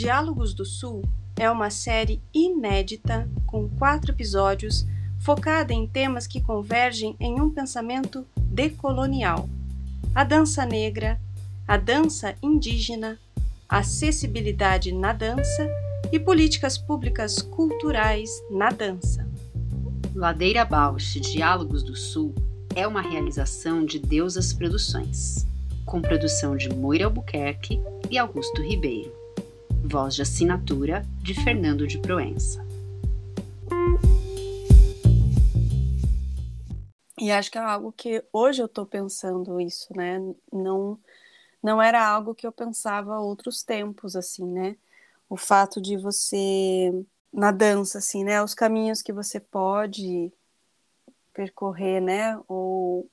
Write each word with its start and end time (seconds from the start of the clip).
Diálogos 0.00 0.54
do 0.54 0.64
Sul 0.64 1.04
é 1.36 1.50
uma 1.50 1.68
série 1.68 2.22
inédita 2.32 3.28
com 3.46 3.68
quatro 3.68 4.12
episódios 4.12 4.86
focada 5.18 5.74
em 5.74 5.86
temas 5.86 6.26
que 6.26 6.40
convergem 6.40 7.14
em 7.20 7.38
um 7.38 7.50
pensamento 7.50 8.26
decolonial: 8.34 9.46
a 10.14 10.24
dança 10.24 10.64
negra, 10.64 11.20
a 11.68 11.76
dança 11.76 12.34
indígena, 12.42 13.18
acessibilidade 13.68 14.90
na 14.90 15.12
dança 15.12 15.68
e 16.10 16.18
políticas 16.18 16.78
públicas 16.78 17.42
culturais 17.42 18.30
na 18.50 18.70
dança. 18.70 19.28
Ladeira 20.14 20.64
Bausch 20.64 21.20
Diálogos 21.20 21.82
do 21.82 21.94
Sul 21.94 22.34
é 22.74 22.86
uma 22.86 23.02
realização 23.02 23.84
de 23.84 23.98
Deusas 23.98 24.50
Produções, 24.50 25.46
com 25.84 26.00
produção 26.00 26.56
de 26.56 26.70
Moira 26.70 27.04
Albuquerque 27.04 27.78
e 28.10 28.16
Augusto 28.16 28.62
Ribeiro 28.62 29.19
voz 29.90 30.14
de 30.14 30.22
assinatura 30.22 31.04
de 31.20 31.34
Fernando 31.34 31.84
de 31.84 31.98
Proença. 31.98 32.64
E 37.18 37.32
acho 37.32 37.50
que 37.50 37.58
é 37.58 37.60
algo 37.60 37.92
que 37.92 38.24
hoje 38.32 38.62
eu 38.62 38.66
estou 38.66 38.86
pensando 38.86 39.60
isso, 39.60 39.92
né? 39.96 40.20
Não, 40.52 40.96
não 41.60 41.82
era 41.82 42.06
algo 42.06 42.36
que 42.36 42.46
eu 42.46 42.52
pensava 42.52 43.18
outros 43.18 43.64
tempos, 43.64 44.14
assim, 44.14 44.46
né? 44.46 44.76
O 45.28 45.36
fato 45.36 45.82
de 45.82 45.96
você, 45.96 47.04
na 47.32 47.50
dança, 47.50 47.98
assim, 47.98 48.22
né? 48.22 48.40
Os 48.40 48.54
caminhos 48.54 49.02
que 49.02 49.12
você 49.12 49.40
pode 49.40 50.32
percorrer, 51.34 52.00
né? 52.00 52.40
Ou 52.46 53.10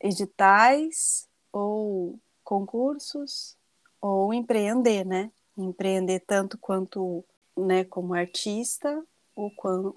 editais, 0.00 1.28
ou 1.52 2.18
concursos, 2.42 3.56
ou 4.00 4.32
empreender, 4.32 5.04
né? 5.04 5.30
Empreender 5.56 6.20
tanto 6.20 6.56
quanto, 6.56 7.24
né, 7.56 7.84
como 7.84 8.14
artista 8.14 9.04
ou 9.34 9.50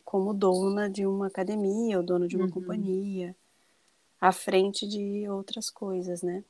como 0.06 0.34
dona 0.34 0.90
de 0.90 1.06
uma 1.06 1.28
academia 1.28 1.98
ou 1.98 2.04
dona 2.04 2.28
de 2.28 2.36
uma 2.36 2.46
uhum. 2.46 2.52
companhia, 2.52 3.36
à 4.20 4.32
frente 4.32 4.88
de 4.88 5.28
outras 5.28 5.70
coisas, 5.70 6.22
né? 6.22 6.44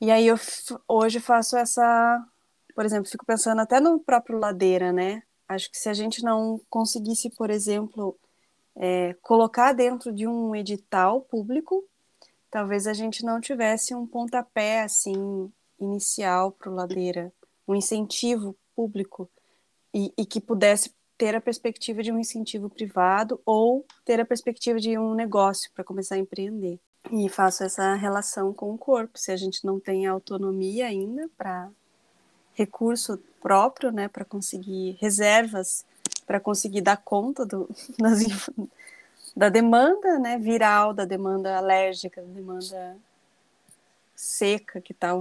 E 0.00 0.10
aí 0.10 0.26
eu 0.26 0.36
hoje 0.88 1.20
faço 1.20 1.56
essa, 1.56 2.26
por 2.74 2.84
exemplo, 2.84 3.10
fico 3.10 3.26
pensando 3.26 3.60
até 3.60 3.80
no 3.80 4.00
próprio 4.00 4.38
Ladeira, 4.38 4.92
né? 4.92 5.22
Acho 5.48 5.70
que 5.70 5.78
se 5.78 5.88
a 5.88 5.94
gente 5.94 6.22
não 6.22 6.60
conseguisse, 6.70 7.30
por 7.30 7.50
exemplo, 7.50 8.16
é, 8.76 9.14
colocar 9.22 9.72
dentro 9.72 10.12
de 10.12 10.26
um 10.26 10.54
edital 10.54 11.20
público, 11.20 11.84
talvez 12.50 12.86
a 12.86 12.94
gente 12.94 13.24
não 13.24 13.40
tivesse 13.40 13.94
um 13.94 14.06
pontapé 14.06 14.82
assim 14.82 15.52
inicial 15.78 16.52
para 16.52 16.70
o 16.70 16.74
Ladeira, 16.74 17.32
um 17.66 17.74
incentivo 17.74 18.56
público 18.74 19.30
e, 19.92 20.12
e, 20.18 20.26
que 20.26 20.40
pudesse 20.40 20.92
ter 21.16 21.34
a 21.34 21.40
perspectiva 21.40 22.02
de 22.02 22.10
um 22.10 22.18
incentivo 22.18 22.68
privado 22.68 23.40
ou 23.46 23.86
ter 24.04 24.20
a 24.20 24.24
perspectiva 24.24 24.78
de 24.78 24.98
um 24.98 25.14
negócio 25.14 25.70
para 25.72 25.84
começar 25.84 26.16
a 26.16 26.18
empreender. 26.18 26.80
E 27.12 27.28
faço 27.28 27.62
essa 27.62 27.94
relação 27.94 28.52
com 28.52 28.72
o 28.72 28.78
corpo. 28.78 29.18
Se 29.18 29.30
a 29.30 29.36
gente 29.36 29.64
não 29.64 29.78
tem 29.78 30.06
autonomia 30.06 30.86
ainda 30.86 31.28
para 31.36 31.70
recurso 32.54 33.18
próprio, 33.40 33.92
né, 33.92 34.08
para 34.08 34.24
conseguir 34.24 34.96
reservas, 35.00 35.84
para 36.26 36.40
conseguir 36.40 36.80
dar 36.80 36.96
conta 36.96 37.44
do, 37.44 37.68
das, 37.98 38.24
da 39.36 39.48
demanda, 39.48 40.18
né, 40.18 40.38
viral, 40.38 40.94
da 40.94 41.04
demanda 41.04 41.56
alérgica, 41.56 42.22
da 42.22 42.32
demanda 42.32 42.96
seca 44.24 44.80
que 44.80 44.92
está 44.92 45.12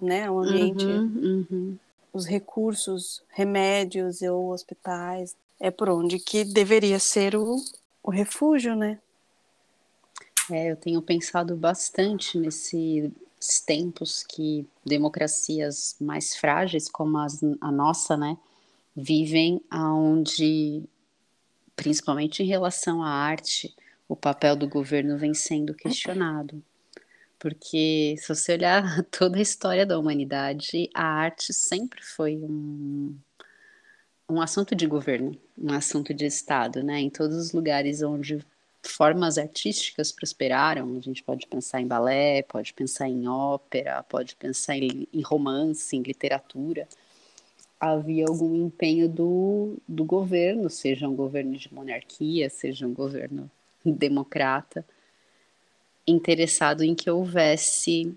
né, 0.00 0.30
o 0.30 0.38
ambiente, 0.38 0.86
uhum, 0.86 1.46
uhum. 1.50 1.78
os 2.12 2.26
recursos, 2.26 3.22
remédios 3.28 4.22
ou 4.22 4.52
hospitais, 4.52 5.36
é 5.58 5.68
por 5.70 5.88
onde 5.88 6.20
que 6.20 6.44
deveria 6.44 7.00
ser 7.00 7.34
o, 7.34 7.56
o 8.04 8.10
refúgio, 8.10 8.76
né? 8.76 9.00
É, 10.48 10.70
eu 10.70 10.76
tenho 10.76 11.02
pensado 11.02 11.56
bastante 11.56 12.38
nesses 12.38 13.10
tempos 13.66 14.22
que 14.22 14.64
democracias 14.84 15.96
mais 16.00 16.36
frágeis, 16.36 16.88
como 16.88 17.18
as, 17.18 17.42
a 17.60 17.72
nossa, 17.72 18.16
né, 18.16 18.38
vivem 18.94 19.60
aonde, 19.68 20.84
principalmente 21.74 22.44
em 22.44 22.46
relação 22.46 23.02
à 23.02 23.08
arte, 23.08 23.74
o 24.08 24.14
papel 24.14 24.54
do 24.54 24.68
governo 24.68 25.18
vem 25.18 25.34
sendo 25.34 25.74
questionado. 25.74 26.62
Porque 27.38 28.16
se 28.18 28.28
você 28.28 28.52
olhar 28.54 29.04
toda 29.10 29.38
a 29.38 29.42
história 29.42 29.84
da 29.86 29.98
humanidade, 29.98 30.90
a 30.94 31.04
arte 31.04 31.52
sempre 31.52 32.02
foi 32.02 32.36
um, 32.36 33.16
um 34.28 34.40
assunto 34.40 34.74
de 34.74 34.86
governo, 34.86 35.38
um 35.58 35.72
assunto 35.72 36.12
de 36.14 36.26
Estado, 36.26 36.82
né? 36.82 37.00
Em 37.00 37.10
todos 37.10 37.36
os 37.36 37.52
lugares 37.52 38.02
onde 38.02 38.44
formas 38.82 39.36
artísticas 39.36 40.12
prosperaram, 40.12 40.96
a 40.96 41.00
gente 41.00 41.22
pode 41.22 41.46
pensar 41.46 41.80
em 41.80 41.86
balé, 41.86 42.42
pode 42.42 42.72
pensar 42.72 43.08
em 43.08 43.28
ópera, 43.28 44.02
pode 44.04 44.36
pensar 44.36 44.76
em, 44.76 45.08
em 45.12 45.22
romance, 45.22 45.96
em 45.96 46.02
literatura, 46.02 46.88
havia 47.80 48.26
algum 48.26 48.54
empenho 48.54 49.08
do, 49.08 49.76
do 49.86 50.04
governo, 50.04 50.70
seja 50.70 51.08
um 51.08 51.14
governo 51.14 51.56
de 51.56 51.72
monarquia, 51.72 52.48
seja 52.48 52.86
um 52.86 52.94
governo 52.94 53.50
democrata, 53.84 54.84
interessado 56.06 56.82
em 56.82 56.94
que 56.94 57.10
houvesse 57.10 58.16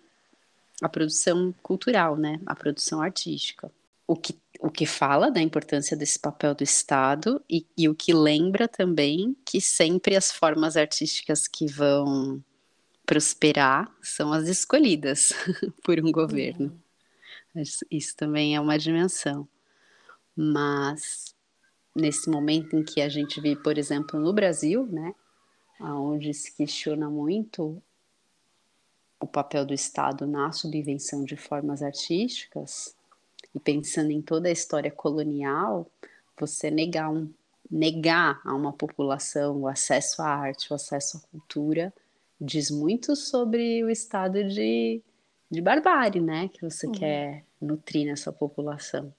a 0.81 0.87
produção 0.87 1.53
cultural, 1.61 2.15
né, 2.15 2.39
a 2.45 2.55
produção 2.55 3.01
artística. 3.01 3.71
O 4.07 4.15
que, 4.15 4.35
o 4.59 4.69
que 4.69 4.85
fala 4.85 5.29
da 5.29 5.41
importância 5.41 5.95
desse 5.95 6.17
papel 6.17 6.55
do 6.55 6.63
Estado 6.63 7.41
e, 7.49 7.65
e 7.77 7.87
o 7.87 7.95
que 7.95 8.13
lembra 8.13 8.67
também 8.67 9.35
que 9.45 9.61
sempre 9.61 10.15
as 10.15 10.31
formas 10.31 10.75
artísticas 10.75 11.47
que 11.47 11.67
vão 11.67 12.43
prosperar 13.05 13.91
são 14.01 14.31
as 14.31 14.47
escolhidas 14.47 15.33
por 15.83 15.99
um 15.99 16.11
governo. 16.11 16.79
Uhum. 17.55 17.63
Isso 17.89 18.15
também 18.15 18.55
é 18.55 18.61
uma 18.61 18.77
dimensão. 18.77 19.47
Mas 20.35 21.35
nesse 21.95 22.29
momento 22.29 22.75
em 22.75 22.83
que 22.83 23.01
a 23.01 23.09
gente 23.09 23.41
vive, 23.41 23.61
por 23.61 23.77
exemplo, 23.77 24.19
no 24.19 24.31
Brasil, 24.31 24.87
né, 24.87 25.13
onde 25.79 26.33
se 26.33 26.55
questiona 26.55 27.09
muito 27.09 27.81
o 29.19 29.27
papel 29.27 29.65
do 29.65 29.73
Estado 29.73 30.25
na 30.25 30.51
subvenção 30.51 31.23
de 31.23 31.35
formas 31.35 31.81
artísticas, 31.81 32.95
e 33.53 33.59
pensando 33.59 34.11
em 34.11 34.21
toda 34.21 34.47
a 34.47 34.51
história 34.51 34.91
colonial, 34.91 35.89
você 36.39 36.69
negar, 36.69 37.11
um, 37.11 37.29
negar 37.69 38.39
a 38.45 38.53
uma 38.53 38.71
população 38.71 39.61
o 39.61 39.67
acesso 39.67 40.21
à 40.21 40.27
arte, 40.27 40.71
o 40.71 40.75
acesso 40.75 41.17
à 41.17 41.19
cultura, 41.31 41.93
diz 42.39 42.71
muito 42.71 43.15
sobre 43.15 43.83
o 43.83 43.89
estado 43.89 44.47
de, 44.47 45.01
de 45.49 45.61
barbárie, 45.61 46.21
né, 46.21 46.47
que 46.47 46.61
você 46.61 46.87
uhum. 46.87 46.93
quer 46.93 47.43
nutrir 47.61 48.05
nessa 48.05 48.31
população. 48.31 49.13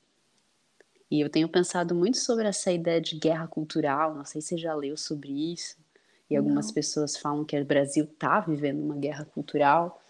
E 1.10 1.20
eu 1.20 1.28
tenho 1.28 1.48
pensado 1.48 1.94
muito 1.94 2.18
sobre 2.18 2.46
essa 2.46 2.70
ideia 2.70 3.00
de 3.00 3.18
guerra 3.18 3.46
cultural, 3.48 4.14
não 4.14 4.24
sei 4.24 4.40
se 4.40 4.48
você 4.48 4.58
já 4.58 4.74
leu 4.74 4.96
sobre 4.96 5.52
isso, 5.52 5.76
e 6.31 6.37
algumas 6.37 6.69
não. 6.69 6.75
pessoas 6.75 7.17
falam 7.17 7.44
que 7.44 7.59
o 7.59 7.65
Brasil 7.65 8.05
está 8.05 8.41
vivendo 8.41 8.81
uma 8.81 8.97
guerra 8.97 9.25
cultural, 9.25 10.00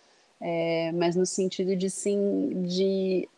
é, 0.41 0.93
mas 0.93 1.17
no 1.17 1.25
sentido 1.25 1.75
de 1.75 1.89
sim, 1.89 2.63
de 2.67 3.29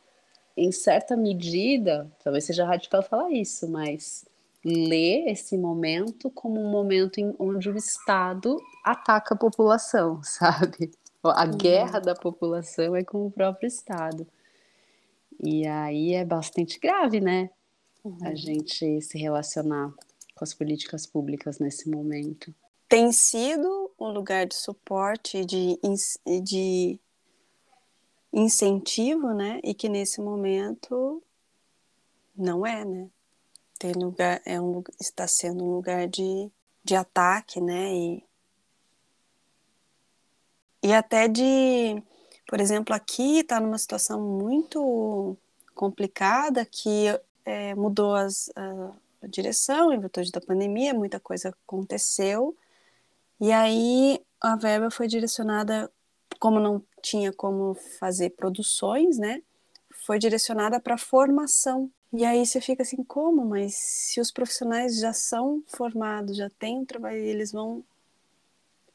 em 0.56 0.70
certa 0.70 1.16
medida, 1.16 2.10
talvez 2.22 2.44
seja 2.44 2.66
radical 2.66 3.02
falar 3.02 3.30
isso, 3.30 3.68
mas 3.68 4.24
ler 4.64 5.28
esse 5.28 5.56
momento 5.56 6.30
como 6.30 6.60
um 6.60 6.70
momento 6.70 7.18
em 7.18 7.34
onde 7.38 7.68
o 7.70 7.76
Estado 7.76 8.56
ataca 8.84 9.34
a 9.34 9.38
população, 9.38 10.22
sabe? 10.24 10.90
A 11.22 11.44
uhum. 11.44 11.56
guerra 11.56 12.00
da 12.00 12.14
população 12.14 12.96
é 12.96 13.04
com 13.04 13.26
o 13.26 13.30
próprio 13.30 13.66
Estado. 13.66 14.26
E 15.42 15.66
aí 15.66 16.14
é 16.14 16.24
bastante 16.24 16.78
grave, 16.78 17.20
né? 17.20 17.50
Uhum. 18.04 18.18
A 18.22 18.34
gente 18.34 19.00
se 19.00 19.18
relacionar 19.18 19.92
com 20.34 20.44
as 20.44 20.52
políticas 20.52 21.06
públicas 21.06 21.58
nesse 21.58 21.88
momento. 21.88 22.52
Tem 22.92 23.10
sido 23.10 23.90
um 23.98 24.08
lugar 24.08 24.44
de 24.44 24.54
suporte, 24.54 25.46
de, 25.46 25.80
de 26.42 27.00
incentivo, 28.30 29.32
né? 29.32 29.60
E 29.64 29.72
que 29.72 29.88
nesse 29.88 30.20
momento 30.20 31.22
não 32.36 32.66
é, 32.66 32.84
né? 32.84 33.08
Tem 33.78 33.92
lugar, 33.92 34.42
é 34.44 34.60
um, 34.60 34.82
está 35.00 35.26
sendo 35.26 35.64
um 35.64 35.74
lugar 35.74 36.06
de, 36.06 36.50
de 36.84 36.94
ataque, 36.94 37.62
né? 37.62 37.94
E, 37.94 38.24
e 40.82 40.92
até 40.92 41.28
de, 41.28 42.02
por 42.46 42.60
exemplo, 42.60 42.94
aqui 42.94 43.38
está 43.38 43.58
numa 43.58 43.78
situação 43.78 44.20
muito 44.20 45.34
complicada 45.74 46.66
que 46.66 47.06
é, 47.42 47.74
mudou 47.74 48.14
as, 48.14 48.50
a, 48.54 48.92
a 49.22 49.26
direção 49.26 49.90
em 49.94 49.98
virtude 49.98 50.30
da 50.30 50.42
pandemia, 50.42 50.92
muita 50.92 51.18
coisa 51.18 51.56
aconteceu. 51.64 52.54
E 53.42 53.50
aí 53.50 54.24
a 54.40 54.54
verba 54.54 54.88
foi 54.88 55.08
direcionada, 55.08 55.90
como 56.38 56.60
não 56.60 56.80
tinha 57.02 57.32
como 57.32 57.74
fazer 57.98 58.30
produções, 58.30 59.18
né? 59.18 59.42
Foi 60.06 60.16
direcionada 60.16 60.78
para 60.78 60.96
formação. 60.96 61.90
E 62.12 62.24
aí 62.24 62.46
você 62.46 62.60
fica 62.60 62.84
assim, 62.84 63.02
como? 63.02 63.44
Mas 63.44 63.74
se 63.74 64.20
os 64.20 64.30
profissionais 64.30 64.96
já 64.96 65.12
são 65.12 65.60
formados, 65.66 66.36
já 66.36 66.48
têm 66.50 66.78
um 66.78 66.84
trabalho, 66.84 67.16
eles 67.16 67.50
vão 67.50 67.82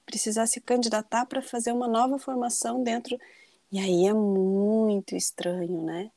precisar 0.05 0.47
se 0.47 0.61
candidatar 0.61 1.25
para 1.25 1.41
fazer 1.41 1.73
uma 1.73 1.89
nova 1.89 2.17
formação 2.17 2.81
dentro. 2.81 3.19
E 3.69 3.77
aí 3.79 4.07
é 4.07 4.13
muito 4.13 5.13
estranho, 5.13 5.81
né? 5.81 6.09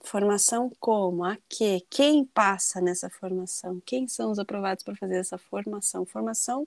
Formação 0.00 0.68
como? 0.80 1.22
A 1.22 1.38
quê? 1.48 1.80
Quem 1.88 2.24
passa 2.24 2.80
nessa 2.80 3.08
formação? 3.08 3.80
Quem 3.86 4.08
são 4.08 4.32
os 4.32 4.40
aprovados 4.40 4.82
para 4.82 4.96
fazer 4.96 5.18
essa 5.18 5.38
formação? 5.38 6.04
Formação 6.04 6.66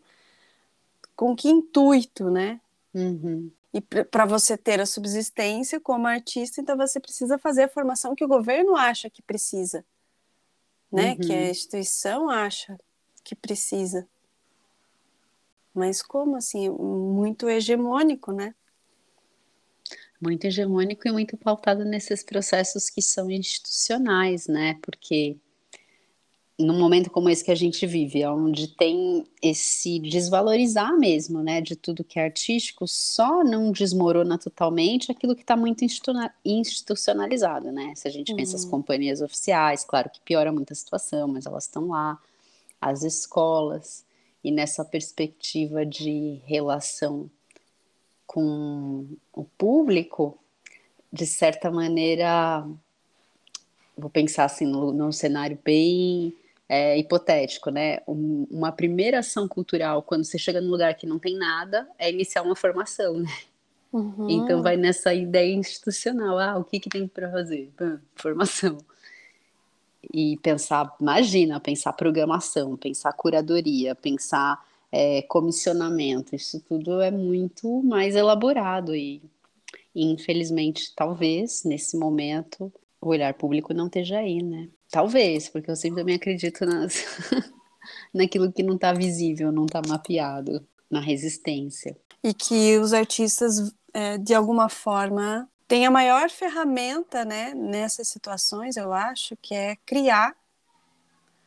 com 1.19 1.35
que 1.35 1.49
intuito, 1.49 2.31
né? 2.31 2.61
Uhum. 2.93 3.51
E 3.73 3.81
para 3.81 4.25
você 4.25 4.57
ter 4.57 4.79
a 4.79 4.85
subsistência 4.85 5.77
como 5.77 6.07
artista, 6.07 6.61
então 6.61 6.77
você 6.77 6.97
precisa 6.97 7.37
fazer 7.37 7.63
a 7.63 7.67
formação 7.67 8.15
que 8.15 8.23
o 8.23 8.27
governo 8.27 8.73
acha 8.77 9.09
que 9.09 9.21
precisa, 9.21 9.83
né? 10.89 11.09
Uhum. 11.11 11.17
Que 11.17 11.33
a 11.33 11.49
instituição 11.49 12.29
acha 12.29 12.79
que 13.21 13.35
precisa. 13.35 14.07
Mas 15.73 16.01
como 16.01 16.37
assim? 16.37 16.69
Muito 16.69 17.49
hegemônico, 17.49 18.31
né? 18.31 18.55
Muito 20.21 20.45
hegemônico 20.45 21.05
e 21.05 21.11
muito 21.11 21.35
pautado 21.35 21.83
nesses 21.83 22.23
processos 22.23 22.89
que 22.89 23.01
são 23.01 23.29
institucionais, 23.29 24.47
né? 24.47 24.79
Porque 24.81 25.35
num 26.59 26.77
momento 26.77 27.09
como 27.09 27.29
esse 27.29 27.43
que 27.43 27.51
a 27.51 27.55
gente 27.55 27.87
vive, 27.87 28.25
onde 28.25 28.67
tem 28.67 29.23
esse 29.41 29.97
desvalorizar 29.97 30.97
mesmo, 30.97 31.41
né, 31.41 31.61
de 31.61 31.73
tudo 31.73 32.03
que 32.03 32.19
é 32.19 32.25
artístico, 32.25 32.85
só 32.85 33.45
não 33.45 33.71
desmorona 33.71 34.37
totalmente 34.37 35.09
aquilo 35.09 35.33
que 35.33 35.41
está 35.41 35.55
muito 35.55 35.85
institucionalizado, 36.43 37.71
né? 37.71 37.93
Se 37.95 38.09
a 38.09 38.11
gente 38.11 38.31
uhum. 38.31 38.37
pensa 38.37 38.57
as 38.57 38.65
uhum. 38.65 38.71
companhias 38.71 39.21
oficiais, 39.21 39.85
claro 39.85 40.09
que 40.09 40.19
piora 40.19 40.51
muito 40.51 40.73
a 40.73 40.75
situação, 40.75 41.29
mas 41.29 41.45
elas 41.45 41.63
estão 41.63 41.87
lá, 41.87 42.19
as 42.81 43.03
escolas, 43.03 44.03
e 44.43 44.51
nessa 44.51 44.83
perspectiva 44.83 45.85
de 45.85 46.41
relação 46.45 47.29
com 48.27 49.07
o 49.33 49.45
público, 49.57 50.37
de 51.11 51.25
certa 51.25 51.71
maneira, 51.71 52.67
vou 53.97 54.09
pensar 54.09 54.43
assim 54.43 54.65
num 54.65 55.11
cenário 55.11 55.57
bem 55.63 56.33
é, 56.69 56.95
hipotético, 56.99 57.71
né? 57.71 57.97
Um, 58.07 58.45
uma 58.51 58.71
primeira 58.71 59.19
ação 59.19 59.47
cultural, 59.47 60.03
quando 60.03 60.23
você 60.23 60.37
chega 60.37 60.61
num 60.61 60.69
lugar 60.69 60.93
que 60.93 61.07
não 61.07 61.17
tem 61.17 61.35
nada, 61.35 61.89
é 61.97 62.11
iniciar 62.11 62.43
uma 62.43 62.55
formação, 62.55 63.17
né? 63.17 63.35
Uhum. 63.91 64.29
Então 64.29 64.61
vai 64.61 64.77
nessa 64.77 65.11
ideia 65.11 65.51
institucional, 65.51 66.37
ah, 66.37 66.57
o 66.59 66.63
que 66.63 66.79
que 66.79 66.89
tem 66.89 67.07
para 67.07 67.31
fazer? 67.31 67.71
formação. 68.15 68.77
E 70.13 70.37
pensar, 70.37 70.95
imagina, 71.01 71.59
pensar 71.59 71.91
programação, 71.93 72.77
pensar 72.77 73.11
curadoria, 73.13 73.95
pensar 73.95 74.63
é, 74.91 75.23
comissionamento, 75.23 76.35
isso 76.35 76.59
tudo 76.61 77.01
é 77.01 77.09
muito 77.09 77.81
mais 77.83 78.15
elaborado 78.15 78.95
e, 78.95 79.21
infelizmente, 79.95 80.93
talvez, 80.95 81.63
nesse 81.63 81.97
momento, 81.97 82.71
o 83.01 83.09
olhar 83.09 83.33
público 83.33 83.73
não 83.73 83.87
esteja 83.87 84.19
aí, 84.19 84.41
né? 84.41 84.69
Talvez, 84.91 85.49
porque 85.49 85.69
eu 85.69 85.75
sempre 85.75 86.01
também 86.01 86.15
acredito 86.15 86.65
nas... 86.65 86.93
naquilo 88.13 88.51
que 88.51 88.63
não 88.63 88.75
está 88.75 88.93
visível, 88.93 89.51
não 89.51 89.65
está 89.65 89.81
mapeado, 89.87 90.65
na 90.89 90.99
resistência. 90.99 91.97
E 92.23 92.33
que 92.33 92.77
os 92.77 92.93
artistas, 92.93 93.73
é, 93.93 94.17
de 94.17 94.33
alguma 94.33 94.69
forma, 94.69 95.47
têm 95.67 95.85
a 95.85 95.91
maior 95.91 96.29
ferramenta 96.29 97.23
né, 97.23 97.53
nessas 97.53 98.07
situações, 98.07 98.75
eu 98.75 98.91
acho, 98.91 99.37
que 99.37 99.53
é 99.53 99.75
criar. 99.85 100.35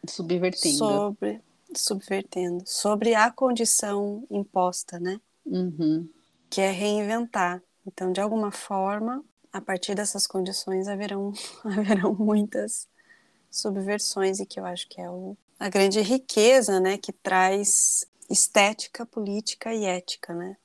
Subvertendo. 0.09 0.79
Sobre, 0.79 1.41
subvertendo. 1.75 2.63
Sobre 2.67 3.15
a 3.15 3.31
condição 3.31 4.27
imposta, 4.31 4.99
né? 4.99 5.21
Uhum. 5.45 6.09
Que 6.49 6.61
é 6.61 6.71
reinventar. 6.71 7.63
Então, 7.87 8.13
de 8.13 8.21
alguma 8.21 8.51
forma, 8.51 9.25
a 9.53 9.61
partir 9.61 9.95
dessas 9.95 10.27
condições 10.27 10.89
haverão, 10.89 11.33
haverão 11.65 12.15
muitas 12.15 12.89
subversões 13.53 14.41
e 14.41 14.47
que 14.47 14.59
eu 14.59 14.65
acho 14.65 14.89
que 14.89 15.01
é 15.01 15.09
o, 15.09 15.37
a 15.61 15.69
grande 15.69 16.01
riqueza, 16.01 16.81
né, 16.81 16.97
que 16.97 17.13
traz 17.13 18.05
estética, 18.29 19.05
política 19.05 19.73
e 19.73 19.85
ética, 19.85 20.35
né? 20.35 20.57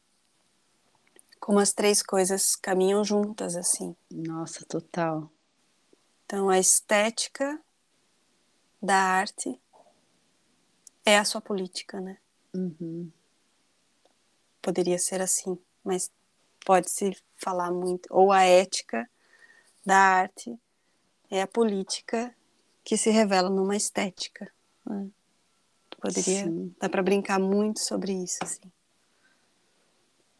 Como 1.39 1.59
as 1.59 1.73
três 1.73 2.01
coisas 2.01 2.55
caminham 2.55 3.03
juntas 3.03 3.55
assim. 3.55 3.95
Nossa, 4.09 4.65
total. 4.65 5.29
Então 6.25 6.49
a 6.49 6.57
estética 6.57 7.61
da 8.81 8.95
arte 8.95 9.59
é 11.05 11.17
a 11.17 11.25
sua 11.25 11.41
política, 11.41 12.01
né? 12.01 12.17
Uhum. 12.53 13.11
Poderia 14.61 14.97
ser 14.97 15.21
assim, 15.21 15.57
mas 15.83 16.11
pode-se 16.65 17.15
falar 17.35 17.71
muito. 17.71 18.07
Ou 18.11 18.31
a 18.31 18.43
ética 18.43 19.09
da 19.85 19.97
arte 19.97 20.59
é 21.29 21.41
a 21.41 21.47
política 21.47 22.35
que 22.87 22.95
se 22.95 23.09
revela 23.09 23.49
numa 23.49 23.75
estética. 23.75 24.49
Né? 24.85 25.09
Poderia, 25.99 26.45
Sim. 26.45 26.73
dá 26.79 26.87
para 26.87 27.03
brincar 27.03 27.37
muito 27.37 27.81
sobre 27.81 28.13
isso, 28.13 28.37
assim. 28.41 28.71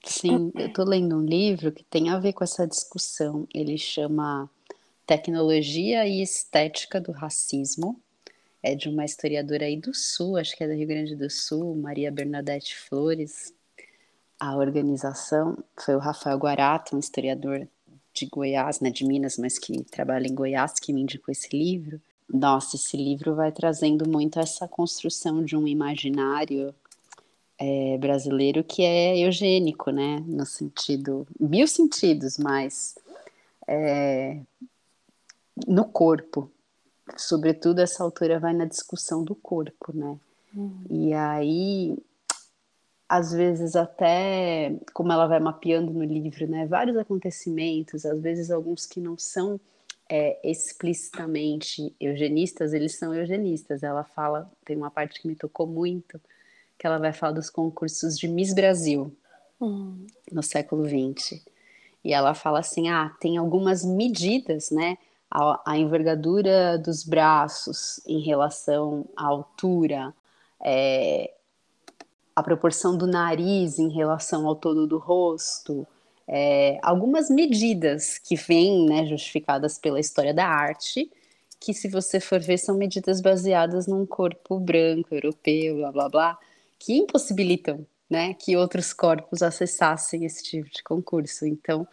Sim, 0.06 0.54
eu 0.56 0.68
estou 0.68 0.86
lendo 0.86 1.18
um 1.18 1.26
livro 1.26 1.74
que 1.74 1.84
tem 1.84 2.10
a 2.10 2.18
ver 2.18 2.32
com 2.32 2.46
essa 2.46 2.66
discussão. 2.66 3.46
Ele 3.54 3.78
chama 3.78 4.50
Tecnologia 5.06 6.08
e 6.08 6.22
Estética 6.22 7.02
do 7.02 7.12
Racismo. 7.12 8.00
É 8.64 8.74
de 8.74 8.88
uma 8.88 9.04
historiadora 9.04 9.66
aí 9.66 9.76
do 9.76 9.94
Sul, 9.94 10.38
acho 10.38 10.56
que 10.56 10.64
é 10.64 10.68
do 10.70 10.74
Rio 10.74 10.88
Grande 10.88 11.18
do 11.18 11.30
Sul, 11.30 11.76
Maria 11.76 12.10
Bernadette 12.10 12.78
Flores. 12.78 13.54
A 14.40 14.56
organização 14.56 15.62
foi 15.78 15.98
o 15.98 16.00
Rafael 16.00 16.38
Guarato, 16.38 16.96
um 16.96 17.00
historiador 17.00 17.68
de 18.14 18.26
Goiás, 18.26 18.80
né, 18.80 18.90
de 18.90 19.04
Minas, 19.04 19.38
mas 19.38 19.60
que 19.60 19.84
trabalha 19.84 20.28
em 20.28 20.34
Goiás, 20.34 20.76
que 20.80 20.94
me 20.94 21.02
indicou 21.02 21.34
esse 21.34 21.50
livro. 21.52 22.02
Nossa, 22.32 22.76
esse 22.76 22.98
livro 22.98 23.36
vai 23.36 23.52
trazendo 23.52 24.08
muito 24.08 24.40
essa 24.40 24.68
construção 24.68 25.44
de 25.44 25.56
um 25.56 25.68
imaginário 25.68 26.74
é, 27.58 27.98
brasileiro 27.98 28.64
que 28.64 28.84
é 28.84 29.18
eugênico, 29.18 29.92
né? 29.92 30.24
No 30.28 30.46
sentido, 30.46 31.26
mil 31.40 31.68
sentidos, 31.68 32.38
mas 32.38 32.96
é, 33.68 34.40
no 35.66 35.86
corpo. 35.86 36.52
Sobretudo, 37.16 37.80
essa 37.80 38.04
altura 38.04 38.40
vai 38.40 38.54
na 38.54 38.66
discussão 38.66 39.24
do 39.24 39.34
corpo, 39.34 39.96
né? 39.96 40.20
Uhum. 40.54 40.84
E 40.90 41.14
aí, 41.14 41.98
às 43.08 43.32
vezes 43.32 43.76
até, 43.76 44.76
como 44.94 45.12
ela 45.12 45.28
vai 45.28 45.40
mapeando 45.40 45.94
no 45.94 46.04
livro, 46.04 46.46
né? 46.48 46.66
Vários 46.68 46.98
acontecimentos, 46.98 48.06
às 48.06 48.22
vezes 48.22 48.52
alguns 48.52 48.86
que 48.86 49.00
não 49.00 49.18
são 49.18 49.60
é, 50.10 50.40
explicitamente 50.44 51.96
eugenistas, 52.00 52.74
eles 52.74 52.96
são 52.96 53.14
eugenistas. 53.14 53.84
Ela 53.84 54.04
fala, 54.04 54.50
tem 54.66 54.76
uma 54.76 54.92
parte 54.92 55.22
que 55.22 55.28
me 55.28 55.36
tocou 55.36 55.68
muito, 55.68 56.20
que 56.78 56.86
ela 56.86 56.98
vai 56.98 57.14
falar 57.14 57.34
dos 57.34 57.50
concursos 57.50 58.18
de 58.18 58.28
Miss 58.28 58.54
Brasil 58.54 59.16
uhum. 59.60 60.06
no 60.32 60.44
século 60.44 60.86
XX. 60.86 61.42
E 62.04 62.14
ela 62.14 62.34
fala 62.34 62.60
assim: 62.60 62.90
ah, 62.90 63.14
tem 63.20 63.38
algumas 63.38 63.84
medidas, 63.84 64.72
né? 64.72 64.98
A, 65.30 65.72
a 65.72 65.78
envergadura 65.78 66.78
dos 66.78 67.04
braços 67.04 68.00
em 68.08 68.22
relação 68.22 69.06
à 69.16 69.26
altura, 69.26 70.14
é, 70.64 71.34
a 72.34 72.42
proporção 72.42 72.98
do 72.98 73.06
nariz 73.06 73.78
em 73.78 73.90
relação 73.90 74.48
ao 74.48 74.56
todo 74.56 74.88
do 74.88 74.98
rosto, 74.98 75.86
é, 76.28 76.78
algumas 76.82 77.30
medidas 77.30 78.18
que 78.18 78.36
vêm 78.36 78.86
né, 78.86 79.06
justificadas 79.06 79.78
pela 79.78 80.00
história 80.00 80.34
da 80.34 80.46
arte, 80.46 81.10
que 81.60 81.74
se 81.74 81.88
você 81.88 82.20
for 82.20 82.40
ver 82.40 82.58
são 82.58 82.78
medidas 82.78 83.22
baseadas 83.22 83.88
num 83.88 84.06
corpo 84.06 84.60
branco, 84.60 85.14
europeu, 85.14 85.78
blá 85.78 85.92
blá 85.92 86.10
blá, 86.10 86.40
que 86.78 86.94
impossibilitam 86.94 87.86
né, 88.10 88.34
que 88.34 88.56
outros 88.56 88.94
corpos 88.94 89.42
acessassem 89.42 90.26
esse 90.26 90.44
tipo 90.44 90.70
de 90.70 90.84
concurso. 90.84 91.46
Então, 91.46 91.88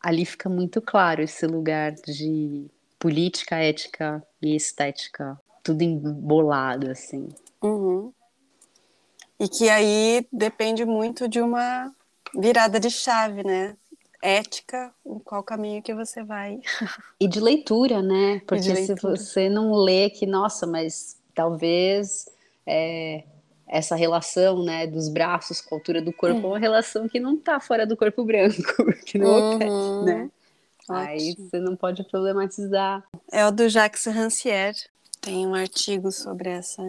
ali 0.00 0.24
fica 0.24 0.48
muito 0.48 0.80
claro 0.80 1.22
esse 1.22 1.46
lugar 1.46 1.92
de 1.92 2.66
política, 2.98 3.56
ética 3.56 4.22
e 4.42 4.54
estética, 4.54 5.38
tudo 5.62 5.82
embolado, 5.82 6.90
assim. 6.90 7.28
Uhum. 7.62 8.12
E 9.38 9.48
que 9.48 9.68
aí 9.68 10.26
depende 10.32 10.84
muito 10.84 11.28
de 11.28 11.40
uma 11.40 11.94
virada 12.34 12.78
de 12.78 12.90
chave, 12.90 13.44
né? 13.44 13.76
Ética, 14.22 14.92
em 15.04 15.18
qual 15.18 15.42
caminho 15.42 15.82
que 15.82 15.94
você 15.94 16.22
vai. 16.22 16.60
E 17.18 17.28
de 17.28 17.40
leitura, 17.40 18.02
né? 18.02 18.40
Porque 18.46 18.72
leitura. 18.72 18.96
se 18.96 19.02
você 19.02 19.48
não 19.48 19.74
lê 19.74 20.10
que, 20.10 20.26
nossa, 20.26 20.66
mas 20.66 21.18
talvez 21.34 22.28
é, 22.66 23.24
essa 23.66 23.94
relação, 23.94 24.64
né, 24.64 24.86
dos 24.86 25.08
braços 25.08 25.60
com 25.60 25.74
a 25.74 25.78
altura 25.78 26.02
do 26.02 26.12
corpo, 26.12 26.46
é 26.46 26.48
uma 26.48 26.58
relação 26.58 27.08
que 27.08 27.20
não 27.20 27.34
está 27.34 27.60
fora 27.60 27.86
do 27.86 27.96
corpo 27.96 28.24
branco, 28.24 28.56
que 29.06 29.18
não 29.18 29.58
uhum. 29.58 30.04
né? 30.04 30.30
Ótimo. 30.88 30.96
Aí 30.96 31.34
você 31.38 31.60
não 31.60 31.76
pode 31.76 32.02
problematizar. 32.04 33.04
É 33.30 33.46
o 33.46 33.50
do 33.50 33.68
Jacques 33.68 34.06
Rancière. 34.06 34.76
Tem 35.20 35.46
um 35.46 35.54
artigo 35.54 36.10
sobre 36.10 36.50
essa 36.50 36.82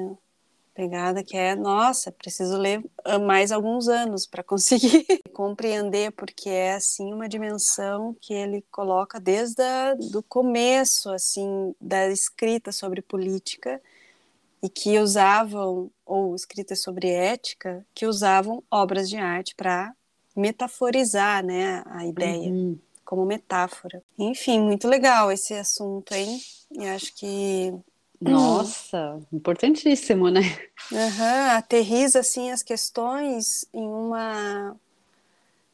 pegada 0.73 1.23
que 1.23 1.37
é, 1.37 1.55
nossa, 1.55 2.11
preciso 2.11 2.57
ler 2.57 2.83
mais 3.25 3.51
alguns 3.51 3.87
anos 3.87 4.25
para 4.25 4.43
conseguir 4.43 5.05
compreender, 5.33 6.11
porque 6.11 6.49
é 6.49 6.75
assim 6.75 7.13
uma 7.13 7.27
dimensão 7.27 8.15
que 8.21 8.33
ele 8.33 8.63
coloca 8.71 9.19
desde 9.19 9.61
o 10.15 10.23
começo 10.23 11.09
assim 11.11 11.75
da 11.79 12.07
escrita 12.09 12.71
sobre 12.71 13.01
política 13.01 13.81
e 14.61 14.69
que 14.69 14.99
usavam, 14.99 15.89
ou 16.05 16.35
escritas 16.35 16.81
sobre 16.81 17.09
ética, 17.09 17.85
que 17.95 18.05
usavam 18.05 18.63
obras 18.69 19.09
de 19.09 19.17
arte 19.17 19.55
para 19.55 19.93
metaforizar 20.35 21.43
né, 21.43 21.83
a 21.87 22.05
ideia, 22.05 22.49
uhum. 22.49 22.79
como 23.03 23.25
metáfora. 23.25 24.03
Enfim, 24.17 24.59
muito 24.61 24.87
legal 24.87 25.31
esse 25.31 25.53
assunto, 25.53 26.13
hein? 26.13 26.39
E 26.71 26.85
acho 26.85 27.13
que. 27.15 27.73
Nossa, 28.21 29.15
hum. 29.15 29.23
importantíssimo, 29.33 30.29
né? 30.29 30.41
Uhum, 30.91 31.57
aterriza 31.57 32.19
assim 32.19 32.51
as 32.51 32.61
questões 32.61 33.65
em 33.73 33.87
uma 33.87 34.75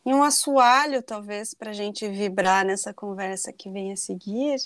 em 0.06 0.14
um 0.14 0.24
assoalho, 0.24 1.04
talvez, 1.04 1.54
para 1.54 1.72
a 1.72 1.74
gente 1.74 2.08
vibrar 2.08 2.64
nessa 2.64 2.94
conversa 2.94 3.52
que 3.52 3.70
vem 3.70 3.92
a 3.92 3.98
seguir, 3.98 4.58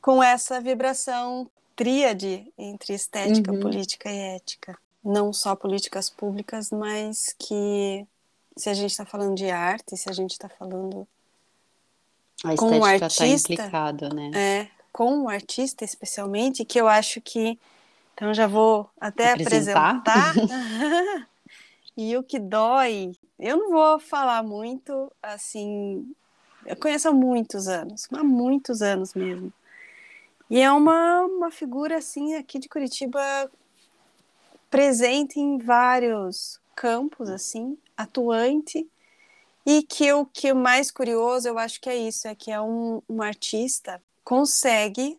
com 0.00 0.22
essa 0.22 0.62
vibração 0.62 1.46
tríade 1.76 2.50
entre 2.56 2.94
estética, 2.94 3.52
uhum. 3.52 3.60
política 3.60 4.10
e 4.10 4.16
ética. 4.34 4.78
Não 5.04 5.30
só 5.30 5.54
políticas 5.54 6.08
públicas, 6.08 6.70
mas 6.70 7.34
que 7.38 8.06
se 8.56 8.70
a 8.70 8.74
gente 8.74 8.92
está 8.92 9.04
falando 9.04 9.34
de 9.34 9.50
arte, 9.50 9.94
se 9.94 10.08
a 10.08 10.12
gente 10.12 10.32
está 10.32 10.48
falando 10.48 11.06
a 12.42 12.56
com 12.56 12.78
um 12.78 12.80
tá 12.80 12.88
artista, 12.88 13.20
tá 13.20 13.26
implicado, 13.26 14.14
né? 14.14 14.30
É, 14.34 14.68
com 14.92 15.24
um 15.24 15.28
artista 15.28 15.84
especialmente, 15.84 16.64
que 16.64 16.80
eu 16.80 16.88
acho 16.88 17.20
que 17.20 17.58
então 18.14 18.34
já 18.34 18.46
vou 18.46 18.88
até 19.00 19.32
apresentar. 19.32 19.96
apresentar. 19.96 20.34
e 21.96 22.16
o 22.16 22.22
que 22.22 22.38
dói, 22.38 23.12
eu 23.38 23.56
não 23.56 23.70
vou 23.70 23.98
falar 23.98 24.42
muito 24.42 25.10
assim, 25.22 26.14
eu 26.66 26.76
conheço 26.76 27.08
há 27.08 27.12
muitos 27.12 27.66
anos, 27.66 28.06
há 28.12 28.22
muitos 28.22 28.82
anos 28.82 29.14
mesmo. 29.14 29.52
E 30.50 30.60
é 30.60 30.70
uma, 30.70 31.22
uma 31.22 31.50
figura, 31.50 31.96
assim, 31.96 32.34
aqui 32.34 32.58
de 32.58 32.68
Curitiba, 32.68 33.20
presente 34.68 35.38
em 35.38 35.58
vários 35.58 36.60
campos, 36.74 37.30
assim, 37.30 37.78
atuante, 37.96 38.86
e 39.64 39.82
que 39.82 40.12
o 40.12 40.26
que 40.26 40.48
é 40.48 40.54
mais 40.54 40.90
curioso, 40.90 41.48
eu 41.48 41.58
acho 41.58 41.80
que 41.80 41.88
é 41.88 41.96
isso, 41.96 42.26
é 42.26 42.34
que 42.34 42.50
é 42.50 42.60
um, 42.60 43.00
um 43.08 43.22
artista 43.22 44.02
consegue 44.30 45.18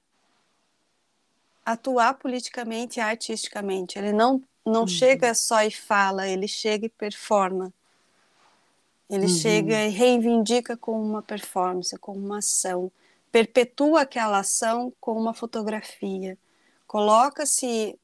atuar 1.65 2.13
politicamente 2.13 2.97
e 2.97 3.01
artisticamente. 3.01 3.99
Ele 3.99 4.13
não, 4.13 4.41
não 4.65 4.81
uhum. 4.81 4.87
chega 4.87 5.33
só 5.33 5.61
e 5.63 5.69
fala, 5.69 6.29
ele 6.29 6.47
chega 6.47 6.85
e 6.85 6.89
performa. 6.89 7.73
Ele 9.09 9.23
uhum. 9.23 9.27
chega 9.27 9.83
e 9.83 9.89
reivindica 9.89 10.77
com 10.77 10.97
uma 10.97 11.21
performance, 11.21 11.97
com 11.97 12.13
uma 12.13 12.37
ação 12.37 12.89
perpetua 13.29 14.03
aquela 14.03 14.39
ação 14.39 14.93
com 14.99 15.11
uma 15.11 15.33
fotografia, 15.33 16.37
coloca-se 16.87 17.99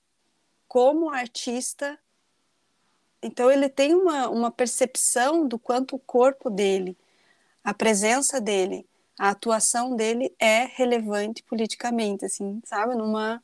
como 0.67 1.09
artista. 1.09 1.97
Então, 3.23 3.49
ele 3.49 3.69
tem 3.69 3.95
uma, 3.95 4.27
uma 4.27 4.51
percepção 4.51 5.47
do 5.47 5.57
quanto 5.57 5.95
o 5.95 5.99
corpo 5.99 6.49
dele, 6.49 6.97
a 7.63 7.73
presença 7.73 8.41
dele, 8.41 8.85
a 9.17 9.29
atuação 9.29 9.95
dele 9.95 10.33
é 10.39 10.65
relevante 10.65 11.43
politicamente, 11.43 12.25
assim, 12.25 12.61
sabe? 12.65 12.95
Numa, 12.95 13.41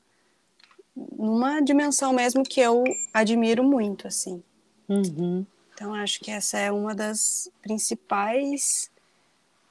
numa 0.95 1.61
dimensão 1.61 2.13
mesmo 2.13 2.43
que 2.43 2.59
eu 2.59 2.83
admiro 3.13 3.63
muito, 3.63 4.07
assim. 4.07 4.43
Uhum. 4.87 5.45
Então, 5.73 5.93
acho 5.93 6.19
que 6.19 6.29
essa 6.29 6.57
é 6.57 6.71
uma 6.71 6.93
das 6.93 7.49
principais 7.61 8.91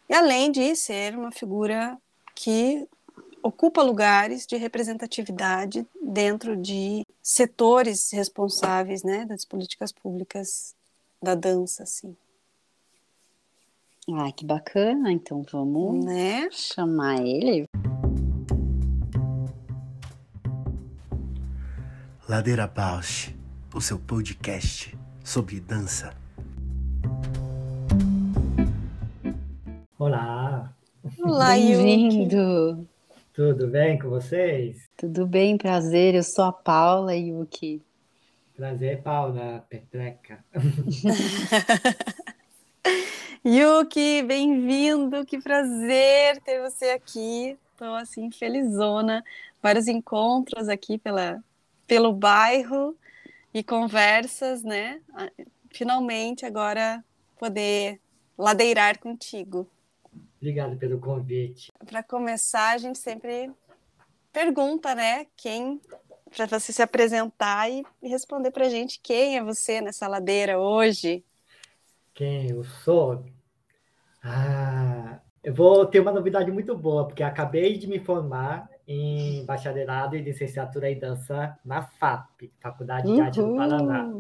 e 0.09 0.15
além 0.15 0.53
de 0.53 0.77
ser 0.77 1.17
uma 1.17 1.33
figura 1.33 1.97
que 2.35 2.87
ocupa 3.43 3.83
lugares 3.83 4.47
de 4.47 4.57
representatividade 4.57 5.87
dentro 6.03 6.57
de 6.57 7.07
setores 7.23 8.11
responsáveis, 8.13 9.03
né, 9.03 9.25
das 9.25 9.45
políticas 9.45 9.91
públicas 9.91 10.75
da 11.23 11.35
dança, 11.35 11.85
assim. 11.85 12.17
Ah, 14.11 14.33
que 14.33 14.45
bacana! 14.45 15.13
Então 15.13 15.45
vamos 15.49 16.05
né? 16.05 16.49
chamar 16.51 17.25
ele. 17.25 17.67
Ladeira 22.29 22.67
Bausch, 22.67 23.33
o 23.73 23.81
seu 23.81 24.01
podcast 24.01 24.99
sobre 25.23 25.61
dança. 25.61 26.13
Olá! 29.97 30.75
Olá, 31.21 31.51
Bem-vindo! 31.51 32.89
Tudo 33.33 33.69
bem 33.69 34.01
com 34.01 34.09
vocês? 34.09 34.79
Tudo 34.97 35.29
bem, 35.29 35.57
prazer. 35.57 36.17
Eu 36.17 36.25
sou 36.25 36.47
a 36.47 36.53
Paula 36.53 37.15
Yuki. 37.15 37.81
Prazer, 38.57 39.01
Paula 39.01 39.65
Petreca. 39.71 40.45
Yuki, 43.45 44.23
bem-vindo! 44.23 45.27
Que 45.27 45.37
prazer 45.41 46.41
ter 46.43 46.63
você 46.63 46.91
aqui. 46.91 47.59
Estou 47.73 47.93
assim 47.97 48.31
felizona. 48.31 49.25
Vários 49.61 49.89
encontros 49.89 50.69
aqui 50.69 50.97
pela, 50.97 51.43
pelo 51.85 52.13
bairro 52.13 52.97
e 53.53 53.65
conversas, 53.65 54.63
né? 54.63 55.01
Finalmente 55.73 56.47
agora 56.47 57.05
poder 57.37 58.01
ladeirar 58.39 59.01
contigo. 59.01 59.69
Obrigado 60.37 60.77
pelo 60.77 61.01
convite. 61.01 61.73
Para 61.85 62.01
começar, 62.01 62.75
a 62.75 62.79
gente 62.79 63.01
sempre 63.01 63.51
pergunta, 64.33 64.95
né? 64.95 65.27
Quem 65.37 65.81
para 66.31 66.47
você 66.47 66.73
se 66.73 66.81
apresentar 66.81 67.69
e 67.69 67.85
responder 68.05 68.53
para 68.53 68.67
a 68.67 68.71
gente 68.71 69.01
quem 69.03 69.37
é 69.37 69.43
você 69.43 69.81
nessa 69.81 70.07
ladeira 70.07 70.61
hoje. 70.61 71.25
Quem 72.15 72.51
eu 72.51 72.63
sou? 72.63 73.25
Ah, 74.23 75.21
eu 75.43 75.55
vou 75.55 75.87
ter 75.87 76.01
uma 76.01 76.13
novidade 76.13 76.51
muito 76.51 76.77
boa, 76.77 77.07
porque 77.07 77.23
acabei 77.23 77.77
de 77.77 77.87
me 77.87 77.99
formar 77.99 78.69
em 78.87 79.45
bacharelado 79.45 80.17
e 80.17 80.23
licenciatura 80.23 80.91
em 80.91 80.99
dança 80.99 81.59
na 81.65 81.83
FAP, 81.83 82.53
Faculdade 82.61 83.13
de 83.13 83.21
Arte 83.21 83.41
do 83.41 83.57
Paraná. 83.57 84.13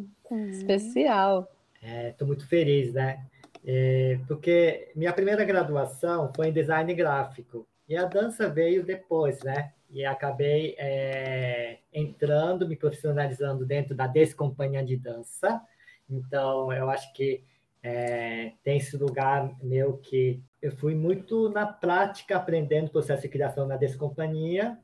Especial. 0.48 1.48
Estou 1.82 2.26
é, 2.26 2.28
muito 2.28 2.46
feliz, 2.48 2.92
né? 2.92 3.26
É, 3.64 4.18
porque 4.26 4.90
minha 4.96 5.12
primeira 5.12 5.44
graduação 5.44 6.32
foi 6.34 6.48
em 6.48 6.52
design 6.52 6.92
gráfico 6.94 7.66
e 7.88 7.96
a 7.96 8.04
dança 8.04 8.48
veio 8.48 8.84
depois, 8.84 9.42
né? 9.42 9.72
E 9.90 10.04
acabei 10.04 10.74
é, 10.78 11.78
entrando, 11.92 12.66
me 12.66 12.76
profissionalizando 12.76 13.66
dentro 13.66 13.94
da 13.94 14.06
Descompanhia 14.06 14.82
de 14.82 14.96
Dança. 14.96 15.60
Então, 16.08 16.72
eu 16.72 16.88
acho 16.88 17.12
que 17.12 17.44
é, 17.82 18.52
tem 18.62 18.78
esse 18.78 18.96
lugar 18.96 19.56
meu 19.62 19.98
que 19.98 20.42
eu 20.60 20.70
fui 20.76 20.94
muito 20.94 21.48
na 21.48 21.66
prática 21.66 22.36
aprendendo 22.36 22.86
o 22.86 22.92
processo 22.92 23.22
de 23.22 23.28
criação 23.28 23.66
na 23.66 23.76
Descompanhia. 23.76 24.78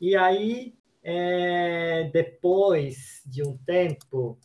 E 0.00 0.16
aí, 0.16 0.74
é, 1.02 2.10
depois 2.12 3.22
de 3.24 3.42
um 3.42 3.56
tempo, 3.58 4.36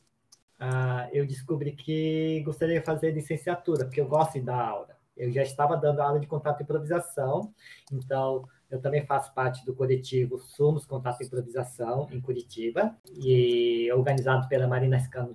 ah, 0.59 1.09
eu 1.11 1.25
descobri 1.25 1.71
que 1.71 2.41
gostaria 2.45 2.79
de 2.79 2.85
fazer 2.85 3.11
licenciatura, 3.11 3.85
porque 3.85 4.01
eu 4.01 4.07
gosto 4.07 4.33
de 4.33 4.41
dar 4.41 4.61
aula. 4.61 4.97
Eu 5.15 5.31
já 5.31 5.41
estava 5.41 5.75
dando 5.75 5.99
aula 5.99 6.19
de 6.19 6.27
contato 6.27 6.59
e 6.59 6.63
improvisação, 6.63 7.51
então 7.91 8.47
eu 8.69 8.79
também 8.79 9.03
faço 9.05 9.33
parte 9.33 9.65
do 9.65 9.73
coletivo 9.73 10.37
Somos 10.37 10.85
Contato 10.85 11.21
e 11.21 11.25
Improvisação, 11.25 12.07
em 12.11 12.21
Curitiba, 12.21 12.95
e 13.15 13.91
organizado 13.93 14.47
pela 14.47 14.67
Marina 14.67 14.99
Scano 14.99 15.33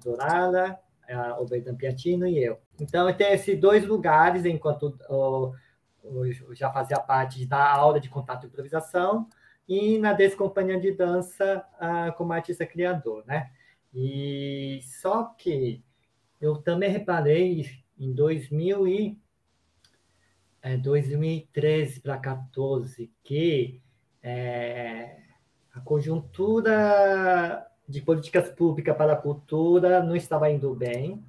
O 1.40 1.44
Berdan 1.44 1.74
Piatino 1.74 2.26
e 2.26 2.38
eu. 2.38 2.58
Então, 2.80 3.08
eu 3.08 3.16
tenho 3.16 3.34
esses 3.34 3.60
dois 3.60 3.86
lugares, 3.86 4.44
enquanto 4.44 4.98
eu 5.08 5.54
já 6.54 6.70
fazia 6.70 6.98
parte 6.98 7.44
dar 7.46 7.70
aula 7.70 8.00
de 8.00 8.08
contato 8.08 8.44
e 8.44 8.46
improvisação, 8.46 9.28
e 9.68 9.98
na 9.98 10.12
Descompanhia 10.12 10.80
de 10.80 10.92
Dança 10.92 11.64
como 12.16 12.32
artista 12.32 12.66
criador, 12.66 13.24
né? 13.26 13.50
E 13.94 14.80
só 14.82 15.24
que 15.24 15.82
eu 16.40 16.56
também 16.56 16.90
reparei 16.90 17.66
em 17.98 18.12
2000 18.12 18.88
e 18.88 19.18
é, 20.62 20.76
2013 20.76 22.00
para 22.00 22.16
14 22.18 23.12
que 23.22 23.82
é, 24.22 25.18
a 25.72 25.80
conjuntura 25.80 27.66
de 27.92 28.00
políticas 28.00 28.48
públicas 28.48 28.96
para 28.96 29.12
a 29.12 29.16
cultura 29.16 30.02
não 30.02 30.16
estava 30.16 30.50
indo 30.50 30.74
bem. 30.74 31.22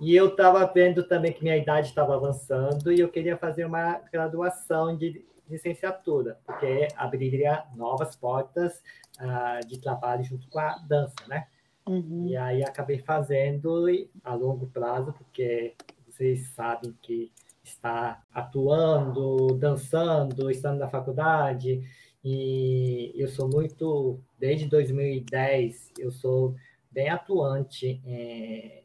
E 0.00 0.16
eu 0.16 0.28
estava 0.28 0.66
vendo 0.66 1.04
também 1.04 1.32
que 1.32 1.44
minha 1.44 1.56
idade 1.56 1.86
estava 1.88 2.16
avançando 2.16 2.92
e 2.92 2.98
eu 2.98 3.08
queria 3.08 3.36
fazer 3.36 3.64
uma 3.64 4.00
graduação 4.12 4.96
de 4.96 5.24
licenciatura, 5.48 6.38
porque 6.44 6.88
abriria 6.96 7.62
novas 7.76 8.16
portas 8.16 8.82
uh, 9.20 9.64
de 9.66 9.78
trabalho 9.78 10.24
junto 10.24 10.48
com 10.48 10.58
a 10.58 10.76
dança, 10.78 11.14
né? 11.28 11.46
Uhum. 11.86 12.26
E 12.26 12.36
aí 12.36 12.64
acabei 12.64 12.98
fazendo 12.98 13.86
a 14.24 14.34
longo 14.34 14.66
prazo, 14.66 15.12
porque 15.12 15.74
vocês 16.08 16.48
sabem 16.48 16.96
que 17.00 17.30
está 17.62 18.22
atuando, 18.34 19.54
dançando, 19.58 20.50
estando 20.50 20.78
na 20.78 20.88
faculdade, 20.88 21.82
e 22.24 23.12
eu 23.16 23.28
sou 23.28 23.48
muito, 23.48 24.20
desde 24.38 24.66
2010, 24.66 25.92
eu 25.98 26.10
sou 26.10 26.54
bem 26.90 27.08
atuante, 27.08 28.00
é, 28.06 28.82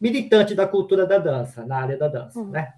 militante 0.00 0.54
da 0.54 0.66
cultura 0.66 1.06
da 1.06 1.18
dança, 1.18 1.64
na 1.64 1.78
área 1.78 1.96
da 1.96 2.08
dança, 2.08 2.38
uhum. 2.38 2.50
né? 2.50 2.74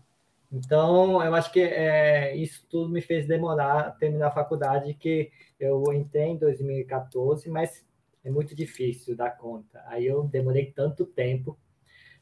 Então, 0.50 1.22
eu 1.22 1.34
acho 1.34 1.52
que 1.52 1.60
é, 1.60 2.34
isso 2.36 2.64
tudo 2.70 2.88
me 2.88 3.00
fez 3.00 3.26
demorar 3.26 3.96
terminar 3.98 4.28
a 4.28 4.30
faculdade, 4.30 4.94
que 4.94 5.30
eu 5.58 5.92
entrei 5.92 6.28
em 6.28 6.38
2014, 6.38 7.50
mas 7.50 7.84
é 8.24 8.30
muito 8.30 8.54
difícil 8.54 9.16
dar 9.16 9.30
conta. 9.30 9.82
Aí 9.86 10.06
eu 10.06 10.24
demorei 10.24 10.66
tanto 10.66 11.04
tempo 11.04 11.58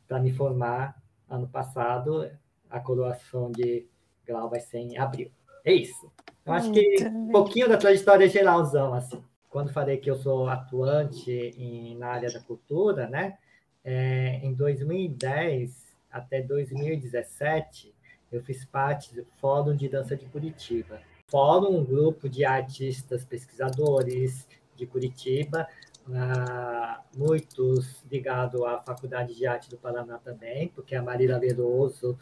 para 0.08 0.18
me 0.18 0.32
formar 0.32 1.00
ano 1.28 1.48
passado, 1.48 2.30
a 2.68 2.80
coroação 2.80 3.52
de 3.52 3.86
grau 4.24 4.48
vai 4.48 4.60
ser 4.60 4.78
em 4.78 4.96
abril. 4.98 5.30
É 5.64 5.72
isso. 5.72 6.10
Eu 6.44 6.52
acho 6.52 6.70
que 6.72 7.04
um 7.06 7.30
pouquinho 7.30 7.68
da 7.68 7.76
trajetória 7.76 8.28
geralzão, 8.28 8.92
assim. 8.92 9.22
Quando 9.48 9.72
falei 9.72 9.96
que 9.96 10.10
eu 10.10 10.16
sou 10.16 10.48
atuante 10.48 11.30
em, 11.30 11.96
na 11.96 12.08
área 12.08 12.30
da 12.30 12.40
cultura, 12.40 13.08
né? 13.08 13.38
É, 13.82 14.40
em 14.42 14.52
2010 14.52 15.84
até 16.10 16.42
2017, 16.42 17.94
eu 18.30 18.42
fiz 18.42 18.64
parte 18.64 19.14
do 19.14 19.24
Fórum 19.40 19.74
de 19.74 19.88
Dança 19.88 20.16
de 20.16 20.26
Curitiba. 20.26 21.00
Fórum, 21.28 21.78
um 21.78 21.84
grupo 21.84 22.28
de 22.28 22.44
artistas 22.44 23.24
pesquisadores 23.24 24.46
de 24.76 24.86
Curitiba, 24.86 25.66
uh, 26.08 27.02
muitos 27.16 28.04
ligados 28.10 28.62
à 28.62 28.78
Faculdade 28.80 29.34
de 29.34 29.46
Arte 29.46 29.70
do 29.70 29.76
Paraná 29.76 30.18
também, 30.18 30.68
porque 30.68 30.94
a 30.94 31.02
Marília 31.02 31.38
Veroso 31.38 32.18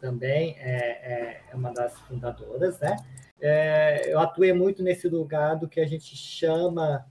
também 0.00 0.56
é, 0.58 1.42
é, 1.50 1.54
uma 1.54 1.72
das 1.72 1.98
fundadoras, 2.00 2.78
né? 2.80 2.96
É, 3.40 4.12
eu 4.12 4.18
atuei 4.18 4.52
muito 4.52 4.82
nesse 4.82 5.08
lugar 5.08 5.56
do 5.56 5.68
que 5.68 5.80
a 5.80 5.86
gente 5.86 6.16
chama 6.16 7.06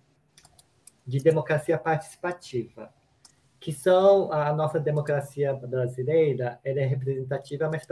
de 1.06 1.20
democracia 1.20 1.78
participativa, 1.78 2.92
que 3.60 3.72
são 3.72 4.32
a 4.32 4.52
nossa 4.52 4.80
democracia 4.80 5.54
brasileira, 5.54 6.60
ela 6.64 6.80
é 6.80 6.86
representativa, 6.86 7.70
mas 7.70 7.88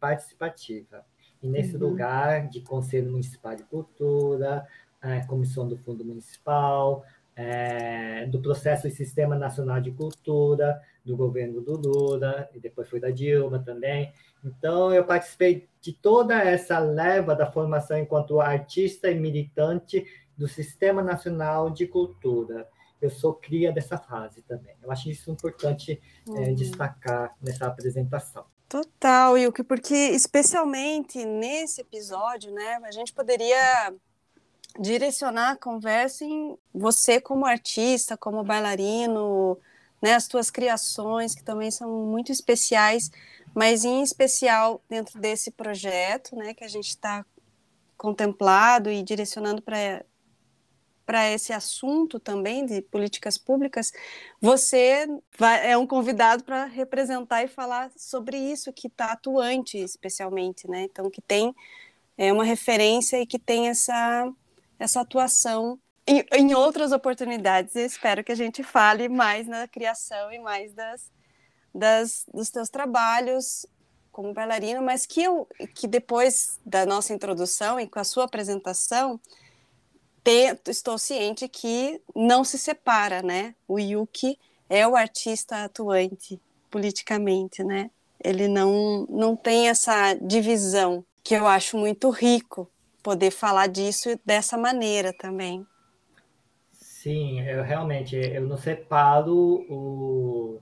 participativa. 0.00 1.04
E 1.42 1.48
nesse 1.48 1.74
uhum. 1.74 1.88
lugar 1.88 2.48
de 2.48 2.62
Conselho 2.62 3.10
Municipal 3.10 3.54
de 3.54 3.64
Cultura, 3.64 4.66
é, 5.02 5.20
Comissão 5.26 5.68
do 5.68 5.76
Fundo 5.76 6.02
Municipal, 6.04 7.04
é, 7.36 8.26
do 8.26 8.40
processo 8.40 8.88
do 8.88 8.94
Sistema 8.94 9.36
Nacional 9.36 9.80
de 9.80 9.90
Cultura, 9.90 10.80
do 11.04 11.16
governo 11.16 11.60
do 11.60 11.76
Lula, 11.76 12.48
e 12.54 12.60
depois 12.60 12.88
foi 12.88 13.00
da 13.00 13.10
Dilma 13.10 13.58
também. 13.58 14.12
Então, 14.44 14.92
eu 14.92 15.04
participei 15.04 15.68
de 15.80 15.92
toda 15.92 16.34
essa 16.34 16.78
leva 16.78 17.34
da 17.34 17.50
formação 17.50 17.98
enquanto 17.98 18.40
artista 18.40 19.10
e 19.10 19.14
militante 19.14 20.06
do 20.36 20.46
Sistema 20.46 21.02
Nacional 21.02 21.70
de 21.70 21.86
Cultura. 21.86 22.68
Eu 23.00 23.10
sou 23.10 23.34
cria 23.34 23.72
dessa 23.72 23.98
fase 23.98 24.42
também. 24.42 24.74
Eu 24.82 24.90
acho 24.90 25.10
isso 25.10 25.30
importante 25.30 26.00
é, 26.26 26.30
uhum. 26.30 26.42
é, 26.42 26.52
destacar 26.52 27.34
nessa 27.42 27.66
apresentação. 27.66 28.44
Total, 28.68 29.36
Yuki, 29.36 29.62
porque 29.62 29.94
especialmente 29.94 31.24
nesse 31.24 31.82
episódio, 31.82 32.52
né, 32.52 32.80
a 32.82 32.90
gente 32.90 33.12
poderia 33.12 33.94
direcionar 34.78 35.52
a 35.52 35.56
conversa 35.56 36.24
em 36.24 36.56
você 36.72 37.20
como 37.20 37.46
artista, 37.46 38.16
como 38.16 38.42
bailarino, 38.42 39.58
né, 40.02 40.14
as 40.14 40.26
tuas 40.26 40.50
criações 40.50 41.34
que 41.34 41.42
também 41.42 41.70
são 41.70 42.04
muito 42.06 42.30
especiais, 42.30 43.10
mas 43.54 43.84
em 43.84 44.02
especial 44.02 44.82
dentro 44.88 45.18
desse 45.20 45.50
projeto, 45.50 46.36
né, 46.36 46.52
que 46.54 46.64
a 46.64 46.68
gente 46.68 46.88
está 46.88 47.24
contemplado 47.96 48.90
e 48.90 49.02
direcionando 49.02 49.62
para 49.62 50.04
para 51.06 51.30
esse 51.30 51.52
assunto 51.52 52.18
também 52.18 52.64
de 52.64 52.80
políticas 52.80 53.36
públicas, 53.36 53.92
você 54.40 55.06
vai, 55.38 55.70
é 55.70 55.76
um 55.76 55.86
convidado 55.86 56.42
para 56.44 56.64
representar 56.64 57.44
e 57.44 57.46
falar 57.46 57.90
sobre 57.94 58.38
isso 58.38 58.72
que 58.72 58.86
está 58.86 59.12
atuante, 59.12 59.76
especialmente, 59.76 60.66
né? 60.66 60.84
Então 60.84 61.10
que 61.10 61.20
tem 61.20 61.54
é 62.16 62.32
uma 62.32 62.44
referência 62.44 63.20
e 63.20 63.26
que 63.26 63.38
tem 63.38 63.68
essa 63.68 64.32
essa 64.78 65.00
atuação 65.00 65.78
em, 66.06 66.24
em 66.32 66.54
outras 66.54 66.92
oportunidades. 66.92 67.74
Eu 67.74 67.86
espero 67.86 68.22
que 68.22 68.32
a 68.32 68.36
gente 68.36 68.62
fale 68.62 69.08
mais 69.08 69.46
na 69.46 69.66
criação 69.66 70.32
e 70.32 70.38
mais 70.38 70.72
das, 70.72 71.10
das, 71.74 72.26
dos 72.32 72.50
teus 72.50 72.68
trabalhos 72.68 73.66
como 74.12 74.32
bailarino, 74.32 74.80
mas 74.80 75.06
que, 75.06 75.20
eu, 75.22 75.48
que 75.74 75.88
depois 75.88 76.60
da 76.64 76.86
nossa 76.86 77.12
introdução 77.12 77.80
e 77.80 77.88
com 77.88 77.98
a 77.98 78.04
sua 78.04 78.24
apresentação, 78.24 79.20
estou 80.68 80.96
ciente 80.96 81.48
que 81.48 82.00
não 82.14 82.44
se 82.44 82.56
separa, 82.56 83.22
né? 83.22 83.56
O 83.66 83.76
Yuki 83.76 84.38
é 84.70 84.86
o 84.86 84.94
artista 84.94 85.64
atuante 85.64 86.40
politicamente, 86.70 87.64
né? 87.64 87.90
Ele 88.22 88.46
não, 88.46 89.04
não 89.10 89.34
tem 89.34 89.68
essa 89.68 90.14
divisão 90.14 91.04
que 91.22 91.34
eu 91.34 91.46
acho 91.46 91.76
muito 91.76 92.08
rico 92.10 92.70
poder 93.04 93.30
falar 93.30 93.66
disso 93.66 94.18
dessa 94.24 94.56
maneira 94.56 95.12
também. 95.12 95.64
Sim, 96.72 97.42
eu 97.42 97.62
realmente 97.62 98.16
eu 98.16 98.48
não 98.48 98.56
separo 98.56 99.36
o, 99.68 100.58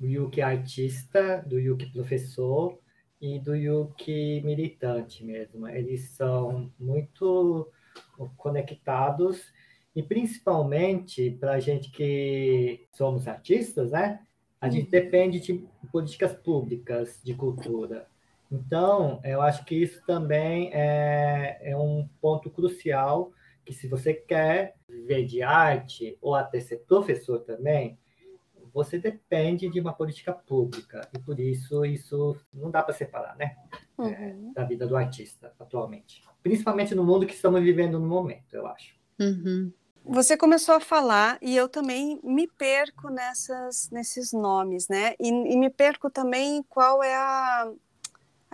o 0.00 0.04
Yuki 0.04 0.42
artista 0.42 1.42
do 1.46 1.58
Yuki 1.58 1.86
professor 1.92 2.76
e 3.20 3.38
do 3.38 3.54
Yuki 3.54 4.42
militante 4.44 5.24
mesmo. 5.24 5.68
Eles 5.68 6.10
são 6.10 6.72
muito 6.78 7.70
conectados 8.36 9.52
e 9.94 10.02
principalmente 10.02 11.30
para 11.30 11.52
a 11.52 11.60
gente 11.60 11.90
que 11.92 12.86
somos 12.92 13.28
artistas, 13.28 13.92
né? 13.92 14.20
A 14.60 14.68
gente 14.68 14.90
depende 14.90 15.38
de 15.38 15.64
políticas 15.92 16.34
públicas 16.34 17.20
de 17.22 17.34
cultura. 17.34 18.08
Então, 18.50 19.20
eu 19.24 19.42
acho 19.42 19.64
que 19.64 19.74
isso 19.74 20.02
também 20.06 20.70
é, 20.72 21.58
é 21.60 21.76
um 21.76 22.08
ponto 22.20 22.50
crucial 22.50 23.32
que 23.64 23.72
se 23.72 23.88
você 23.88 24.14
quer 24.14 24.76
viver 24.88 25.24
de 25.24 25.42
arte 25.42 26.16
ou 26.20 26.34
até 26.34 26.60
ser 26.60 26.84
professor 26.86 27.40
também, 27.40 27.98
você 28.72 28.98
depende 28.98 29.68
de 29.68 29.80
uma 29.80 29.92
política 29.92 30.32
pública 30.32 31.08
e 31.14 31.18
por 31.18 31.40
isso 31.40 31.84
isso 31.84 32.36
não 32.52 32.70
dá 32.70 32.82
para 32.82 32.94
separar, 32.94 33.34
né, 33.36 33.56
uhum. 33.96 34.06
é, 34.06 34.36
da 34.54 34.64
vida 34.64 34.86
do 34.86 34.96
artista 34.96 35.52
atualmente, 35.58 36.22
principalmente 36.42 36.94
no 36.94 37.02
mundo 37.02 37.26
que 37.26 37.32
estamos 37.32 37.62
vivendo 37.62 37.98
no 37.98 38.06
momento, 38.06 38.54
eu 38.54 38.66
acho. 38.66 38.94
Uhum. 39.18 39.72
Você 40.04 40.36
começou 40.36 40.76
a 40.76 40.80
falar 40.80 41.36
e 41.42 41.56
eu 41.56 41.68
também 41.68 42.20
me 42.22 42.46
perco 42.46 43.08
nessas, 43.08 43.90
nesses 43.90 44.32
nomes, 44.32 44.86
né? 44.88 45.14
E, 45.18 45.28
e 45.28 45.56
me 45.56 45.68
perco 45.68 46.08
também 46.08 46.62
qual 46.68 47.02
é 47.02 47.16
a, 47.16 47.72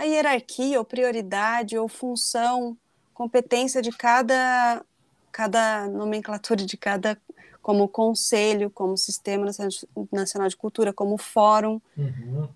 a 0.03 0.05
hierarquia, 0.05 0.79
ou 0.79 0.85
prioridade, 0.85 1.79
ou 1.79 1.88
função, 1.88 2.77
competência 3.15 3.81
de 3.81 3.91
cada, 3.91 4.85
cada 5.31 5.87
nomenclatura, 5.88 6.65
de 6.65 6.77
cada 6.77 7.17
como 7.61 7.87
conselho, 7.88 8.69
como 8.69 8.97
Sistema 8.97 9.47
Nacional 10.11 10.49
de 10.49 10.57
Cultura, 10.57 10.93
como 10.93 11.17
fórum. 11.17 11.81
Uhum. 11.97 12.49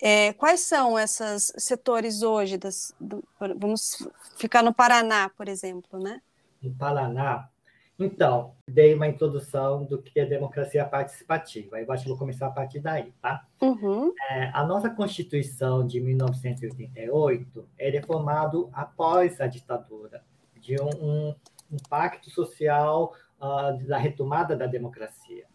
É, 0.00 0.32
quais 0.34 0.60
são 0.60 0.96
esses 0.96 1.52
setores 1.58 2.22
hoje? 2.22 2.56
Das, 2.56 2.94
do, 3.00 3.24
vamos 3.58 4.06
ficar 4.36 4.62
no 4.62 4.72
Paraná, 4.72 5.28
por 5.30 5.48
exemplo, 5.48 5.98
né? 5.98 6.22
No 6.62 6.72
Paraná, 6.74 7.48
então, 7.98 8.54
dei 8.68 8.92
uma 8.94 9.08
introdução 9.08 9.84
do 9.84 10.02
que 10.02 10.20
é 10.20 10.26
democracia 10.26 10.84
participativa. 10.84 11.80
Eu 11.80 11.90
acho 11.90 12.02
que 12.02 12.08
vou 12.10 12.18
começar 12.18 12.46
a 12.48 12.50
partir 12.50 12.78
daí, 12.78 13.10
tá? 13.22 13.46
Uhum. 13.62 14.12
É, 14.28 14.50
a 14.52 14.64
nossa 14.66 14.90
Constituição 14.90 15.86
de 15.86 15.98
1988 15.98 17.68
é 17.78 18.02
formada 18.02 18.58
após 18.72 19.40
a 19.40 19.46
ditadura, 19.46 20.22
de 20.60 20.76
um, 20.78 21.28
um, 21.70 21.76
pacto 21.88 22.28
social 22.28 23.14
uh, 23.40 23.86
da 23.86 23.96
retomada 23.96 24.54
da 24.54 24.66
democracia. 24.66 25.46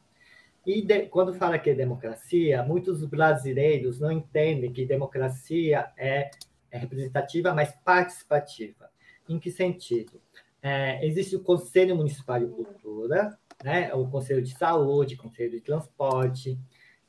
E 0.66 0.82
de, 0.82 1.08
quando 1.08 1.36
fala 1.36 1.60
que 1.60 1.70
é 1.70 1.76
democracia, 1.76 2.64
muitos 2.64 3.06
brasileiros 3.06 4.00
não 4.00 4.12
entendem 4.12 4.74
que 4.74 4.84
democracia 4.84 5.92
é, 5.96 6.32
é 6.72 6.78
representativa, 6.78 7.54
mas 7.54 7.72
participativa. 7.84 8.90
Em 9.30 9.40
que 9.40 9.52
sentido? 9.52 10.20
É, 10.62 11.06
existe 11.06 11.36
o 11.36 11.44
Conselho 11.44 11.96
Municipal 11.96 12.40
de 12.40 12.48
Cultura, 12.48 13.38
né? 13.64 13.94
o 13.94 14.08
Conselho 14.08 14.42
de 14.42 14.56
Saúde, 14.56 15.16
Conselho 15.16 15.52
de 15.52 15.62
Transporte, 15.62 16.60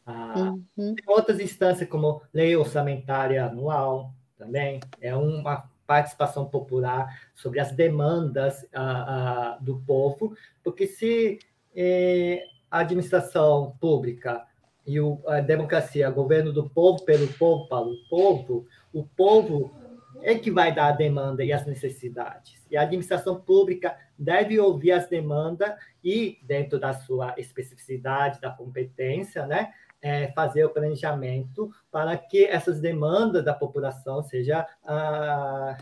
ah, 0.06 0.54
uhum. 0.76 0.94
outras 1.06 1.38
instâncias 1.38 1.88
como 1.88 2.22
Lei 2.32 2.56
Orçamentária 2.56 3.44
Anual 3.44 4.12
também, 4.36 4.80
é 5.00 5.14
uma 5.14 5.70
participação 5.86 6.46
popular, 6.46 7.30
sobre 7.34 7.60
as 7.60 7.72
demandas 7.72 8.62
uh, 8.62 9.62
do 9.62 9.80
povo, 9.80 10.34
porque 10.64 10.86
se 10.86 11.38
eh, 11.74 12.44
a 12.70 12.78
administração 12.78 13.76
pública 13.78 14.42
e 14.86 14.98
o, 15.00 15.20
a 15.26 15.40
democracia, 15.40 16.10
governo 16.10 16.52
do 16.52 16.68
povo, 16.70 17.04
pelo 17.04 17.28
povo, 17.34 17.68
para 17.68 17.84
o 17.84 17.96
povo, 18.08 18.66
o 18.92 19.04
povo 19.04 19.74
é 20.22 20.34
que 20.36 20.50
vai 20.50 20.74
dar 20.74 20.88
a 20.88 20.92
demanda 20.92 21.44
e 21.44 21.52
as 21.52 21.66
necessidades. 21.66 22.54
E 22.70 22.76
a 22.76 22.82
administração 22.82 23.40
pública 23.40 23.96
deve 24.18 24.58
ouvir 24.58 24.92
as 24.92 25.08
demandas 25.08 25.74
e, 26.02 26.38
dentro 26.42 26.78
da 26.78 26.92
sua 26.92 27.34
especificidade, 27.36 28.40
da 28.40 28.50
competência, 28.50 29.46
né, 29.46 29.72
é, 30.00 30.32
fazer 30.32 30.64
o 30.64 30.70
planejamento 30.70 31.70
para 31.90 32.16
que 32.16 32.44
essas 32.44 32.80
demandas 32.80 33.44
da 33.44 33.54
população 33.54 34.22
seja 34.22 34.66
ah, 34.84 35.78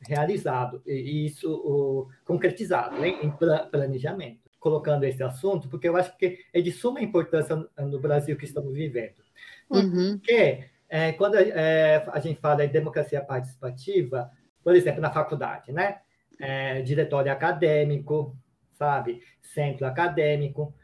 realizado 0.00 0.82
e 0.86 1.26
isso 1.26 1.52
o, 1.52 2.08
concretizado 2.24 2.98
né, 2.98 3.08
em 3.22 3.30
planejamento. 3.70 4.40
Colocando 4.58 5.04
esse 5.04 5.22
assunto, 5.22 5.70
porque 5.70 5.88
eu 5.88 5.96
acho 5.96 6.14
que 6.18 6.38
é 6.52 6.60
de 6.60 6.70
suma 6.70 7.00
importância 7.00 7.56
no 7.78 7.98
Brasil 7.98 8.36
que 8.36 8.44
estamos 8.44 8.74
vivendo. 8.74 9.16
Uhum. 9.70 10.20
É, 10.90 11.12
quando 11.12 11.36
é, 11.36 12.04
a 12.08 12.18
gente 12.18 12.40
fala 12.40 12.64
em 12.64 12.68
democracia 12.68 13.20
participativa, 13.20 14.28
por 14.62 14.74
exemplo, 14.74 15.00
na 15.00 15.12
faculdade, 15.12 15.72
né? 15.72 16.00
É, 16.40 16.82
diretório 16.82 17.30
acadêmico, 17.30 18.36
sabe? 18.72 19.22
Centro 19.40 19.86
acadêmico, 19.86 20.74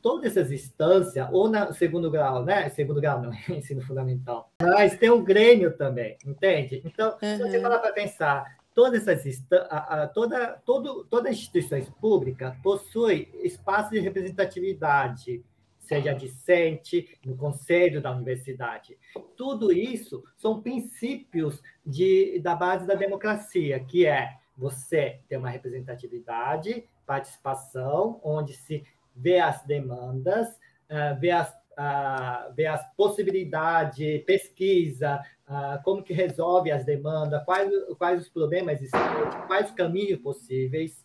todas 0.00 0.36
essas 0.36 0.52
instâncias, 0.52 1.26
ou 1.32 1.48
no 1.48 1.72
segundo 1.74 2.08
grau, 2.08 2.44
né? 2.44 2.68
Segundo 2.68 3.00
grau 3.00 3.20
não, 3.20 3.32
ensino 3.50 3.82
fundamental. 3.82 4.52
Mas 4.62 4.96
tem 4.96 5.10
o 5.10 5.20
Grêmio 5.20 5.76
também, 5.76 6.16
entende? 6.24 6.80
Então, 6.84 7.16
uhum. 7.20 7.36
se 7.36 7.42
você 7.42 7.60
falar 7.60 7.80
para 7.80 7.92
pensar, 7.92 8.56
todas 8.72 9.08
essas 9.08 9.44
a, 9.68 10.02
a, 10.02 10.06
toda, 10.06 10.62
todo, 10.64 11.04
todas 11.06 11.32
as 11.32 11.38
instituições 11.38 11.90
públicas 12.00 12.54
possuem 12.62 13.28
espaço 13.42 13.90
de 13.90 13.98
representatividade, 13.98 15.42
seja 15.86 16.12
discente, 16.12 17.18
no 17.24 17.36
conselho 17.36 18.00
da 18.00 18.10
universidade. 18.10 18.98
Tudo 19.36 19.72
isso 19.72 20.22
são 20.36 20.60
princípios 20.60 21.62
de, 21.84 22.40
da 22.40 22.54
base 22.54 22.86
da 22.86 22.94
democracia, 22.94 23.78
que 23.80 24.06
é 24.06 24.36
você 24.56 25.20
ter 25.28 25.36
uma 25.36 25.50
representatividade, 25.50 26.84
participação, 27.06 28.20
onde 28.22 28.54
se 28.54 28.84
ver 29.14 29.40
as 29.40 29.64
demandas, 29.64 30.48
uh, 30.48 31.18
ver, 31.20 31.30
as, 31.30 31.50
uh, 31.50 32.54
ver 32.54 32.66
as 32.66 32.84
possibilidades, 32.94 34.24
pesquisa, 34.24 35.22
uh, 35.48 35.82
como 35.84 36.02
que 36.02 36.12
resolve 36.12 36.70
as 36.70 36.84
demandas, 36.84 37.44
quais, 37.44 37.70
quais 37.98 38.22
os 38.22 38.28
problemas 38.28 38.80
existentes, 38.80 39.46
quais 39.46 39.68
os 39.68 39.74
caminhos 39.74 40.20
possíveis. 40.20 41.04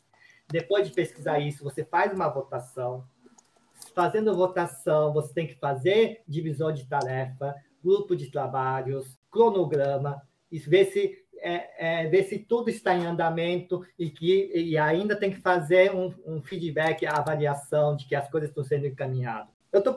Depois 0.49 0.87
de 0.87 0.93
pesquisar 0.93 1.39
isso, 1.39 1.63
você 1.63 1.85
faz 1.85 2.13
uma 2.13 2.27
votação. 2.27 3.05
Fazendo 3.93 4.35
votação, 4.35 5.13
você 5.13 5.33
tem 5.33 5.47
que 5.47 5.55
fazer 5.55 6.21
divisão 6.27 6.71
de 6.71 6.87
tarefa, 6.87 7.55
grupo 7.83 8.15
de 8.15 8.31
trabalhos, 8.31 9.19
cronograma, 9.29 10.21
e 10.51 10.59
ver 10.59 10.85
se 10.85 11.21
é, 11.41 12.03
é, 12.03 12.07
ver 12.07 12.23
se 12.23 12.37
tudo 12.37 12.69
está 12.69 12.95
em 12.95 13.05
andamento 13.05 13.83
e 13.97 14.11
que 14.11 14.51
e 14.53 14.77
ainda 14.77 15.15
tem 15.15 15.31
que 15.31 15.41
fazer 15.41 15.93
um, 15.93 16.13
um 16.25 16.41
feedback, 16.41 17.05
a 17.05 17.17
avaliação 17.17 17.95
de 17.95 18.05
que 18.05 18.13
as 18.13 18.29
coisas 18.29 18.49
estão 18.49 18.63
sendo 18.63 18.85
encaminhadas. 18.85 19.49
Eu 19.71 19.79
estou 19.79 19.95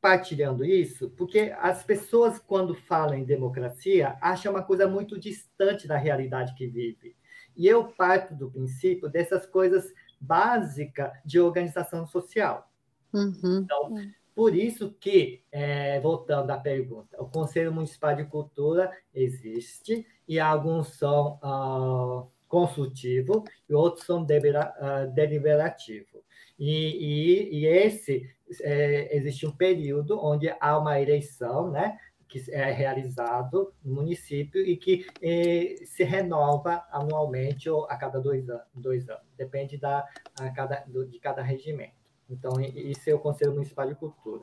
partilhando 0.00 0.62
isso 0.64 1.08
porque 1.10 1.54
as 1.58 1.82
pessoas, 1.82 2.38
quando 2.38 2.74
falam 2.74 3.14
em 3.14 3.24
democracia, 3.24 4.18
acham 4.20 4.52
uma 4.52 4.62
coisa 4.62 4.86
muito 4.86 5.18
distante 5.18 5.88
da 5.88 5.96
realidade 5.96 6.54
que 6.54 6.66
vive. 6.66 7.16
E 7.56 7.66
eu 7.66 7.84
parto 7.84 8.34
do 8.34 8.50
princípio 8.50 9.08
dessas 9.08 9.46
coisas 9.46 9.90
básicas 10.20 11.12
de 11.24 11.40
organização 11.40 12.06
social. 12.06 12.70
Uhum. 13.14 13.60
Então, 13.62 13.94
por 14.34 14.54
isso 14.54 14.92
que, 14.98 15.42
é, 15.52 16.00
voltando 16.00 16.50
à 16.50 16.58
pergunta, 16.58 17.22
o 17.22 17.28
Conselho 17.28 17.72
Municipal 17.72 18.16
de 18.16 18.24
Cultura 18.24 18.90
existe 19.14 20.04
e 20.26 20.40
alguns 20.40 20.88
são 20.96 21.38
uh, 21.42 22.28
consultivos 22.48 23.42
e 23.68 23.74
outros 23.74 24.04
são 24.04 24.24
delibera, 24.24 24.74
uh, 24.80 25.14
deliberativos. 25.14 26.22
E, 26.58 26.70
e, 26.70 27.60
e 27.60 27.66
esse, 27.66 28.28
é, 28.62 29.16
existe 29.16 29.46
um 29.46 29.52
período 29.52 30.18
onde 30.20 30.52
há 30.60 30.78
uma 30.78 31.00
eleição, 31.00 31.70
né, 31.70 31.96
que 32.28 32.50
é 32.50 32.72
realizado 32.72 33.72
no 33.84 33.94
município 33.94 34.60
e 34.60 34.76
que 34.76 35.06
eh, 35.22 35.76
se 35.86 36.02
renova 36.02 36.84
anualmente 36.90 37.70
ou 37.70 37.84
a 37.84 37.96
cada 37.96 38.20
dois 38.20 38.50
anos, 38.50 38.66
dois 38.74 39.08
anos 39.08 39.22
depende 39.36 39.78
da, 39.78 40.04
a 40.40 40.50
cada, 40.50 40.84
do, 40.88 41.06
de 41.06 41.20
cada 41.20 41.42
regimento. 41.42 42.03
Então, 42.28 42.60
isso 42.60 43.08
é 43.08 43.14
o 43.14 43.18
Conselho 43.18 43.52
Municipal 43.52 43.86
de 43.86 43.94
Cultura. 43.94 44.42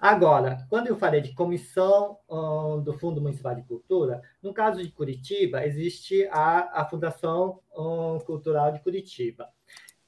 Agora, 0.00 0.66
quando 0.68 0.88
eu 0.88 0.96
falei 0.96 1.20
de 1.20 1.32
comissão 1.32 2.18
um, 2.28 2.82
do 2.82 2.92
Fundo 2.98 3.20
Municipal 3.20 3.54
de 3.54 3.62
Cultura, 3.62 4.20
no 4.42 4.52
caso 4.52 4.82
de 4.82 4.90
Curitiba, 4.90 5.64
existe 5.64 6.26
a, 6.32 6.80
a 6.80 6.84
Fundação 6.84 7.60
um, 7.76 8.18
Cultural 8.18 8.72
de 8.72 8.80
Curitiba. 8.80 9.48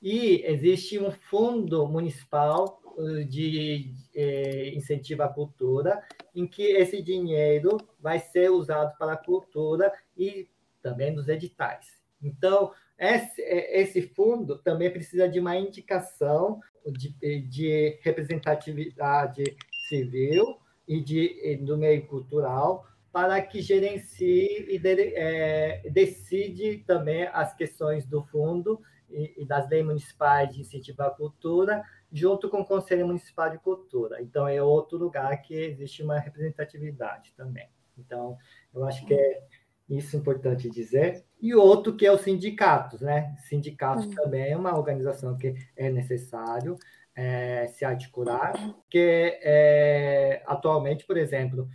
E 0.02 0.42
existe 0.44 0.98
um 0.98 1.10
fundo 1.10 1.86
municipal 1.86 2.82
de 3.28 3.92
eh, 4.14 4.72
incentivo 4.74 5.22
à 5.22 5.28
cultura, 5.28 6.02
em 6.34 6.46
que 6.46 6.62
esse 6.62 7.02
dinheiro 7.02 7.76
vai 7.98 8.18
ser 8.18 8.50
usado 8.50 8.96
para 8.98 9.14
a 9.14 9.16
cultura 9.16 9.92
e 10.16 10.48
também 10.82 11.10
nos 11.10 11.28
editais. 11.28 11.86
Então, 12.22 12.72
esse, 12.98 13.42
esse 13.42 14.02
fundo 14.02 14.58
também 14.58 14.90
precisa 14.90 15.28
de 15.28 15.40
uma 15.40 15.56
indicação 15.56 16.60
de, 16.92 17.40
de 17.42 17.98
representatividade 18.02 19.56
civil 19.88 20.58
e, 20.86 21.00
de, 21.00 21.40
e 21.42 21.56
do 21.56 21.76
meio 21.76 22.06
cultural 22.06 22.86
para 23.12 23.40
que 23.40 23.62
gerencie 23.62 24.66
e 24.68 24.76
de, 24.76 25.14
é, 25.14 25.88
decide 25.88 26.78
também 26.78 27.28
as 27.32 27.54
questões 27.54 28.04
do 28.04 28.24
fundo 28.24 28.80
e, 29.08 29.42
e 29.42 29.44
das 29.44 29.68
leis 29.70 29.84
municipais 29.84 30.52
de 30.52 30.60
incentivo 30.60 31.02
à 31.02 31.10
cultura, 31.10 31.84
junto 32.12 32.50
com 32.50 32.62
o 32.62 32.66
Conselho 32.66 33.06
Municipal 33.06 33.50
de 33.50 33.58
Cultura. 33.58 34.20
Então, 34.20 34.48
é 34.48 34.60
outro 34.60 34.98
lugar 34.98 35.40
que 35.42 35.54
existe 35.54 36.02
uma 36.02 36.18
representatividade 36.18 37.32
também. 37.36 37.68
Então, 37.96 38.36
eu 38.74 38.84
acho 38.84 39.06
que 39.06 39.14
é 39.14 39.42
isso 39.88 40.16
importante 40.16 40.68
dizer. 40.68 41.24
E 41.44 41.54
outro 41.54 41.94
que 41.94 42.06
é 42.06 42.10
os 42.10 42.22
sindicatos, 42.22 43.02
né? 43.02 43.36
Sindicatos 43.46 44.06
uhum. 44.06 44.14
também 44.14 44.50
é 44.50 44.56
uma 44.56 44.74
organização 44.74 45.36
que 45.36 45.54
é 45.76 45.90
necessário 45.90 46.78
é, 47.14 47.66
se 47.66 47.84
articular, 47.84 48.54
que 48.88 49.38
é, 49.42 50.42
atualmente, 50.46 51.04
por 51.04 51.18
exemplo, 51.18 51.68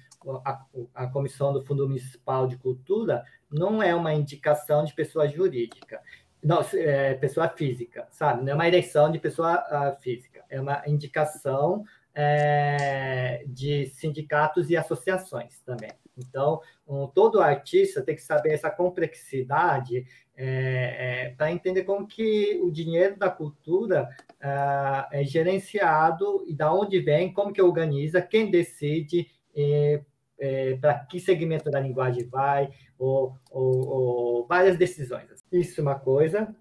a, 0.43 0.65
a, 0.95 1.05
Comissão 1.05 1.53
do 1.53 1.63
Fundo 1.63 1.87
Municipal 1.87 2.47
de 2.47 2.57
Cultura 2.57 3.23
não 3.47 3.83
é 3.83 3.93
uma 3.93 4.11
indicação 4.11 4.83
de 4.83 4.91
pessoa 4.95 5.27
jurídica, 5.27 6.01
não, 6.43 6.65
é 6.73 7.13
pessoa 7.13 7.47
física, 7.47 8.07
sabe? 8.09 8.41
Não 8.41 8.53
é 8.53 8.55
uma 8.55 8.67
eleição 8.67 9.11
de 9.11 9.19
pessoa 9.19 9.63
uh, 9.69 10.01
física, 10.01 10.43
é 10.49 10.59
uma 10.59 10.81
indicação 10.87 11.83
é, 12.15 13.43
de 13.45 13.85
sindicatos 13.85 14.71
e 14.71 14.75
associações 14.75 15.59
também. 15.61 15.91
Então, 16.19 16.61
um, 16.87 17.07
todo 17.07 17.41
artista 17.41 18.01
tem 18.01 18.15
que 18.15 18.21
saber 18.21 18.53
essa 18.53 18.69
complexidade 18.69 20.05
é, 20.35 21.25
é, 21.27 21.29
para 21.35 21.51
entender 21.51 21.83
como 21.83 22.07
que 22.07 22.59
o 22.63 22.71
dinheiro 22.71 23.17
da 23.17 23.29
cultura 23.29 24.09
uh, 24.35 25.07
é 25.11 25.23
gerenciado 25.23 26.45
e 26.47 26.53
da 26.53 26.73
onde 26.73 26.99
vem, 27.01 27.33
como 27.33 27.51
que 27.51 27.61
organiza, 27.61 28.21
quem 28.21 28.49
decide 28.49 29.29
é, 29.53 30.01
é, 30.39 30.77
para 30.77 30.99
que 30.99 31.19
segmento 31.19 31.69
da 31.69 31.79
linguagem 31.79 32.25
vai, 32.27 32.69
ou, 32.97 33.35
ou, 33.51 33.87
ou, 33.87 34.47
várias 34.47 34.77
decisões. 34.77 35.27
Isso 35.51 35.81
é 35.81 35.83
uma 35.83 35.99
coisa. 35.99 36.55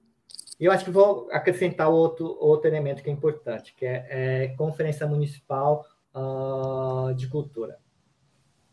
E 0.58 0.64
eu 0.64 0.72
acho 0.72 0.84
que 0.84 0.90
vou 0.90 1.28
acrescentar 1.30 1.88
outro, 1.88 2.36
outro 2.40 2.68
elemento 2.68 3.02
que 3.02 3.08
é 3.08 3.12
importante, 3.12 3.74
que 3.76 3.86
é, 3.86 4.06
é 4.10 4.48
Conferência 4.56 5.06
Municipal 5.06 5.86
uh, 6.12 7.14
de 7.14 7.28
Cultura. 7.28 7.78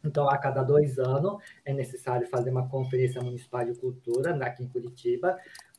Então, 0.05 0.29
a 0.29 0.37
cada 0.37 0.63
dois 0.63 0.99
anos, 0.99 1.41
é 1.65 1.73
necessário 1.73 2.27
fazer 2.27 2.49
uma 2.49 2.67
Conferência 2.67 3.21
Municipal 3.21 3.65
de 3.65 3.73
Cultura 3.75 4.35
aqui 4.45 4.63
em 4.63 4.67
Curitiba, 4.67 5.37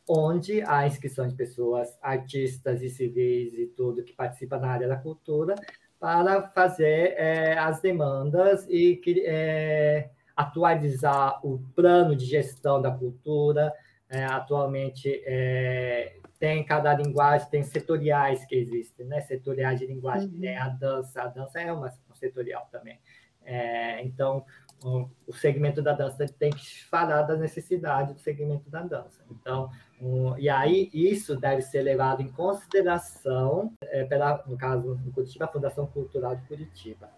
onde 0.09 0.63
há 0.63 0.87
inscrição 0.87 1.27
de 1.27 1.35
pessoas, 1.35 1.97
artistas 2.01 2.83
e 2.83 2.89
civis 2.89 3.55
e 3.55 3.67
tudo 3.67 4.05
que 4.05 4.13
participa 4.13 4.59
na 4.59 4.69
área 4.69 4.89
da 4.89 4.97
cultura, 4.97 5.55
para 5.99 6.49
fazer 6.51 7.15
é, 7.17 7.59
as 7.59 7.81
demandas 7.81 8.67
e 8.69 9.01
é, 9.25 10.11
atualizar 10.37 11.45
o 11.45 11.59
plano 11.75 12.15
de 12.15 12.27
gestão 12.27 12.81
da 12.81 12.91
cultura. 12.91 13.73
É, 14.09 14.25
atualmente 14.25 15.21
é, 15.27 16.17
tem 16.39 16.63
cada 16.65 16.95
linguagem, 16.95 17.49
tem 17.49 17.63
setoriais 17.63 18.45
que 18.45 18.55
existem, 18.55 19.07
né? 19.07 19.21
Setoriais 19.23 19.81
de 19.81 19.87
linguagem, 19.87 20.29
uhum. 20.29 20.41
tem 20.41 20.57
a 20.57 20.69
dança, 20.69 21.23
a 21.23 21.27
dança 21.27 21.61
é 21.61 21.73
uma 21.73 21.89
um 21.89 22.15
setorial 22.15 22.69
também. 22.71 22.99
É, 23.47 24.03
então, 24.05 24.45
o, 24.85 25.33
segmento 25.33 25.81
da 25.81 25.93
dança 25.93 26.27
tem 26.39 26.51
que 26.51 26.85
falar 26.85 27.23
da 27.23 27.37
necessidade 27.37 28.13
do 28.13 28.21
segmento 28.21 28.69
da 28.69 28.83
dança. 28.83 29.25
Então, 29.31 29.71
um, 30.01 30.37
e 30.37 30.49
aí 30.49 30.91
isso 30.93 31.37
deve 31.37 31.63
ser 31.63 31.83
levado 31.83 32.21
em 32.21 32.29
consideração 32.29 33.73
é, 33.83 34.05
pela, 34.05 34.45
no 34.47 34.57
caso, 34.57 35.01
no 35.05 35.13
Curitiba, 35.13 35.47
a 35.47 35.49
Fundação 35.49 35.87
Cultural 35.87 36.37
de 36.37 36.43
Curitiba, 36.43 37.09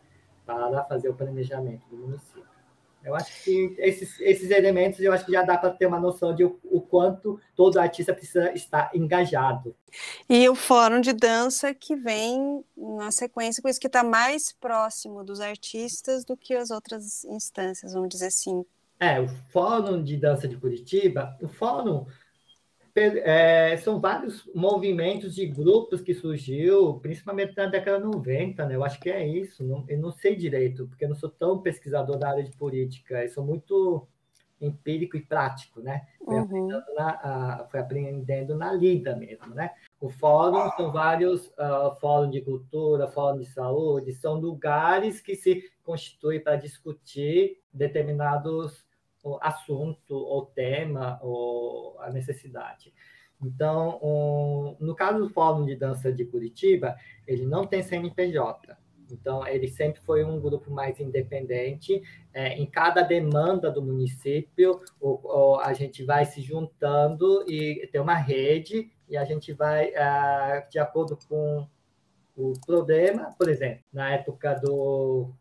para 0.47 0.85
fazer 0.85 1.09
o 1.09 1.15
planejamento 1.15 1.87
do 1.89 1.97
município. 1.97 2.48
Eu 3.09 3.15
acho 3.15 3.45
que 3.45 3.75
esses, 3.79 4.21
esses 4.21 4.51
elementos 4.51 5.01
eu 5.01 5.13
acho 5.13 5.25
que 5.25 5.33
já 5.33 5.43
dá 5.43 5.57
para 5.57 5.71
ter 5.71 5.87
uma 5.87 5.99
noção 5.99 6.35
de 6.35 6.45
o, 6.45 6.59
o, 6.65 6.81
quanto 6.81 7.41
todo 7.57 7.79
artista 7.79 8.15
precisa 8.15 8.53
estar 8.53 8.91
engajado. 8.95 9.75
E 10.29 10.49
o 10.49 10.55
fórum 10.55 11.01
de 11.01 11.13
dança 11.13 11.75
que 11.75 11.97
vem 11.97 12.65
na 12.77 13.11
sequência, 13.11 13.63
com 13.63 13.69
isso 13.69 13.81
que 13.81 13.87
está 13.87 14.05
mais 14.05 14.53
próximo 14.53 15.25
dos 15.25 15.41
artistas 15.41 16.25
do 16.25 16.37
que 16.37 16.55
as 16.55 16.71
outras 16.71 17.25
instâncias, 17.25 17.93
vamos 17.93 18.09
dizer 18.09 18.27
assim. 18.27 18.65
É, 19.01 19.21
o 19.21 19.29
fórum 19.51 20.03
de 20.03 20.17
dança 20.17 20.47
de 20.47 20.57
Curitiba, 20.57 21.37
o 21.41 21.49
fórum 21.49 22.07
é, 22.99 23.77
são 23.79 24.01
vários 24.01 24.49
movimentos 24.55 25.35
de 25.35 25.47
grupos 25.47 26.01
que 26.01 26.15
surgiu, 26.15 26.99
principalmente 27.01 27.57
na 27.57 27.67
década 27.67 27.99
de 27.99 28.05
90, 28.05 28.67
né? 28.67 28.77
Eu 28.77 28.85
acho 28.85 29.01
que 29.01 29.11
é 29.11 29.27
isso. 29.27 29.65
Não, 29.65 29.85
eu 29.89 29.99
não 29.99 30.13
sei 30.13 30.37
direito, 30.37 30.87
porque 30.87 31.05
eu 31.05 31.09
não 31.09 31.17
sou 31.17 31.31
tão 31.31 31.61
pesquisador 31.61 32.19
da 32.19 32.31
área 32.31 32.45
de 32.45 32.53
política. 32.53 33.23
Eu 33.23 33.29
sou 33.29 33.45
muito 33.45 34.07
empírico 34.61 35.17
e 35.17 35.21
prático, 35.21 35.81
né? 35.81 36.07
Fui, 36.25 36.35
uhum. 36.35 36.43
aprendendo, 36.43 36.85
na, 36.97 37.67
fui 37.71 37.81
aprendendo 37.81 38.55
na 38.57 38.73
lida 38.73 39.17
mesmo, 39.17 39.55
né? 39.55 39.71
O 40.01 40.09
fórum 40.09 40.71
são 40.77 40.93
vários 40.93 41.47
uh, 41.49 41.95
fóruns 42.01 42.33
de 42.33 42.41
cultura, 42.41 43.09
fórum 43.09 43.39
de 43.39 43.47
saúde, 43.47 44.13
são 44.13 44.35
lugares 44.35 45.21
que 45.21 45.35
se 45.35 45.65
constituem 45.85 46.41
para 46.41 46.57
discutir 46.57 47.61
determinados 47.73 48.85
assunto 49.43 50.15
ou 50.15 50.47
tema 50.47 51.19
ou 51.23 52.01
a 52.01 52.11
necessidade. 52.11 52.93
Então, 53.43 53.99
um, 54.03 54.77
no 54.81 54.95
caso 54.95 55.19
do 55.19 55.29
Fórum 55.29 55.65
de 55.65 55.77
Dança 55.77 56.13
de 56.13 56.25
Curitiba, 56.25 56.97
ele 57.27 57.47
não 57.47 57.67
tem 57.67 57.83
CNPJ. 57.83 58.77
Então, 59.11 59.47
ele 59.47 59.69
sempre 59.69 60.01
foi 60.03 60.25
um 60.25 60.41
grupo 60.41 60.71
mais 60.71 61.01
independente. 61.01 62.03
É, 62.33 62.55
em 62.55 62.67
cada 62.67 63.03
demanda 63.03 63.71
do 63.71 63.83
município, 63.83 64.81
a 65.63 65.73
gente 65.73 66.05
vai 66.05 66.25
se 66.25 66.43
juntando 66.43 67.45
e 67.49 67.89
tem 67.91 68.01
uma 68.01 68.17
rede 68.17 68.91
e 69.09 69.17
a 69.17 69.25
gente 69.25 69.53
vai, 69.53 69.93
é, 69.95 70.67
de 70.71 70.79
acordo 70.79 71.19
com 71.29 71.67
o 72.37 72.53
problema, 72.67 73.35
por 73.39 73.49
exemplo, 73.49 73.83
na 73.93 74.13
época 74.13 74.55
do 74.55 75.33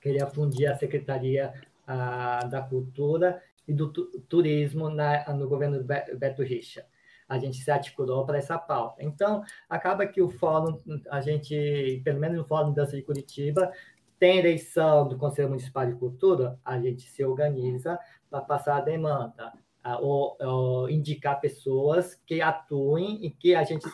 queria 0.00 0.26
fundir 0.26 0.70
a 0.70 0.76
Secretaria 0.76 1.52
a, 1.86 2.44
da 2.46 2.62
cultura 2.62 3.42
e 3.66 3.72
do 3.72 3.90
turismo 4.28 4.90
na, 4.90 5.32
no 5.32 5.48
governo 5.48 5.82
Beto 5.82 6.42
Richa. 6.42 6.86
A 7.28 7.38
gente 7.38 7.56
se 7.58 7.70
articulou 7.70 8.26
para 8.26 8.38
essa 8.38 8.58
pauta. 8.58 9.02
Então, 9.02 9.42
acaba 9.68 10.06
que 10.06 10.20
o 10.20 10.28
fórum, 10.28 10.78
a 11.10 11.20
gente, 11.20 12.02
pelo 12.04 12.20
menos 12.20 12.36
no 12.36 12.44
Fórum 12.44 12.72
Dança 12.72 12.96
de 12.96 13.02
Curitiba, 13.02 13.72
tem 14.18 14.38
eleição 14.38 15.08
do 15.08 15.16
Conselho 15.16 15.48
Municipal 15.48 15.86
de 15.86 15.94
Cultura, 15.94 16.58
a 16.64 16.78
gente 16.78 17.02
se 17.08 17.24
organiza 17.24 17.98
para 18.30 18.42
passar 18.42 18.76
a 18.76 18.80
demanda 18.80 19.52
ou, 20.00 20.36
ou, 20.40 20.90
indicar 20.90 21.40
pessoas 21.40 22.14
que 22.26 22.40
atuem 22.40 23.24
e 23.24 23.30
que 23.30 23.54
a 23.54 23.62
gente 23.64 23.84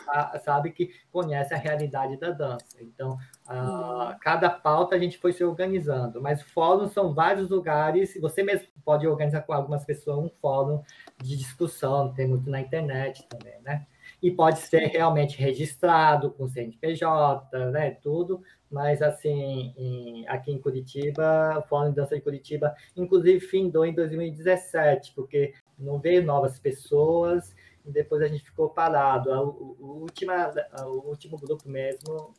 sabe 0.43 0.71
que 0.71 0.91
conhece 1.11 1.53
a 1.53 1.57
realidade 1.57 2.17
da 2.17 2.31
dança. 2.31 2.81
Então, 2.81 3.17
uh, 3.49 4.17
cada 4.21 4.49
pauta 4.49 4.95
a 4.95 4.99
gente 4.99 5.17
foi 5.17 5.33
se 5.33 5.43
organizando, 5.43 6.21
mas 6.21 6.41
fóruns 6.41 6.93
são 6.93 7.13
vários 7.13 7.49
lugares, 7.49 8.17
você 8.21 8.41
mesmo 8.41 8.67
pode 8.85 9.05
organizar 9.05 9.41
com 9.41 9.53
algumas 9.53 9.83
pessoas 9.83 10.17
um 10.17 10.29
fórum 10.41 10.81
de 11.21 11.35
discussão, 11.35 12.13
tem 12.13 12.27
muito 12.27 12.49
na 12.49 12.61
internet 12.61 13.27
também, 13.27 13.59
né? 13.61 13.85
E 14.21 14.31
pode 14.31 14.59
ser 14.59 14.85
realmente 14.87 15.37
registrado 15.37 16.31
com 16.31 16.47
CNPJ, 16.47 17.71
né, 17.71 17.91
tudo, 18.03 18.41
mas 18.71 19.01
assim, 19.01 19.73
em, 19.75 20.27
aqui 20.27 20.51
em 20.51 20.59
Curitiba, 20.59 21.59
o 21.59 21.67
Fórum 21.67 21.89
de 21.89 21.95
Dança 21.95 22.15
de 22.15 22.21
Curitiba, 22.21 22.73
inclusive 22.95 23.39
findou 23.41 23.85
em 23.85 23.93
2017, 23.93 25.13
porque 25.13 25.53
não 25.81 25.99
veio 25.99 26.23
novas 26.23 26.59
pessoas 26.59 27.53
e 27.85 27.91
depois 27.91 28.21
a 28.21 28.27
gente 28.27 28.43
ficou 28.43 28.69
parado. 28.69 29.31
O, 29.31 29.75
o, 29.79 29.87
última, 30.01 30.53
o 30.83 31.09
último 31.09 31.37
grupo 31.37 31.67
mesmo 31.67 32.33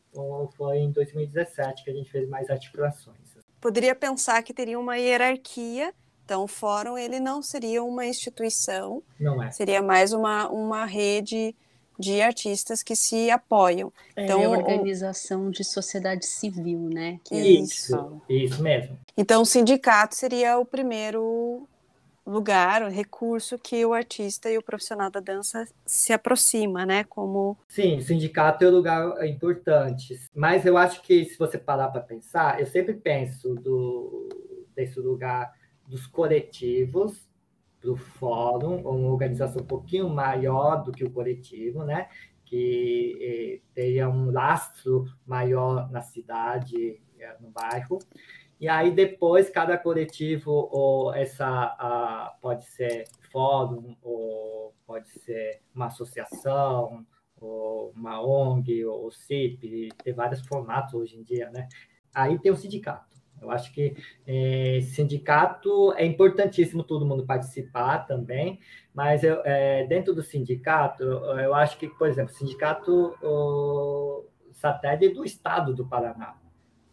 foi 0.55 0.77
em 0.77 0.91
2017 0.91 1.83
que 1.83 1.91
a 1.91 1.93
gente 1.93 2.09
fez 2.09 2.27
mais 2.27 2.49
articulações. 2.49 3.17
Poderia 3.59 3.95
pensar 3.95 4.41
que 4.43 4.53
teria 4.53 4.79
uma 4.79 4.97
hierarquia, 4.97 5.93
então 6.25 6.43
o 6.43 6.47
fórum 6.47 6.97
ele 6.97 7.19
não 7.19 7.41
seria 7.41 7.83
uma 7.83 8.05
instituição, 8.05 9.01
não 9.19 9.41
é. 9.41 9.51
seria 9.51 9.81
mais 9.81 10.11
uma, 10.11 10.49
uma 10.49 10.85
rede 10.85 11.55
de 11.97 12.21
artistas 12.21 12.83
que 12.83 12.95
se 12.95 13.29
apoiam. 13.29 13.91
É, 14.15 14.25
então, 14.25 14.41
organização 14.51 15.49
de 15.49 15.63
sociedade 15.63 16.25
civil, 16.25 16.89
né? 16.89 17.19
Que 17.23 17.35
isso, 17.35 18.21
isso 18.27 18.61
mesmo. 18.61 18.97
Então, 19.15 19.43
o 19.43 19.45
sindicato 19.45 20.15
seria 20.15 20.57
o 20.57 20.65
primeiro 20.65 21.67
lugar, 22.25 22.83
o 22.83 22.89
recurso 22.89 23.57
que 23.59 23.85
o 23.85 23.93
artista 23.93 24.49
e 24.49 24.57
o 24.57 24.63
profissional 24.63 25.09
da 25.09 25.19
dança 25.19 25.67
se 25.85 26.13
aproxima, 26.13 26.85
né? 26.85 27.03
Como 27.03 27.57
sim, 27.67 27.99
sindicato 28.01 28.63
é 28.63 28.67
um 28.67 28.71
lugar 28.71 29.27
importante, 29.27 30.19
mas 30.33 30.65
eu 30.65 30.77
acho 30.77 31.01
que 31.01 31.25
se 31.25 31.37
você 31.37 31.57
parar 31.57 31.89
para 31.89 32.01
pensar, 32.01 32.59
eu 32.59 32.65
sempre 32.65 32.93
penso 32.93 33.55
do 33.55 34.29
desse 34.75 34.99
lugar 34.99 35.53
dos 35.87 36.07
coletivos 36.07 37.27
para 37.79 37.91
o 37.91 37.97
fórum, 37.97 38.77
uma 38.77 39.11
organização 39.11 39.61
um 39.61 39.65
pouquinho 39.65 40.09
maior 40.09 40.83
do 40.83 40.91
que 40.91 41.03
o 41.03 41.11
coletivo, 41.11 41.83
né? 41.83 42.07
Que 42.45 43.17
eh, 43.21 43.61
teria 43.73 44.09
um 44.09 44.31
lastro 44.31 45.05
maior 45.25 45.91
na 45.91 46.01
cidade, 46.01 47.01
eh, 47.19 47.37
no 47.41 47.49
bairro 47.49 47.99
E 48.63 48.69
aí 48.69 48.91
depois 48.91 49.49
cada 49.49 49.77
coletivo 49.77 50.69
ou 50.71 51.13
essa 51.13 51.45
a, 51.45 52.33
pode 52.41 52.63
ser 52.63 53.03
fórum 53.29 53.93
ou 54.01 54.73
pode 54.87 55.09
ser 55.19 55.59
uma 55.75 55.87
associação 55.87 57.05
ou 57.41 57.91
uma 57.93 58.25
ONG 58.25 58.85
ou 58.85 59.11
CIP, 59.11 59.89
tem 60.01 60.13
vários 60.13 60.39
formatos 60.47 60.93
hoje 60.93 61.17
em 61.17 61.23
dia, 61.23 61.49
né? 61.49 61.67
Aí 62.15 62.39
tem 62.39 62.53
o 62.53 62.55
sindicato. 62.55 63.17
Eu 63.41 63.51
acho 63.51 63.73
que 63.73 63.97
é, 64.25 64.79
sindicato 64.79 65.91
é 65.97 66.05
importantíssimo 66.05 66.85
todo 66.85 67.05
mundo 67.05 67.25
participar 67.25 68.07
também, 68.07 68.61
mas 68.93 69.25
eu, 69.25 69.41
é, 69.43 69.85
dentro 69.87 70.15
do 70.15 70.23
sindicato, 70.23 71.03
eu 71.03 71.53
acho 71.53 71.77
que, 71.77 71.89
por 71.89 72.07
exemplo, 72.07 72.33
sindicato 72.33 73.13
o, 73.21 74.25
satélite 74.53 75.13
do 75.13 75.25
Estado 75.25 75.73
do 75.73 75.85
Paraná. 75.85 76.41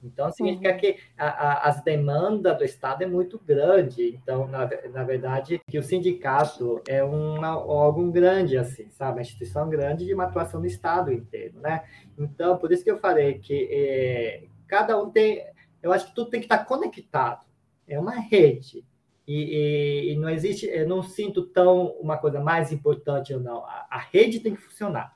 Então, 0.02 0.30
significa 0.30 0.72
uhum. 0.72 0.78
que 0.78 0.96
a, 1.16 1.26
a, 1.26 1.68
as 1.68 1.82
demandas 1.82 2.56
do 2.56 2.64
Estado 2.64 3.02
é 3.02 3.06
muito 3.06 3.38
grande. 3.38 4.18
Então, 4.22 4.46
na, 4.48 4.68
na 4.92 5.04
verdade, 5.04 5.60
que 5.68 5.78
o 5.78 5.82
sindicato 5.82 6.80
é 6.88 7.04
um 7.04 7.40
órgão 7.42 8.10
grande, 8.10 8.56
assim, 8.56 8.88
sabe? 8.90 9.18
Uma 9.18 9.22
instituição 9.22 9.68
grande 9.68 10.06
de 10.06 10.14
uma 10.14 10.24
atuação 10.24 10.60
no 10.60 10.66
Estado 10.66 11.12
inteiro, 11.12 11.58
né? 11.60 11.84
Então, 12.18 12.56
por 12.56 12.72
isso 12.72 12.82
que 12.82 12.90
eu 12.90 12.98
falei 12.98 13.38
que 13.38 13.68
é, 13.70 14.44
cada 14.66 15.00
um 15.00 15.10
tem... 15.10 15.44
Eu 15.82 15.92
acho 15.92 16.06
que 16.06 16.14
tudo 16.14 16.30
tem 16.30 16.40
que 16.40 16.46
estar 16.46 16.64
conectado. 16.64 17.46
É 17.86 17.98
uma 17.98 18.18
rede. 18.18 18.84
E, 19.26 19.34
e, 19.34 20.12
e, 20.12 20.16
não 20.16 20.28
existe, 20.28 20.66
eu 20.66 20.88
não 20.88 21.02
sinto 21.02 21.46
tão 21.46 21.92
uma 22.00 22.18
coisa 22.18 22.40
mais 22.40 22.72
importante 22.72 23.32
ou 23.32 23.40
não. 23.40 23.64
A, 23.64 23.86
a 23.90 23.98
rede 23.98 24.40
tem 24.40 24.54
que 24.54 24.60
funcionar. 24.60 25.14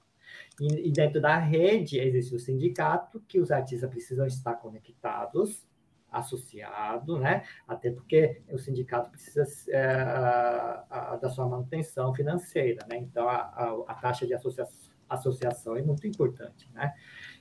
E, 0.61 0.91
dentro 0.93 1.21
da 1.21 1.37
rede 1.37 1.99
existe 1.99 2.35
o 2.35 2.39
sindicato, 2.39 3.21
que 3.27 3.41
os 3.41 3.51
artistas 3.51 3.91
precisam 3.91 4.27
estar 4.27 4.55
conectados, 4.55 5.67
associados, 6.11 7.21
né? 7.21 7.43
Até 7.67 7.91
porque 7.91 8.43
o 8.51 8.59
sindicato 8.59 9.11
precisa 9.11 9.45
é, 9.71 9.85
a, 9.85 10.87
a, 10.89 11.17
da 11.17 11.29
sua 11.29 11.49
manutenção 11.49 12.15
financeira, 12.15 12.87
né? 12.89 12.99
Então 12.99 13.29
a, 13.29 13.85
a 13.89 13.95
taxa 13.95 14.27
de 14.27 14.35
associa 14.35 14.67
associação 15.09 15.77
é 15.77 15.83
muito 15.83 16.07
importante, 16.07 16.71
né? 16.73 16.95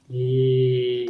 E 0.09 1.05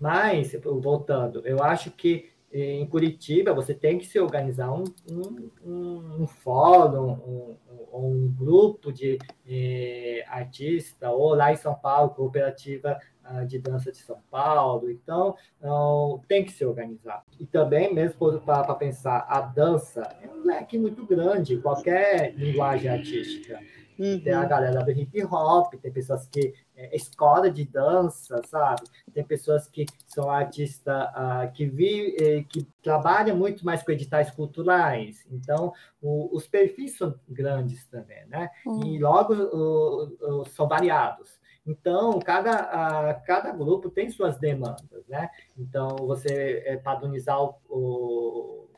mas 0.00 0.52
voltando, 0.64 1.46
eu 1.46 1.62
acho 1.62 1.92
que 1.92 2.31
em 2.52 2.86
Curitiba, 2.86 3.54
você 3.54 3.72
tem 3.72 3.98
que 3.98 4.06
se 4.06 4.20
organizar 4.20 4.70
um, 4.72 4.84
um, 5.10 6.22
um 6.22 6.26
fórum, 6.26 7.12
um, 7.12 7.56
um, 7.92 8.34
grupo 8.36 8.92
de 8.92 9.18
eh, 9.46 10.22
artista, 10.28 11.10
ou 11.10 11.34
lá 11.34 11.50
em 11.50 11.56
São 11.56 11.74
Paulo, 11.74 12.10
Cooperativa 12.10 12.98
uh, 13.24 13.46
de 13.46 13.58
Dança 13.58 13.90
de 13.90 13.98
São 13.98 14.18
Paulo. 14.30 14.90
Então, 14.90 15.34
uh, 15.62 16.20
tem 16.28 16.44
que 16.44 16.52
se 16.52 16.64
organizar. 16.64 17.24
E 17.40 17.46
também, 17.46 17.94
mesmo 17.94 18.38
para 18.40 18.74
pensar, 18.74 19.26
a 19.28 19.40
dança 19.40 20.02
é 20.22 20.28
um 20.28 20.44
leque 20.44 20.78
muito 20.78 21.06
grande, 21.06 21.56
qualquer 21.56 22.34
linguagem 22.36 22.90
artística. 22.90 23.58
Uhum. 24.02 24.18
Tem 24.18 24.32
a 24.32 24.44
galera 24.44 24.82
do 24.82 24.90
hip 24.90 25.24
hop, 25.26 25.74
tem 25.74 25.92
pessoas 25.92 26.26
que 26.26 26.52
é, 26.74 26.96
escola 26.96 27.48
de 27.48 27.64
dança, 27.64 28.42
sabe? 28.46 28.82
Tem 29.14 29.22
pessoas 29.22 29.68
que 29.68 29.86
são 30.08 30.28
artistas 30.28 31.08
uh, 31.10 31.52
que 31.52 31.66
vi, 31.66 32.16
eh, 32.18 32.42
que 32.48 32.66
trabalham 32.82 33.36
muito 33.36 33.64
mais 33.64 33.80
com 33.84 33.92
editais 33.92 34.28
culturais. 34.32 35.24
Então, 35.30 35.72
o, 36.00 36.36
os 36.36 36.48
perfis 36.48 36.96
são 36.98 37.14
grandes 37.28 37.86
também, 37.86 38.26
né? 38.26 38.50
Uhum. 38.66 38.82
E 38.82 38.98
logo 38.98 39.34
uh, 39.34 40.40
uh, 40.40 40.48
são 40.48 40.66
variados. 40.66 41.40
Então, 41.64 42.18
cada, 42.18 43.14
cada 43.24 43.52
grupo 43.52 43.88
tem 43.88 44.10
suas 44.10 44.36
demandas, 44.36 45.06
né? 45.06 45.30
Então, 45.56 45.94
você 45.96 46.64
é, 46.66 46.76
padronizar 46.76 47.40
o, 47.40 47.54
o, 47.68 48.68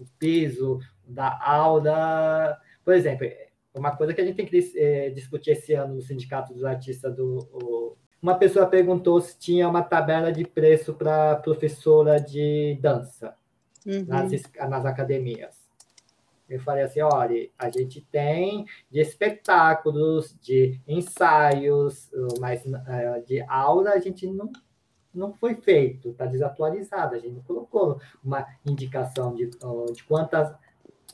o 0.00 0.06
peso 0.20 0.78
da 1.04 1.36
aula, 1.42 2.56
por 2.84 2.94
exemplo, 2.94 3.26
uma 3.74 3.96
coisa 3.96 4.14
que 4.14 4.20
a 4.20 4.24
gente 4.24 4.36
tem 4.36 4.46
que 4.46 4.72
é, 4.76 5.10
discutir 5.10 5.50
esse 5.50 5.74
ano 5.74 5.94
no 5.94 6.02
Sindicato 6.02 6.52
dos 6.52 6.64
Artistas 6.64 7.14
do. 7.14 7.38
O... 7.52 7.96
Uma 8.20 8.36
pessoa 8.36 8.66
perguntou 8.66 9.20
se 9.20 9.38
tinha 9.38 9.68
uma 9.68 9.82
tabela 9.82 10.32
de 10.32 10.44
preço 10.44 10.92
para 10.92 11.36
professora 11.36 12.20
de 12.20 12.76
dança 12.80 13.36
uhum. 13.86 14.04
nas, 14.06 14.32
nas 14.68 14.84
academias. 14.84 15.68
Eu 16.48 16.60
falei 16.60 16.84
assim: 16.84 17.00
olha, 17.00 17.48
a 17.58 17.70
gente 17.70 18.00
tem 18.00 18.66
de 18.90 19.00
espetáculos, 19.00 20.36
de 20.40 20.80
ensaios, 20.88 22.10
mas 22.40 22.64
é, 22.66 23.20
de 23.20 23.42
aula 23.42 23.90
a 23.90 23.98
gente 24.00 24.26
não, 24.26 24.50
não 25.14 25.32
foi 25.34 25.54
feito, 25.56 26.10
está 26.10 26.24
desatualizado. 26.24 27.14
A 27.14 27.18
gente 27.18 27.34
não 27.34 27.42
colocou 27.42 28.00
uma 28.24 28.46
indicação 28.64 29.34
de, 29.34 29.50
de 29.92 30.04
quantas, 30.04 30.52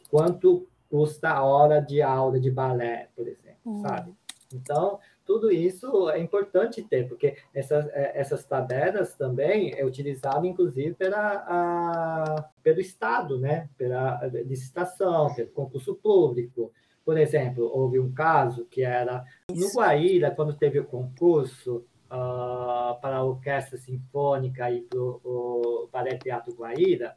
quanto 0.09 0.69
custa 0.95 1.29
a 1.29 1.43
hora 1.43 1.81
de 1.81 2.01
aula 2.01 2.39
de 2.39 2.53
balé, 2.53 3.09
por 3.17 3.27
exemplo, 3.27 3.59
uhum. 3.65 3.81
sabe? 3.81 4.15
Então, 4.53 5.01
tudo 5.27 5.51
isso 5.51 6.09
é 6.09 6.21
importante 6.21 6.85
ter, 6.85 7.09
porque 7.09 7.37
essas, 7.53 7.89
é, 7.89 8.13
essas 8.15 8.45
tabelas 8.45 9.17
também 9.17 9.75
é 9.77 9.85
utilizado, 9.85 10.47
inclusive, 10.47 10.95
pela, 10.95 11.45
a, 11.49 12.49
pelo 12.63 12.79
Estado, 12.79 13.41
né? 13.41 13.69
pela 13.77 14.25
licitação, 14.47 15.35
pelo 15.35 15.51
concurso 15.51 15.97
público. 15.97 16.73
Por 17.05 17.19
exemplo, 17.19 17.69
houve 17.75 17.99
um 17.99 18.13
caso 18.13 18.65
que 18.67 18.85
era 18.85 19.25
no 19.51 19.67
Guaíra, 19.75 20.31
quando 20.31 20.57
teve 20.57 20.79
o 20.79 20.85
concurso 20.85 21.85
uh, 22.07 23.01
para 23.01 23.17
a 23.17 23.25
Orquestra 23.25 23.77
Sinfônica 23.77 24.71
e 24.71 24.83
para 24.83 25.01
o 25.01 25.89
Ballet 25.93 26.21
Teatro 26.21 26.55
Guaíra, 26.55 27.17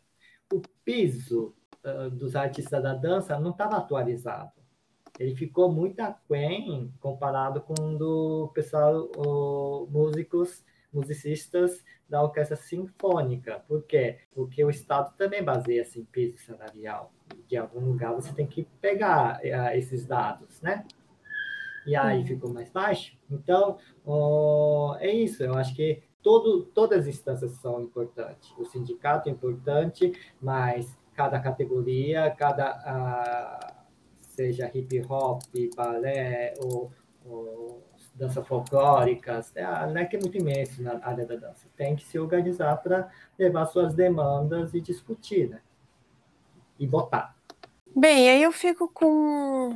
o 0.51 0.63
piso 0.83 1.53
dos 2.12 2.36
artistas 2.36 2.82
da 2.82 2.93
dança 2.93 3.39
não 3.39 3.52
estava 3.52 3.78
atualizado. 3.78 4.52
Ele 5.19 5.36
ficou 5.36 5.71
muito 5.71 6.00
aquém 6.00 6.93
comparado 7.00 7.62
com 7.62 7.73
o 7.73 7.97
do 7.97 8.52
pessoal, 8.54 9.10
o, 9.17 9.88
músicos, 9.89 10.63
musicistas 10.93 11.84
da 12.08 12.21
orquestra 12.21 12.56
sinfônica. 12.56 13.63
Por 13.67 13.84
quê? 13.84 14.19
Porque 14.32 14.63
o 14.63 14.69
Estado 14.69 15.13
também 15.17 15.43
baseia-se 15.43 16.00
em 16.00 16.06
piso 16.06 16.38
salarial. 16.38 17.12
De 17.47 17.58
algum 17.58 17.80
lugar 17.80 18.13
você 18.13 18.32
tem 18.34 18.47
que 18.47 18.63
pegar 18.80 19.39
uh, 19.39 19.76
esses 19.76 20.06
dados, 20.06 20.62
né? 20.62 20.86
E 21.86 21.95
aí 21.95 22.26
ficou 22.26 22.54
mais 22.54 22.69
baixo. 22.69 23.17
Então, 23.32 23.78
é 25.00 25.10
isso. 25.10 25.41
Eu 25.43 25.56
acho 25.56 25.73
que 25.73 26.04
todo, 26.21 26.63
todas 26.65 27.02
as 27.02 27.08
instâncias 27.08 27.52
são 27.52 27.82
importantes. 27.82 28.54
O 28.58 28.65
sindicato 28.65 29.30
é 29.30 29.32
importante, 29.32 30.12
mas 30.41 30.97
cada 31.17 31.39
categoria, 31.39 32.30
cada 32.38 32.77
uh, 32.77 33.75
seja 34.21 34.69
hip 34.71 35.01
hop, 35.10 35.41
balé 35.75 36.53
ou, 36.60 36.91
ou 37.25 37.84
dança 38.13 38.43
folclórica, 38.43 39.43
é, 39.56 39.63
não 39.63 39.97
é 39.99 40.10
muito 40.13 40.38
imenso 40.38 40.84
na 40.84 41.03
área 41.03 41.25
da 41.25 41.36
dança. 41.36 41.67
Tem 41.75 41.95
que 41.95 42.06
se 42.06 42.19
organizar 42.19 42.77
para 42.77 43.12
levar 43.38 43.65
suas 43.65 43.95
demandas 43.95 44.75
e 44.75 44.80
discutir, 44.80 45.49
né? 45.49 45.60
E 46.77 46.86
votar. 46.86 47.36
Bem, 47.95 48.30
aí 48.30 48.43
eu 48.43 48.51
fico 48.51 48.88
com, 48.88 49.75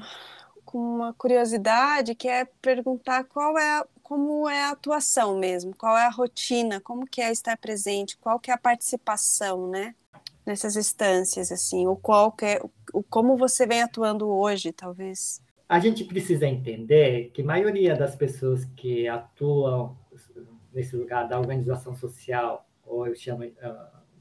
com 0.63 0.77
uma 0.77 1.11
curiosidade 1.15 2.13
que 2.13 2.27
é 2.27 2.45
perguntar 2.61 3.23
qual 3.23 3.57
é 3.57 3.83
como 4.03 4.47
é 4.47 4.65
a 4.65 4.71
atuação 4.71 5.39
mesmo, 5.39 5.75
qual 5.75 5.97
é 5.97 6.05
a 6.05 6.09
rotina, 6.09 6.79
como 6.81 7.07
que 7.07 7.21
é 7.21 7.31
estar 7.31 7.57
presente, 7.57 8.17
qual 8.17 8.39
que 8.39 8.51
é 8.51 8.53
a 8.53 8.57
participação, 8.57 9.67
né? 9.67 9.95
Nessas 10.51 10.75
instâncias, 10.75 11.51
assim, 11.51 11.87
o 11.87 11.95
qual 11.95 12.35
é, 12.41 12.61
o, 12.93 13.01
como 13.01 13.37
você 13.37 13.65
vem 13.65 13.81
atuando 13.81 14.29
hoje, 14.29 14.71
talvez? 14.71 15.41
A 15.67 15.79
gente 15.79 16.03
precisa 16.03 16.45
entender 16.45 17.31
que 17.33 17.41
a 17.41 17.45
maioria 17.45 17.95
das 17.95 18.15
pessoas 18.15 18.65
que 18.75 19.07
atuam 19.07 19.97
nesse 20.73 20.95
lugar 20.95 21.27
da 21.27 21.39
organização 21.39 21.95
social, 21.95 22.67
ou 22.85 23.07
eu 23.07 23.15
chamo 23.15 23.45
uh, 23.45 23.51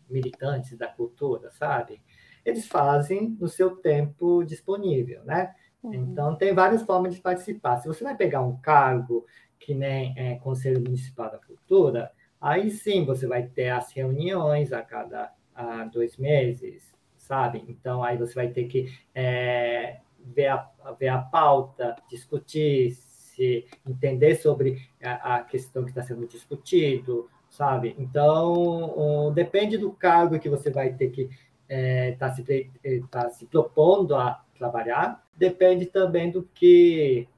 militantes 0.09 0.79
da 0.79 0.87
cultura, 0.87 1.51
sabe? 1.51 2.01
Eles 2.45 2.67
fazem 2.67 3.37
no 3.41 3.49
seu 3.49 3.77
tempo 3.77 4.45
disponível, 4.45 5.25
né? 5.25 5.55
Uhum. 5.83 5.95
Então, 5.95 6.37
tem 6.37 6.55
várias 6.55 6.83
formas 6.83 7.15
de 7.15 7.21
participar. 7.21 7.79
Se 7.79 7.89
você 7.89 8.05
vai 8.05 8.17
pegar 8.17 8.43
um 8.43 8.57
cargo 8.57 9.27
que 9.59 9.75
nem 9.75 10.15
é, 10.17 10.37
Conselho 10.37 10.81
Municipal 10.81 11.31
da 11.31 11.39
Cultura, 11.39 12.13
aí 12.41 12.71
sim 12.71 13.05
você 13.05 13.27
vai 13.27 13.43
ter 13.43 13.71
as 13.71 13.93
reuniões 13.93 14.73
a 14.73 14.83
cada 14.83 15.33
há 15.61 15.85
dois 15.85 16.17
meses, 16.17 16.83
sabe? 17.17 17.65
Então, 17.69 18.03
aí 18.03 18.17
você 18.17 18.35
vai 18.35 18.49
ter 18.49 18.65
que 18.65 18.93
é, 19.15 20.01
ver, 20.19 20.49
a, 20.49 20.71
ver 20.99 21.09
a 21.09 21.19
pauta, 21.19 21.97
discutir, 22.09 22.93
se 22.93 23.67
entender 23.87 24.35
sobre 24.37 24.89
a, 25.03 25.37
a 25.37 25.43
questão 25.43 25.85
que 25.85 25.91
está 25.91 26.03
sendo 26.03 26.27
discutido, 26.27 27.29
sabe? 27.49 27.95
Então, 27.99 29.29
um, 29.29 29.33
depende 29.33 29.77
do 29.77 29.93
cargo 29.93 30.39
que 30.39 30.49
você 30.49 30.71
vai 30.71 30.93
ter 30.95 31.11
que 31.11 31.23
estar 31.23 31.39
é, 31.69 32.13
tá 32.13 32.33
se, 32.33 32.71
é, 32.83 33.01
tá 33.11 33.31
se 33.31 33.47
propondo 33.47 34.15
a 34.15 34.45
trabalhar, 34.57 35.25
depende 35.37 35.87
também 35.87 36.31
do 36.31 36.43
que 36.43 37.29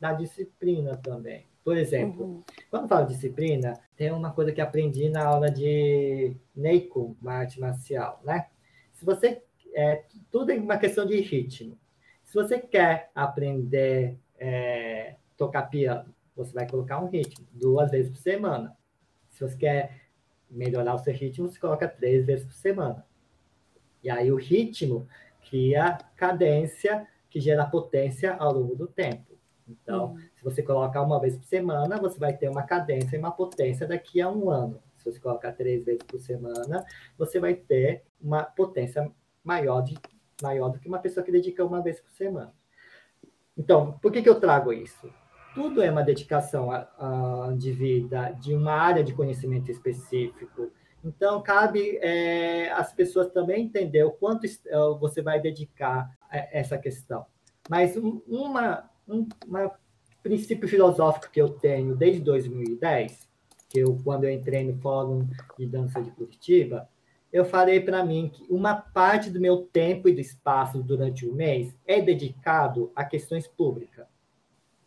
da 0.00 0.12
disciplina 0.12 0.96
também, 0.96 1.46
Por 1.64 1.78
exemplo, 1.78 2.24
uhum. 2.26 2.44
quando 2.70 2.88
falo 2.88 3.06
disciplina, 3.06 3.80
tem 3.96 4.12
uma 4.12 4.30
coisa 4.32 4.52
que 4.52 4.60
aprendi 4.60 5.08
na 5.08 5.24
aula 5.24 5.50
de 5.50 6.36
Neiko, 6.54 7.16
uma 7.22 7.32
arte 7.32 7.58
marcial, 7.58 8.20
né? 8.22 8.46
Se 8.92 9.04
você 9.04 9.42
é, 9.74 10.04
tudo 10.30 10.52
é 10.52 10.56
uma 10.56 10.76
questão 10.76 11.06
de 11.06 11.18
ritmo. 11.20 11.78
Se 12.22 12.34
você 12.34 12.58
quer 12.58 13.10
aprender 13.14 14.18
é, 14.38 15.16
tocar 15.36 15.62
piano, 15.62 16.14
você 16.36 16.52
vai 16.52 16.68
colocar 16.68 17.00
um 17.00 17.08
ritmo 17.08 17.46
duas 17.52 17.90
vezes 17.90 18.10
por 18.10 18.18
semana. 18.18 18.76
Se 19.30 19.40
você 19.40 19.56
quer 19.56 20.02
melhorar 20.50 20.94
o 20.94 20.98
seu 20.98 21.14
ritmo, 21.14 21.48
você 21.48 21.58
coloca 21.58 21.88
três 21.88 22.26
vezes 22.26 22.44
por 22.44 22.54
semana. 22.54 23.06
E 24.02 24.10
aí 24.10 24.30
o 24.30 24.36
ritmo 24.36 25.08
cria 25.48 25.98
cadência 26.16 27.06
que 27.30 27.40
gera 27.40 27.66
potência 27.66 28.34
ao 28.34 28.52
longo 28.52 28.76
do 28.76 28.86
tempo. 28.86 29.33
Então, 29.68 30.16
se 30.36 30.44
você 30.44 30.62
colocar 30.62 31.02
uma 31.02 31.20
vez 31.20 31.36
por 31.36 31.44
semana, 31.44 31.98
você 31.98 32.18
vai 32.18 32.36
ter 32.36 32.48
uma 32.48 32.62
cadência 32.62 33.16
e 33.16 33.18
uma 33.18 33.32
potência 33.32 33.86
daqui 33.86 34.20
a 34.20 34.30
um 34.30 34.50
ano. 34.50 34.82
Se 34.98 35.10
você 35.10 35.20
colocar 35.20 35.52
três 35.52 35.84
vezes 35.84 36.02
por 36.02 36.20
semana, 36.20 36.84
você 37.16 37.38
vai 37.40 37.54
ter 37.54 38.04
uma 38.20 38.42
potência 38.42 39.10
maior, 39.42 39.82
de, 39.82 39.96
maior 40.42 40.68
do 40.70 40.78
que 40.78 40.88
uma 40.88 40.98
pessoa 40.98 41.24
que 41.24 41.32
dedica 41.32 41.64
uma 41.64 41.82
vez 41.82 42.00
por 42.00 42.10
semana. 42.10 42.52
Então, 43.56 43.98
por 44.02 44.10
que, 44.10 44.22
que 44.22 44.28
eu 44.28 44.40
trago 44.40 44.72
isso? 44.72 45.12
Tudo 45.54 45.82
é 45.82 45.90
uma 45.90 46.02
dedicação 46.02 46.72
a, 46.72 46.88
a, 46.98 47.52
de 47.56 47.70
vida, 47.70 48.30
de 48.32 48.54
uma 48.54 48.72
área 48.72 49.04
de 49.04 49.14
conhecimento 49.14 49.70
específico. 49.70 50.72
Então, 51.04 51.42
cabe 51.42 51.98
é, 51.98 52.72
as 52.72 52.92
pessoas 52.92 53.28
também 53.28 53.64
entender 53.64 54.02
o 54.02 54.10
quanto 54.10 54.46
é, 54.46 54.50
você 54.98 55.22
vai 55.22 55.40
dedicar 55.40 56.10
a 56.28 56.36
essa 56.50 56.76
questão. 56.76 57.26
Mas 57.68 57.96
um, 57.96 58.20
uma, 58.26 58.90
um 59.08 59.26
princípio 60.22 60.68
filosófico 60.68 61.30
que 61.30 61.40
eu 61.40 61.50
tenho 61.50 61.94
desde 61.94 62.20
2010, 62.20 63.28
que 63.68 63.80
eu, 63.80 63.98
quando 64.04 64.24
eu 64.24 64.30
entrei 64.30 64.64
no 64.64 64.78
Fórum 64.80 65.28
de 65.58 65.66
Dança 65.66 66.00
de 66.02 66.10
Curitiba, 66.10 66.88
eu 67.32 67.44
falei 67.44 67.80
para 67.80 68.04
mim 68.04 68.30
que 68.32 68.46
uma 68.48 68.74
parte 68.74 69.28
do 69.28 69.40
meu 69.40 69.62
tempo 69.62 70.08
e 70.08 70.14
do 70.14 70.20
espaço 70.20 70.82
durante 70.82 71.26
o 71.26 71.34
mês 71.34 71.74
é 71.84 72.00
dedicado 72.00 72.92
a 72.94 73.04
questões 73.04 73.46
públicas. 73.48 74.06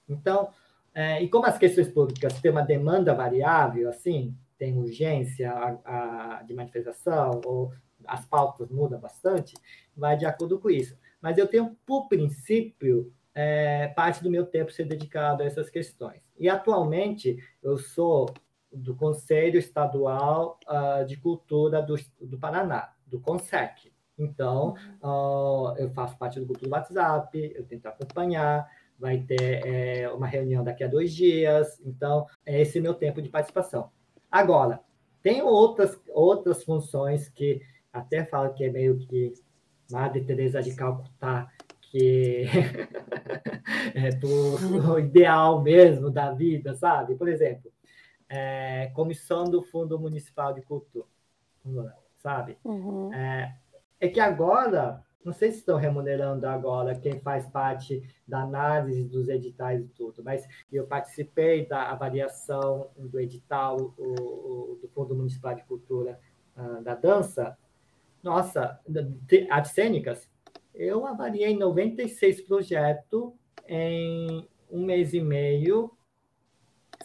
Então, 0.07 0.49
é, 0.93 1.22
e 1.22 1.28
como 1.28 1.45
as 1.45 1.57
questões 1.57 1.89
públicas 1.89 2.39
têm 2.39 2.49
uma 2.49 2.61
demanda 2.61 3.13
variável, 3.13 3.89
assim, 3.89 4.34
tem 4.57 4.78
urgência 4.78 5.51
a, 5.51 6.38
a, 6.38 6.43
de 6.43 6.53
manifestação, 6.53 7.41
ou 7.45 7.74
as 8.05 8.26
pautas 8.26 8.70
mudam 8.70 8.99
bastante, 8.99 9.53
vai 9.95 10.15
de 10.15 10.26
acordo 10.26 10.57
com 10.57 10.70
isso. 10.70 10.97
Mas 11.22 11.38
eu 11.38 11.47
tenho, 11.47 11.76
por 11.86 12.07
princípio, 12.07 13.13
é, 13.39 13.89
parte 13.89 14.23
do 14.23 14.31
meu 14.31 14.47
tempo 14.47 14.71
ser 14.71 14.85
dedicado 14.85 15.43
a 15.43 15.45
essas 15.45 15.69
questões. 15.69 16.23
E, 16.39 16.49
atualmente, 16.49 17.38
eu 17.61 17.77
sou 17.77 18.33
do 18.73 18.95
Conselho 18.95 19.59
Estadual 19.59 20.59
uh, 20.67 21.05
de 21.05 21.17
Cultura 21.17 21.79
do, 21.79 21.95
do 22.19 22.39
Paraná, 22.39 22.95
do 23.05 23.19
CONSEC. 23.19 23.93
Então, 24.17 24.73
uh, 25.03 25.77
eu 25.77 25.91
faço 25.91 26.17
parte 26.17 26.39
do 26.39 26.47
grupo 26.47 26.65
do 26.65 26.71
WhatsApp, 26.71 27.53
eu 27.55 27.63
tento 27.63 27.85
acompanhar, 27.85 28.67
vai 28.97 29.19
ter 29.19 29.61
é, 29.63 30.09
uma 30.09 30.25
reunião 30.25 30.63
daqui 30.63 30.83
a 30.83 30.88
dois 30.88 31.13
dias, 31.13 31.79
então, 31.85 32.25
é 32.43 32.59
esse 32.59 32.81
meu 32.81 32.95
tempo 32.95 33.21
de 33.21 33.29
participação. 33.29 33.91
Agora, 34.31 34.81
tem 35.21 35.43
outras, 35.43 35.95
outras 36.09 36.63
funções 36.63 37.29
que 37.29 37.61
até 37.93 38.25
falo 38.25 38.55
que 38.55 38.63
é 38.63 38.71
meio 38.71 38.97
que 38.97 39.35
Madre 39.91 40.23
Teresa 40.23 40.61
de 40.61 40.75
Calcutá, 40.75 41.51
é 43.95 44.09
do 44.11 44.99
ideal 44.99 45.61
mesmo 45.61 46.09
da 46.09 46.31
vida, 46.31 46.75
sabe? 46.75 47.15
Por 47.15 47.27
exemplo, 47.27 47.71
é, 48.29 48.87
comissão 48.93 49.45
do 49.45 49.61
Fundo 49.61 49.99
Municipal 49.99 50.53
de 50.53 50.61
Cultura, 50.61 51.05
sabe? 52.17 52.57
Uhum. 52.63 53.13
É, 53.13 53.55
é 53.99 54.07
que 54.07 54.19
agora, 54.19 55.03
não 55.23 55.33
sei 55.33 55.51
se 55.51 55.59
estão 55.59 55.77
remunerando 55.77 56.47
agora 56.47 56.95
quem 56.95 57.19
faz 57.19 57.47
parte 57.47 58.03
da 58.27 58.41
análise 58.41 59.03
dos 59.05 59.29
editais 59.29 59.81
e 59.81 59.87
tudo, 59.89 60.23
mas 60.23 60.47
eu 60.71 60.85
participei 60.85 61.65
da 61.65 61.91
avaliação 61.91 62.89
do 62.97 63.19
edital 63.19 63.93
o, 63.97 64.73
o, 64.73 64.79
do 64.81 64.87
Fundo 64.89 65.15
Municipal 65.15 65.55
de 65.55 65.63
Cultura 65.63 66.19
uh, 66.55 66.81
da 66.83 66.95
dança. 66.95 67.57
Nossa, 68.21 68.79
artes 69.49 69.71
cênicas, 69.71 70.29
eu 70.78 71.07
avaliei 71.07 71.57
96 71.57 72.41
projetos 72.41 73.34
em 73.67 74.47
um 74.71 74.86
mês 74.86 75.13
e 75.13 75.19
meio 75.19 75.91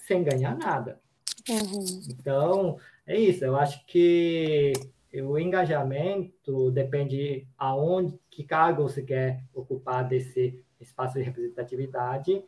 sem 0.01 0.23
ganhar 0.23 0.57
nada. 0.57 1.01
Uhum. 1.49 2.03
Então, 2.11 2.79
é 3.07 3.19
isso. 3.19 3.45
Eu 3.45 3.57
acho 3.57 3.85
que 3.87 4.73
o 5.15 5.39
engajamento 5.39 6.71
depende 6.71 7.47
aonde, 7.57 8.19
que 8.31 8.45
cargo 8.45 8.83
você 8.83 9.03
quer 9.03 9.43
ocupar 9.55 10.07
desse 10.07 10.63
espaço 10.81 11.19
de 11.19 11.25
representatividade 11.25 12.45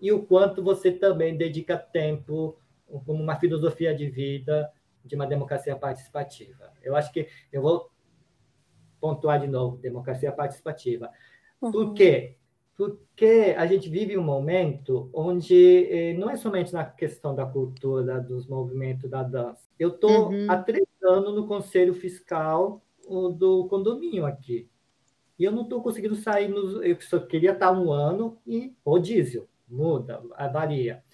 e 0.00 0.12
o 0.12 0.22
quanto 0.22 0.62
você 0.62 0.92
também 0.92 1.36
dedica 1.36 1.76
tempo 1.76 2.56
como 2.86 3.22
uma 3.22 3.36
filosofia 3.36 3.94
de 3.94 4.08
vida 4.08 4.70
de 5.04 5.14
uma 5.14 5.26
democracia 5.26 5.76
participativa. 5.76 6.72
Eu 6.82 6.94
acho 6.96 7.12
que 7.12 7.28
eu 7.52 7.62
vou 7.62 7.90
pontuar 9.00 9.40
de 9.40 9.46
novo, 9.46 9.76
democracia 9.78 10.30
participativa. 10.30 11.10
Uhum. 11.60 11.70
Por 11.72 11.94
quê? 11.94 12.36
porque 12.80 13.54
a 13.58 13.66
gente 13.66 13.90
vive 13.90 14.16
um 14.16 14.22
momento 14.22 15.10
onde 15.12 15.84
eh, 15.84 16.14
não 16.14 16.30
é 16.30 16.36
somente 16.36 16.72
na 16.72 16.82
questão 16.82 17.34
da 17.34 17.44
cultura, 17.44 18.18
dos 18.18 18.46
movimentos 18.46 19.10
da 19.10 19.22
dança. 19.22 19.68
Eu 19.78 19.90
estou 19.90 20.30
uhum. 20.30 20.46
há 20.48 20.56
três 20.56 20.86
anos 21.02 21.34
no 21.34 21.46
conselho 21.46 21.92
fiscal 21.92 22.82
do 23.36 23.66
condomínio 23.68 24.24
aqui. 24.24 24.66
E 25.38 25.44
eu 25.44 25.52
não 25.52 25.64
estou 25.64 25.82
conseguindo 25.82 26.16
sair. 26.16 26.48
Nos, 26.48 26.82
eu 26.82 26.98
só 27.02 27.18
queria 27.18 27.52
estar 27.52 27.70
um 27.70 27.92
ano 27.92 28.38
e 28.46 28.74
o 28.82 28.98
diesel 28.98 29.46
muda, 29.68 30.22
varia. 30.50 31.04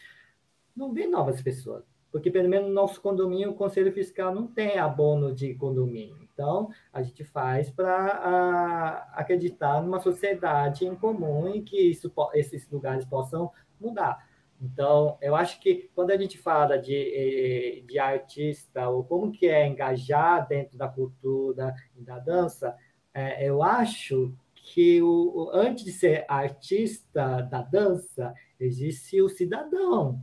Não 0.76 0.92
vê 0.92 1.08
novas 1.08 1.42
pessoas 1.42 1.82
porque 2.16 2.30
pelo 2.30 2.48
menos 2.48 2.68
no 2.68 2.74
nosso 2.74 2.98
condomínio, 3.02 3.50
o 3.50 3.54
conselho 3.54 3.92
fiscal 3.92 4.34
não 4.34 4.46
tem 4.46 4.78
abono 4.78 5.34
de 5.34 5.54
condomínio. 5.54 6.25
Então, 6.36 6.68
a 6.92 7.02
gente 7.02 7.24
faz 7.24 7.70
para 7.70 9.08
acreditar 9.14 9.80
numa 9.80 9.98
sociedade 9.98 10.84
em 10.84 10.94
comum 10.94 11.48
em 11.48 11.64
que 11.64 11.80
isso, 11.80 12.12
esses 12.34 12.68
lugares 12.70 13.06
possam 13.06 13.50
mudar. 13.80 14.28
Então, 14.60 15.16
eu 15.22 15.34
acho 15.34 15.58
que 15.60 15.90
quando 15.94 16.10
a 16.10 16.16
gente 16.18 16.36
fala 16.36 16.78
de, 16.78 17.82
de 17.86 17.98
artista, 17.98 18.86
ou 18.90 19.02
como 19.02 19.32
que 19.32 19.46
é 19.46 19.66
engajar 19.66 20.46
dentro 20.46 20.76
da 20.76 20.88
cultura 20.88 21.74
e 21.96 22.02
da 22.02 22.18
dança, 22.18 22.76
é, 23.14 23.48
eu 23.48 23.62
acho 23.62 24.34
que 24.54 25.00
o, 25.00 25.48
antes 25.54 25.84
de 25.84 25.92
ser 25.92 26.26
artista 26.28 27.40
da 27.40 27.62
dança, 27.62 28.34
existe 28.60 29.22
o 29.22 29.28
cidadão, 29.30 30.20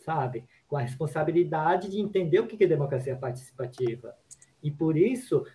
sabe? 0.00 0.44
com 0.74 0.78
a 0.78 0.82
responsabilidade 0.82 1.88
de 1.88 2.00
entender 2.00 2.40
o 2.40 2.48
que 2.48 2.64
é 2.64 2.66
democracia 2.66 3.14
participativa. 3.14 4.12
E 4.64 4.70
por 4.70 4.96
isso, 4.96 5.46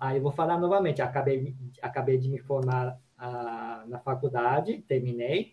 aí 0.00 0.16
eu 0.16 0.22
vou 0.22 0.32
falar 0.32 0.58
novamente, 0.58 1.02
acabei, 1.02 1.54
acabei 1.82 2.16
de 2.16 2.28
me 2.28 2.38
formar 2.38 2.98
na 3.86 4.00
faculdade, 4.02 4.82
terminei, 4.88 5.52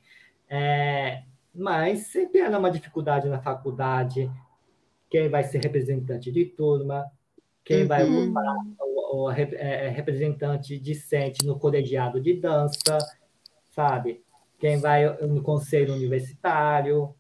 é, 0.49 1.23
mas 1.53 2.07
sempre 2.07 2.39
era 2.39 2.57
uma 2.57 2.71
dificuldade 2.71 3.27
na 3.27 3.41
faculdade 3.41 4.31
quem 5.09 5.29
vai 5.29 5.43
ser 5.43 5.59
representante 5.63 6.31
de 6.31 6.43
turma, 6.43 7.05
quem 7.63 7.83
uhum. 7.83 7.87
vai 7.87 8.03
ocupar 8.03 8.55
o, 8.79 9.25
o, 9.25 9.31
é, 9.31 9.41
é, 9.53 9.89
representante 9.89 10.79
discente 10.79 11.45
no 11.45 11.59
colegiado 11.59 12.19
de 12.19 12.33
dança, 12.33 12.97
sabe? 13.69 14.23
Quem 14.57 14.77
vai 14.77 15.05
no 15.27 15.43
conselho 15.43 15.93
universitário, 15.93 17.13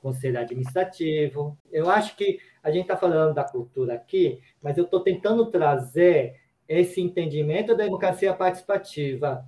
conselho 0.00 0.38
administrativo. 0.38 1.58
Eu 1.70 1.90
acho 1.90 2.16
que 2.16 2.38
a 2.62 2.70
gente 2.70 2.82
está 2.82 2.96
falando 2.96 3.34
da 3.34 3.44
cultura 3.44 3.94
aqui, 3.94 4.40
mas 4.62 4.78
eu 4.78 4.84
estou 4.84 5.00
tentando 5.00 5.50
trazer 5.50 6.36
esse 6.68 7.00
entendimento 7.00 7.74
da 7.74 7.84
democracia 7.84 8.34
participativa, 8.34 9.42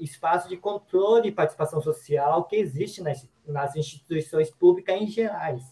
espaço 0.00 0.48
de 0.48 0.56
controle 0.56 1.28
e 1.28 1.32
participação 1.32 1.80
social 1.80 2.44
que 2.44 2.54
existe 2.54 3.02
nas, 3.02 3.28
nas 3.44 3.74
instituições 3.74 4.50
públicas 4.50 5.00
em 5.00 5.08
gerais. 5.08 5.62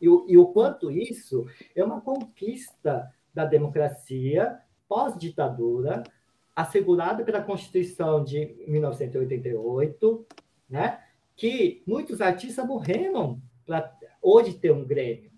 E, 0.00 0.06
e 0.06 0.36
o 0.36 0.46
quanto 0.48 0.90
isso 0.90 1.46
é 1.74 1.82
uma 1.82 2.00
conquista 2.00 3.10
da 3.32 3.46
democracia 3.46 4.58
pós-ditadura, 4.86 6.02
assegurada 6.54 7.24
pela 7.24 7.42
Constituição 7.42 8.22
de 8.22 8.54
1988, 8.66 10.26
né? 10.68 11.00
Que 11.40 11.82
muitos 11.86 12.20
artistas 12.20 12.66
morreram 12.66 13.40
para 13.64 13.96
hoje 14.20 14.52
ter 14.52 14.72
um 14.72 14.84
Grêmio, 14.84 15.32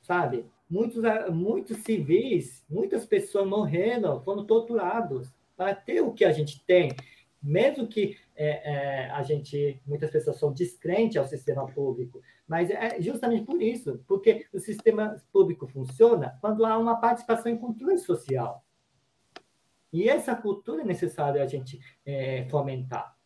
sabe? 0.00 0.46
Muitos, 0.68 1.02
muitos 1.30 1.76
civis, 1.82 2.64
muitas 2.70 3.04
pessoas 3.04 3.46
morreram, 3.46 4.22
foram 4.22 4.46
torturados 4.46 5.30
para 5.54 5.74
ter 5.74 6.00
o 6.00 6.14
que 6.14 6.24
a 6.24 6.32
gente 6.32 6.64
tem, 6.64 6.90
mesmo 7.42 7.86
que 7.86 8.16
é, 8.34 8.48
é, 8.72 9.10
a 9.10 9.22
gente, 9.22 9.78
muitas 9.86 10.10
pessoas 10.10 10.38
são 10.38 10.54
descrentes 10.54 11.18
ao 11.18 11.26
sistema 11.26 11.66
público, 11.66 12.22
mas 12.46 12.70
é 12.70 12.98
justamente 12.98 13.44
por 13.44 13.60
isso, 13.60 14.02
porque 14.08 14.46
o 14.54 14.58
sistema 14.58 15.22
público 15.30 15.66
funciona 15.66 16.38
quando 16.40 16.64
há 16.64 16.78
uma 16.78 16.98
participação 16.98 17.52
em 17.52 17.58
controle 17.58 17.98
social. 17.98 18.64
E 19.92 20.08
essa 20.08 20.34
cultura 20.34 20.80
é 20.80 20.86
necessária 20.86 21.42
a 21.42 21.46
gente 21.46 21.78
é, 22.06 22.48
fomentar 22.48 23.17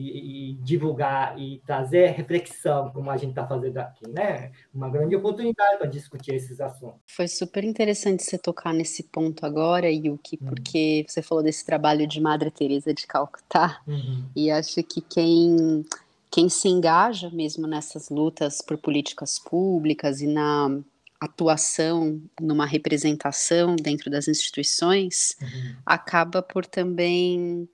e, 0.00 0.50
e, 0.50 0.54
divulgar 0.54 1.38
e 1.38 1.60
trazer 1.66 2.10
reflexão, 2.10 2.90
como 2.90 3.10
a 3.10 3.16
gente 3.16 3.30
está 3.30 3.46
fazendo 3.46 3.78
aqui, 3.78 4.08
né? 4.08 4.50
Uma 4.72 4.88
grande 4.88 5.14
oportunidade 5.14 5.78
para 5.78 5.86
discutir 5.86 6.34
esses 6.34 6.60
assuntos. 6.60 7.00
Foi 7.06 7.28
super 7.28 7.64
interessante 7.64 8.22
você 8.22 8.38
tocar 8.38 8.72
nesse 8.72 9.02
ponto 9.04 9.44
agora, 9.44 9.90
Yuki, 9.90 10.38
uhum. 10.40 10.48
porque 10.48 11.04
você 11.06 11.22
falou 11.22 11.44
desse 11.44 11.64
trabalho 11.64 12.06
de 12.06 12.20
Madre 12.20 12.50
Teresa 12.50 12.94
de 12.94 13.06
Calcutá, 13.06 13.80
uhum. 13.86 14.24
e 14.34 14.50
acho 14.50 14.82
que 14.82 15.00
quem 15.00 15.84
quem 16.30 16.48
se 16.48 16.68
engaja 16.68 17.28
mesmo 17.28 17.66
nessas 17.66 18.08
lutas 18.08 18.62
por 18.62 18.78
políticas 18.78 19.36
públicas 19.36 20.20
e 20.20 20.28
na 20.28 20.80
atuação 21.20 22.22
numa 22.40 22.64
representação 22.64 23.76
dentro 23.76 24.10
das 24.10 24.26
instituições 24.26 25.36
uhum. 25.42 25.74
acaba 25.84 26.40
por 26.40 26.64
também 26.64 27.68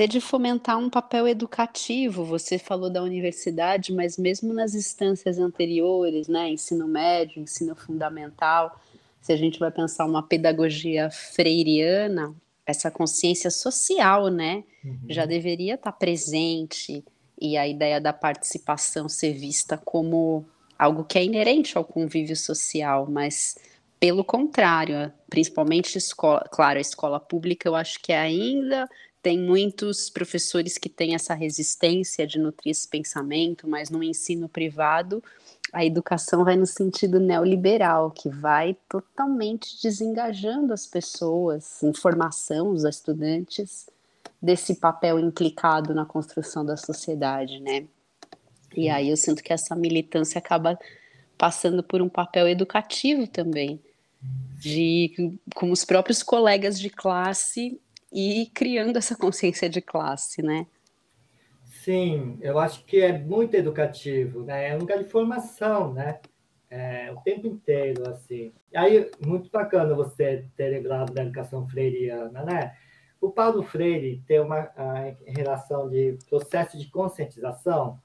ter 0.00 0.08
de 0.08 0.18
fomentar 0.18 0.78
um 0.78 0.88
papel 0.88 1.28
educativo. 1.28 2.24
Você 2.24 2.58
falou 2.58 2.88
da 2.88 3.02
universidade, 3.02 3.92
mas 3.92 4.16
mesmo 4.16 4.50
nas 4.54 4.74
instâncias 4.74 5.38
anteriores, 5.38 6.26
né, 6.26 6.48
ensino 6.48 6.88
médio, 6.88 7.42
ensino 7.42 7.76
fundamental, 7.76 8.80
se 9.20 9.30
a 9.30 9.36
gente 9.36 9.58
vai 9.58 9.70
pensar 9.70 10.06
uma 10.06 10.22
pedagogia 10.22 11.10
freiriana, 11.10 12.34
essa 12.64 12.90
consciência 12.90 13.50
social, 13.50 14.28
né, 14.28 14.64
uhum. 14.82 15.00
já 15.10 15.26
deveria 15.26 15.74
estar 15.74 15.92
presente 15.92 17.04
e 17.38 17.58
a 17.58 17.68
ideia 17.68 18.00
da 18.00 18.14
participação 18.14 19.06
ser 19.06 19.34
vista 19.34 19.76
como 19.76 20.46
algo 20.78 21.04
que 21.04 21.18
é 21.18 21.24
inerente 21.24 21.76
ao 21.76 21.84
convívio 21.84 22.36
social, 22.36 23.06
mas 23.06 23.58
pelo 24.00 24.24
contrário, 24.24 25.12
principalmente 25.28 25.98
escola, 25.98 26.48
claro, 26.50 26.78
a 26.78 26.80
escola 26.80 27.20
pública, 27.20 27.68
eu 27.68 27.74
acho 27.76 28.00
que 28.00 28.14
ainda 28.14 28.88
tem 29.22 29.38
muitos 29.38 30.08
professores 30.08 30.78
que 30.78 30.88
têm 30.88 31.14
essa 31.14 31.34
resistência 31.34 32.26
de 32.26 32.38
nutrir 32.38 32.70
esse 32.70 32.88
pensamento, 32.88 33.68
mas 33.68 33.90
no 33.90 34.02
ensino 34.02 34.48
privado 34.48 35.22
a 35.72 35.84
educação 35.84 36.44
vai 36.44 36.56
no 36.56 36.66
sentido 36.66 37.20
neoliberal, 37.20 38.10
que 38.10 38.28
vai 38.28 38.76
totalmente 38.88 39.80
desengajando 39.80 40.72
as 40.72 40.86
pessoas, 40.86 41.82
informação, 41.82 42.70
os 42.70 42.84
estudantes, 42.84 43.88
desse 44.42 44.76
papel 44.76 45.18
implicado 45.18 45.94
na 45.94 46.04
construção 46.04 46.64
da 46.64 46.76
sociedade, 46.76 47.60
né? 47.60 47.84
E 48.74 48.88
aí 48.88 49.10
eu 49.10 49.16
sinto 49.16 49.42
que 49.42 49.52
essa 49.52 49.76
militância 49.76 50.38
acaba 50.38 50.78
passando 51.36 51.82
por 51.82 52.02
um 52.02 52.08
papel 52.08 52.48
educativo 52.48 53.26
também, 53.26 53.80
de 54.58 55.38
com 55.54 55.70
os 55.70 55.84
próprios 55.84 56.22
colegas 56.22 56.80
de 56.80 56.90
classe 56.90 57.80
e 58.12 58.50
criando 58.54 58.96
essa 58.96 59.16
consciência 59.16 59.68
de 59.68 59.80
classe, 59.80 60.42
né? 60.42 60.66
Sim, 61.64 62.38
eu 62.42 62.58
acho 62.58 62.84
que 62.84 63.00
é 63.00 63.16
muito 63.16 63.54
educativo, 63.54 64.42
né? 64.42 64.68
É 64.68 64.76
um 64.76 64.80
lugar 64.80 64.98
de 64.98 65.08
formação, 65.08 65.92
né? 65.92 66.20
É, 66.68 67.10
o 67.12 67.20
tempo 67.22 67.46
inteiro, 67.46 68.08
assim. 68.08 68.52
E 68.70 68.76
aí, 68.76 69.10
muito 69.24 69.50
bacana 69.50 69.94
você 69.94 70.44
ter 70.56 70.68
lembrado 70.68 71.12
da 71.12 71.22
educação 71.22 71.66
freiriana, 71.68 72.44
né? 72.44 72.76
O 73.20 73.30
Paulo 73.30 73.62
Freire 73.62 74.22
tem 74.26 74.40
uma 74.40 74.70
relação 75.26 75.88
de 75.88 76.16
processo 76.28 76.78
de 76.78 76.88
conscientização. 76.88 78.00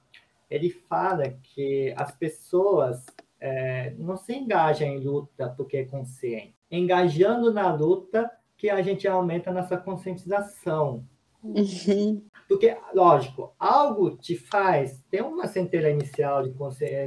Ele 0.49 0.69
fala 0.69 1.29
que 1.29 1.93
as 1.95 2.11
pessoas 2.11 3.05
é, 3.39 3.93
não 3.97 4.17
se 4.17 4.33
engajam 4.33 4.87
em 4.87 4.99
luta 4.99 5.49
porque 5.55 5.77
é 5.77 5.85
consciente. 5.85 6.55
Engajando 6.69 7.53
na 7.53 7.73
luta, 7.73 8.29
que 8.57 8.69
a 8.69 8.81
gente 8.81 9.07
aumenta 9.07 9.51
nossa 9.51 9.77
conscientização. 9.77 11.05
Uhum. 11.43 12.23
Porque, 12.47 12.77
lógico, 12.93 13.53
algo 13.59 14.15
te 14.17 14.35
faz, 14.35 15.03
tem 15.09 15.21
uma 15.21 15.47
centelha 15.47 15.89
inicial 15.89 16.43
de, 16.43 16.51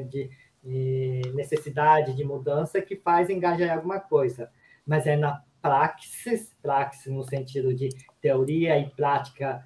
de, 0.04 0.30
de, 0.62 1.22
necessidade 1.34 2.14
de 2.14 2.24
mudança 2.24 2.80
que 2.80 2.96
faz 2.96 3.30
engajar 3.30 3.68
em 3.68 3.72
alguma 3.72 4.00
coisa, 4.00 4.50
mas 4.86 5.06
é 5.06 5.16
na 5.16 5.42
praxis, 5.60 6.54
praxis 6.62 7.12
no 7.12 7.22
sentido 7.24 7.74
de 7.74 7.88
teoria 8.20 8.78
e 8.78 8.88
prática 8.90 9.64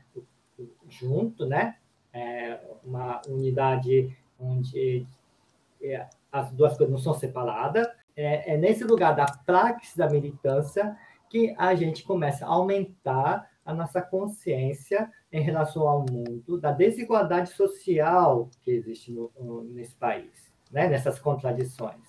junto, 0.89 1.47
né? 1.47 1.77
É 2.13 2.59
uma 2.85 3.21
unidade 3.29 4.15
onde 4.39 5.07
é, 5.83 6.07
as 6.31 6.51
duas 6.53 6.77
coisas 6.77 6.93
não 6.93 7.03
são 7.03 7.15
separadas. 7.15 7.87
É, 8.15 8.55
é 8.55 8.57
nesse 8.59 8.85
lugar 8.85 9.15
da 9.17 9.25
praxis 9.25 9.97
da 9.97 10.09
militância 10.09 10.97
que 11.33 11.55
a 11.57 11.75
gente 11.75 12.05
começa 12.05 12.45
a 12.45 12.49
aumentar 12.51 13.51
a 13.65 13.73
nossa 13.73 14.03
consciência 14.03 15.11
em 15.33 15.41
relação 15.41 15.89
ao 15.89 16.05
mundo, 16.05 16.61
da 16.61 16.73
desigualdade 16.73 17.51
social 17.53 18.51
que 18.61 18.71
existe 18.71 19.11
no, 19.11 19.65
nesse 19.65 19.95
país, 19.95 20.53
né? 20.71 20.89
nessas 20.89 21.19
contradições. 21.19 22.03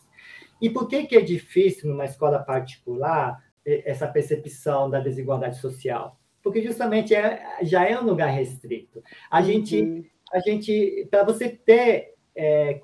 E 0.61 0.69
por 0.69 0.89
que, 0.89 1.05
que 1.05 1.15
é 1.15 1.21
difícil 1.21 1.89
numa 1.89 2.03
escola 2.03 2.39
particular 2.39 3.41
essa 3.65 4.07
percepção 4.07 4.89
da 4.89 4.99
desigualdade 4.99 5.57
social? 5.57 6.19
Porque 6.43 6.61
justamente 6.61 7.15
é, 7.15 7.59
já 7.61 7.87
é 7.87 7.97
um 7.97 8.03
lugar 8.03 8.27
restrito. 8.27 9.01
A 9.31 9.39
uhum. 9.39 9.45
gente, 9.45 10.11
a 10.33 10.39
gente 10.39 11.07
para 11.09 11.23
você 11.23 11.47
ter 11.47 12.15
é, 12.35 12.81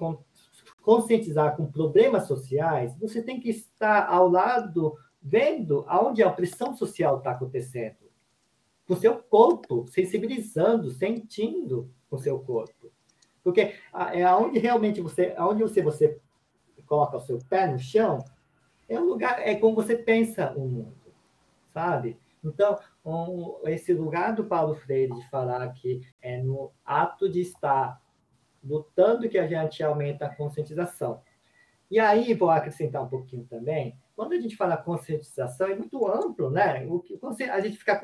conscientizar 0.81 1.57
com 1.57 1.69
problemas 1.69 2.27
sociais, 2.27 2.97
você 2.97 3.21
tem 3.21 3.41
que 3.41 3.49
estar 3.49 4.07
ao 4.07 4.29
lado 4.29 4.95
vendo 5.21 5.85
aonde 5.87 6.23
a 6.23 6.27
opressão 6.27 6.75
social 6.75 7.17
está 7.17 7.31
acontecendo. 7.31 7.97
Com 8.87 8.95
seu 8.95 9.17
corpo, 9.17 9.85
sensibilizando, 9.87 10.89
sentindo 10.91 11.91
com 12.09 12.17
seu 12.17 12.39
corpo. 12.39 12.91
Porque 13.43 13.75
é 14.13 14.23
aonde 14.23 14.59
realmente 14.59 15.01
você, 15.01 15.33
aonde 15.37 15.61
você, 15.61 15.81
você 15.81 16.19
coloca 16.85 17.17
o 17.17 17.21
seu 17.21 17.37
pé 17.49 17.67
no 17.67 17.79
chão, 17.79 18.23
é 18.87 18.99
o 18.99 19.05
lugar, 19.05 19.39
é 19.47 19.55
como 19.55 19.75
você 19.75 19.95
pensa 19.95 20.51
o 20.57 20.67
mundo, 20.67 21.13
sabe? 21.71 22.17
Então, 22.43 22.79
um, 23.05 23.59
esse 23.65 23.93
lugar 23.93 24.33
do 24.33 24.45
Paulo 24.45 24.75
Freire 24.75 25.13
de 25.13 25.29
falar 25.29 25.67
que 25.73 26.01
é 26.21 26.41
no 26.41 26.71
ato 26.83 27.29
de 27.29 27.41
estar 27.41 28.01
lutando 28.63 29.29
que 29.29 29.37
a 29.37 29.47
gente 29.47 29.83
aumenta 29.83 30.25
a 30.25 30.35
conscientização. 30.35 31.21
E 31.91 31.99
aí, 31.99 32.33
vou 32.33 32.49
acrescentar 32.49 33.03
um 33.03 33.09
pouquinho 33.09 33.45
também, 33.45 33.95
quando 34.19 34.33
a 34.33 34.41
gente 34.41 34.57
fala 34.57 34.75
conscientização, 34.75 35.67
é 35.67 35.75
muito 35.77 36.05
amplo, 36.05 36.51
né? 36.51 36.85
O 36.87 36.99
que, 36.99 37.17
a 37.49 37.61
gente 37.61 37.77
fica 37.77 38.01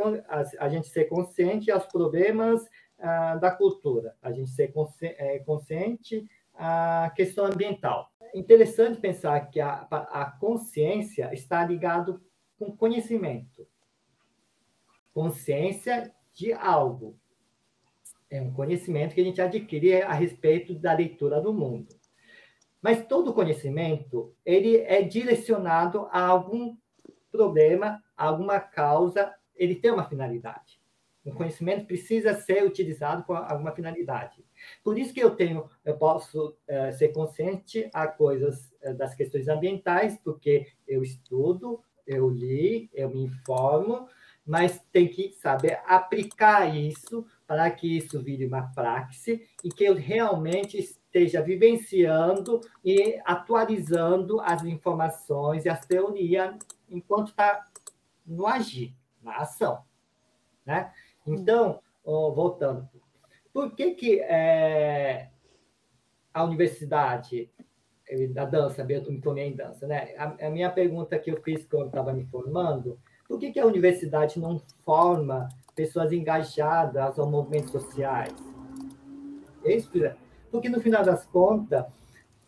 a, 0.59 0.69
gente 0.69 0.87
ser 0.87 1.09
consciente 1.09 1.69
aos 1.69 1.85
problemas 1.87 2.65
ah, 2.97 3.35
da 3.35 3.51
cultura, 3.51 4.15
a 4.21 4.31
gente 4.31 4.49
ser 4.49 4.71
consci, 4.71 5.07
é, 5.07 5.39
consciente 5.39 6.25
à 6.53 7.11
questão 7.17 7.43
ambiental. 7.43 8.09
É 8.33 8.39
interessante 8.39 8.97
pensar 9.01 9.41
que 9.51 9.59
a, 9.59 9.85
a 9.91 10.31
consciência 10.39 11.33
está 11.33 11.65
ligado 11.65 12.21
com 12.57 12.71
conhecimento. 12.71 13.67
Consciência 15.13 16.15
de 16.33 16.53
algo. 16.53 17.19
É 18.29 18.41
um 18.41 18.53
conhecimento 18.53 19.13
que 19.13 19.19
a 19.19 19.25
gente 19.25 19.41
adquire 19.41 20.01
a 20.01 20.13
respeito 20.13 20.75
da 20.75 20.93
leitura 20.93 21.41
do 21.41 21.53
mundo. 21.53 21.93
Mas 22.85 23.03
todo 23.03 23.33
conhecimento, 23.33 24.31
ele 24.45 24.77
é 24.77 25.01
direcionado 25.01 26.07
a 26.11 26.21
algum 26.21 26.77
problema, 27.31 27.99
a 28.15 28.27
alguma 28.27 28.59
causa, 28.59 29.33
ele 29.55 29.73
tem 29.73 29.89
uma 29.89 30.07
finalidade. 30.07 30.79
O 31.25 31.33
conhecimento 31.33 31.87
precisa 31.87 32.35
ser 32.35 32.63
utilizado 32.63 33.23
com 33.23 33.33
alguma 33.33 33.71
finalidade. 33.71 34.45
Por 34.83 34.99
isso 34.99 35.15
que 35.15 35.19
eu 35.19 35.35
tenho, 35.35 35.67
eu 35.83 35.97
posso 35.97 36.55
é, 36.67 36.91
ser 36.91 37.07
consciente 37.07 37.89
a 37.91 38.05
coisas 38.05 38.71
é, 38.83 38.93
das 38.93 39.15
questões 39.15 39.47
ambientais, 39.47 40.19
porque 40.23 40.67
eu 40.87 41.01
estudo, 41.01 41.81
eu 42.05 42.29
li, 42.29 42.91
eu 42.93 43.09
me 43.09 43.23
informo, 43.23 44.07
mas 44.45 44.79
tem 44.91 45.07
que 45.07 45.31
saber 45.31 45.81
aplicar 45.87 46.67
isso 46.67 47.25
para 47.47 47.69
que 47.71 47.97
isso 47.97 48.21
vire 48.21 48.45
uma 48.45 48.73
praxe 48.73 49.47
e 49.63 49.69
que 49.69 49.83
eu 49.83 49.95
realmente 49.95 50.77
esteja 50.77 51.41
vivenciando 51.41 52.59
e 52.83 53.21
atualizando 53.23 54.41
as 54.41 54.63
informações 54.63 55.65
e 55.65 55.69
as 55.69 55.85
teorias 55.85 56.55
enquanto 56.89 57.29
está 57.29 57.65
no 58.25 58.47
agir, 58.47 58.95
na 59.21 59.37
ação. 59.37 59.83
Né? 60.65 60.91
Então, 61.25 61.79
voltando, 62.03 62.89
por 63.53 63.75
que, 63.75 63.91
que 63.91 64.19
é, 64.21 65.29
a 66.33 66.43
universidade 66.43 67.49
da 68.31 68.45
dança, 68.45 68.85
eu 68.87 69.11
me 69.11 69.21
formei 69.21 69.47
em 69.47 69.55
dança, 69.55 69.87
né? 69.87 70.13
A, 70.17 70.47
a, 70.47 70.49
minha 70.49 70.69
pergunta 70.69 71.17
que 71.17 71.31
eu 71.31 71.41
fiz 71.41 71.65
quando 71.65 71.87
estava 71.87 72.13
me 72.13 72.25
formando, 72.25 72.99
por 73.27 73.39
que, 73.39 73.51
que 73.51 73.59
a 73.59 73.65
universidade 73.65 74.39
não 74.39 74.61
forma 74.83 75.49
pessoas 75.75 76.11
engajadas 76.11 77.19
aos 77.19 77.29
movimentos 77.29 77.71
sociais. 77.71 78.33
Porque, 80.51 80.69
no 80.69 80.79
final 80.79 81.03
das 81.03 81.25
contas, 81.25 81.85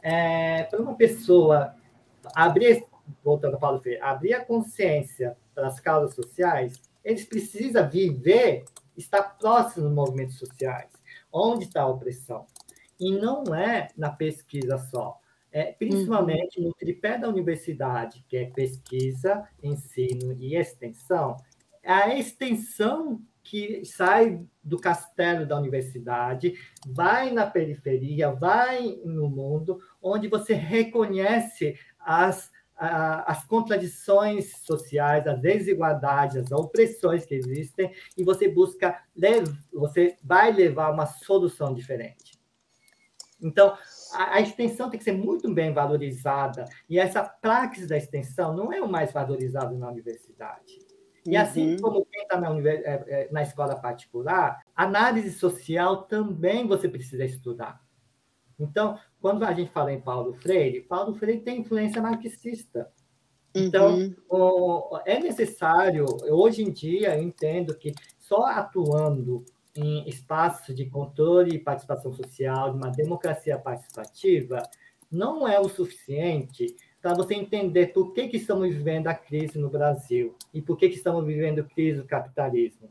é, 0.02 0.64
para 0.64 0.82
uma 0.82 0.96
pessoa 0.96 1.76
abrir, 2.34 2.86
voltando 3.24 3.56
a 3.56 3.60
Paulo 3.60 3.80
Freire, 3.80 4.02
abrir 4.02 4.34
a 4.34 4.46
consciência 4.46 5.36
para 5.54 5.68
as 5.68 5.80
causas 5.80 6.16
sociais, 6.16 6.80
eles 7.04 7.26
precisam 7.26 7.90
viver, 7.90 8.66
estar 8.96 9.24
próximo 9.38 9.88
dos 9.88 9.96
movimentos 9.96 10.38
sociais, 10.38 10.90
onde 11.32 11.66
está 11.66 11.82
a 11.82 11.88
opressão. 11.88 12.46
E 13.00 13.12
não 13.12 13.44
é 13.54 13.90
na 13.98 14.10
pesquisa 14.10 14.78
só, 14.78 15.20
é, 15.52 15.72
principalmente 15.72 16.60
uhum. 16.60 16.68
no 16.68 16.74
tripé 16.74 17.18
da 17.18 17.30
universidade, 17.30 18.24
que 18.28 18.38
é 18.38 18.46
pesquisa, 18.46 19.48
ensino 19.64 20.34
e 20.34 20.56
extensão, 20.56 21.38
é 21.88 21.94
a 21.94 22.20
extensão 22.20 23.22
que 23.42 23.86
sai 23.86 24.46
do 24.62 24.78
castelo 24.78 25.46
da 25.46 25.58
universidade, 25.58 26.54
vai 26.86 27.32
na 27.32 27.48
periferia, 27.48 28.30
vai 28.30 29.00
no 29.06 29.30
mundo, 29.30 29.80
onde 30.02 30.28
você 30.28 30.54
reconhece 30.54 31.80
as, 31.98 32.52
as 32.76 33.46
contradições 33.46 34.58
sociais, 34.66 35.26
as 35.26 35.40
desigualdades, 35.40 36.36
as 36.36 36.52
opressões 36.52 37.26
que 37.26 37.36
existem, 37.36 37.90
e 38.18 38.24
você 38.24 38.50
busca, 38.50 39.02
você 39.72 40.18
vai 40.22 40.52
levar 40.52 40.92
uma 40.92 41.06
solução 41.06 41.74
diferente. 41.74 42.38
Então, 43.42 43.78
a, 44.14 44.42
extensão 44.42 44.90
tem 44.90 44.98
que 44.98 45.06
ser 45.06 45.14
muito 45.14 45.54
bem 45.54 45.72
valorizada, 45.72 46.66
e 46.90 47.00
essa 47.00 47.24
praxis 47.24 47.88
da 47.88 47.96
extensão 47.96 48.54
não 48.54 48.74
é 48.74 48.82
o 48.82 48.90
mais 48.90 49.14
valorizado 49.14 49.78
na 49.78 49.90
universidade. 49.90 50.87
E 51.28 51.36
assim 51.36 51.72
uhum. 51.72 51.78
como 51.82 52.06
quem 52.06 52.24
está 52.24 52.40
na, 52.40 52.58
é, 52.70 53.04
é, 53.08 53.30
na 53.32 53.44
escola 53.44 53.76
particular, 53.76 54.62
análise 54.74 55.32
social 55.32 56.04
também 56.04 56.66
você 56.66 56.88
precisa 56.88 57.26
estudar. 57.26 57.82
Então, 58.58 58.98
quando 59.20 59.44
a 59.44 59.54
gente 59.54 59.72
fala 59.72 59.92
em 59.92 60.00
Paulo 60.00 60.34
Freire, 60.34 60.82
Paulo 60.82 61.14
Freire 61.16 61.42
tem 61.42 61.60
influência 61.60 62.02
marxista. 62.02 62.90
Então, 63.54 63.96
uhum. 63.96 64.16
o, 64.30 65.00
é 65.06 65.20
necessário, 65.20 66.06
hoje 66.30 66.64
em 66.64 66.72
dia, 66.72 67.16
eu 67.16 67.24
entendo 67.24 67.76
que 67.78 67.94
só 68.18 68.46
atuando 68.46 69.44
em 69.76 70.08
espaços 70.08 70.76
de 70.76 70.86
controle 70.86 71.56
e 71.56 71.60
participação 71.60 72.14
social, 72.14 72.72
de 72.72 72.78
uma 72.78 72.90
democracia 72.90 73.60
participativa, 73.60 74.64
não 75.12 75.48
é 75.48 75.60
o 75.60 75.70
suficiente 75.70 76.76
para 77.02 77.14
você 77.14 77.36
entender 77.36 77.88
por 77.88 78.14
que, 78.14 78.28
que 78.28 78.38
estamos 78.38 78.74
vivendo 78.74 79.08
a 79.08 79.14
crise 79.14 79.58
no 79.58 79.70
Brasil 79.70 80.36
e 80.54 80.62
por 80.62 80.78
que, 80.78 80.90
que 80.90 80.96
estamos 80.96 81.26
vivendo 81.26 81.64
crise 81.64 82.02
do 82.02 82.08
capitalismo. 82.08 82.90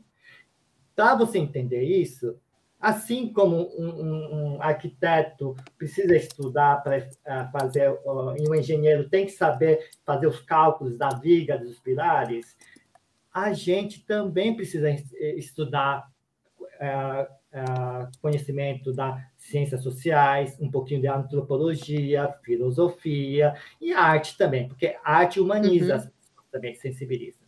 Para 0.95 1.15
você 1.15 1.37
entender 1.37 1.83
isso, 1.83 2.35
assim 2.79 3.31
como 3.31 3.69
um, 3.77 3.89
um, 3.89 4.55
um 4.55 4.61
arquiteto 4.61 5.55
precisa 5.77 6.15
estudar 6.15 6.83
para 6.83 6.97
uh, 6.97 7.51
fazer, 7.51 7.91
e 8.37 8.49
um 8.49 8.55
engenheiro 8.55 9.09
tem 9.09 9.25
que 9.25 9.31
saber 9.31 9.89
fazer 10.05 10.27
os 10.27 10.39
cálculos 10.39 10.97
da 10.97 11.09
viga, 11.09 11.57
dos 11.57 11.79
pilares, 11.79 12.55
a 13.33 13.53
gente 13.53 14.03
também 14.05 14.55
precisa 14.55 14.89
estudar 14.89 15.99
uh, 15.99 16.16
conhecimento 18.21 18.93
das 18.93 19.21
ciências 19.37 19.81
sociais, 19.81 20.57
um 20.59 20.69
pouquinho 20.69 21.01
de 21.01 21.07
antropologia, 21.07 22.33
filosofia 22.43 23.55
e 23.81 23.93
arte 23.93 24.37
também, 24.37 24.67
porque 24.67 24.95
arte 25.03 25.39
humaniza 25.39 25.93
uhum. 25.93 25.97
as 25.99 26.05
pessoas 26.05 26.47
também, 26.51 26.75
sensibiliza. 26.75 27.39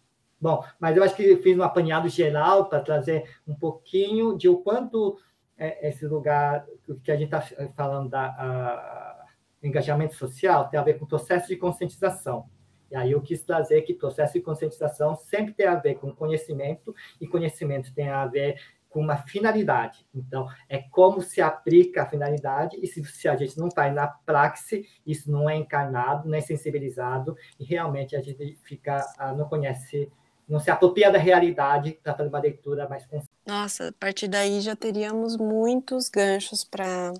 Bom, 0.41 0.63
mas 0.79 0.95
eu 0.95 1.03
acho 1.03 1.15
que 1.15 1.35
fiz 1.37 1.57
um 1.57 1.63
apanhado 1.63 2.07
geral 2.07 2.69
para 2.69 2.79
trazer 2.79 3.29
um 3.45 3.53
pouquinho 3.53 4.37
de 4.37 4.47
o 4.47 4.57
quanto 4.57 5.19
é, 5.57 5.89
esse 5.89 6.07
lugar 6.07 6.65
que 7.03 7.11
a 7.11 7.17
gente 7.17 7.33
está 7.35 7.41
falando 7.75 8.09
da 8.09 9.25
engajamento 9.61 10.15
social 10.15 10.69
tem 10.69 10.79
a 10.79 10.83
ver 10.83 10.97
com 10.97 11.03
o 11.03 11.07
processo 11.07 11.49
de 11.49 11.57
conscientização. 11.57 12.49
E 12.89 12.95
aí 12.95 13.11
eu 13.11 13.21
quis 13.21 13.43
trazer 13.43 13.81
que 13.81 13.93
processo 13.93 14.33
de 14.33 14.41
conscientização 14.41 15.15
sempre 15.15 15.53
tem 15.53 15.67
a 15.67 15.75
ver 15.75 15.95
com 15.95 16.15
conhecimento, 16.15 16.95
e 17.19 17.27
conhecimento 17.27 17.93
tem 17.93 18.09
a 18.09 18.25
ver 18.25 18.59
com 18.89 18.99
uma 18.99 19.17
finalidade. 19.17 20.05
Então, 20.13 20.47
é 20.67 20.79
como 20.79 21.21
se 21.21 21.41
aplica 21.41 22.03
a 22.03 22.05
finalidade, 22.05 22.77
e 22.81 22.87
se, 22.87 23.03
se 23.05 23.27
a 23.27 23.35
gente 23.35 23.57
não 23.57 23.69
faz 23.71 23.93
na 23.93 24.07
praxe, 24.07 24.85
isso 25.05 25.31
não 25.31 25.49
é 25.49 25.55
encarnado, 25.55 26.27
não 26.27 26.35
é 26.37 26.41
sensibilizado, 26.41 27.37
e 27.59 27.63
realmente 27.63 28.15
a 28.15 28.21
gente 28.21 28.57
fica, 28.63 29.05
ah, 29.17 29.33
não 29.33 29.47
conhece, 29.47 30.11
não 30.47 30.59
se 30.59 30.71
apropria 30.71 31.11
da 31.11 31.19
realidade 31.19 31.99
para 32.03 32.15
fazer 32.15 32.29
uma 32.29 32.39
leitura 32.39 32.89
mais 32.89 33.05
consciente. 33.05 33.29
Nossa, 33.45 33.89
a 33.89 33.93
partir 33.93 34.27
daí 34.27 34.59
já 34.59 34.75
teríamos 34.75 35.37
muitos 35.37 36.09
ganchos 36.09 36.63
para 36.63 37.13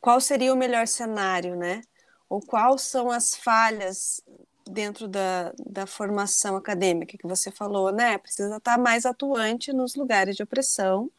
qual 0.00 0.20
seria 0.20 0.52
o 0.52 0.56
melhor 0.56 0.86
cenário, 0.86 1.56
né? 1.56 1.80
Ou 2.28 2.40
quais 2.40 2.82
são 2.82 3.10
as 3.10 3.34
falhas 3.34 4.22
dentro 4.68 5.08
da, 5.08 5.52
da 5.58 5.86
formação 5.86 6.56
acadêmica 6.56 7.16
que 7.18 7.26
você 7.26 7.50
falou, 7.50 7.92
né? 7.92 8.18
Precisa 8.18 8.56
estar 8.56 8.78
mais 8.78 9.06
atuante 9.06 9.72
nos 9.72 9.94
lugares 9.94 10.36
de 10.36 10.42
opressão 10.42 11.10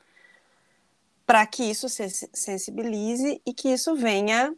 para 1.25 1.45
que 1.45 1.63
isso 1.63 1.87
se 1.87 2.09
sensibilize 2.33 3.41
e 3.45 3.53
que 3.53 3.69
isso 3.69 3.95
venha 3.95 4.55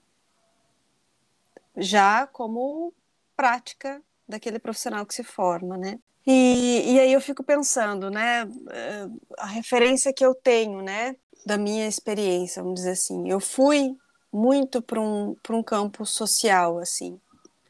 já 1.75 2.27
como 2.27 2.93
prática 3.35 4.01
daquele 4.27 4.59
profissional 4.59 5.05
que 5.05 5.13
se 5.13 5.23
forma, 5.23 5.77
né? 5.77 5.99
E, 6.25 6.93
e 6.93 6.99
aí 6.99 7.11
eu 7.11 7.21
fico 7.21 7.43
pensando, 7.43 8.09
né? 8.09 8.47
Eh, 8.69 9.07
a 9.37 9.47
referência 9.47 10.13
que 10.13 10.25
eu 10.25 10.35
tenho, 10.35 10.81
né? 10.81 11.15
Da 11.45 11.57
minha 11.57 11.87
experiência, 11.87 12.61
vamos 12.61 12.79
dizer 12.79 12.91
assim, 12.91 13.29
eu 13.29 13.39
fui 13.39 13.97
muito 14.31 14.81
para 14.81 15.01
um, 15.01 15.35
um 15.49 15.63
campo 15.63 16.05
social, 16.05 16.77
assim, 16.77 17.19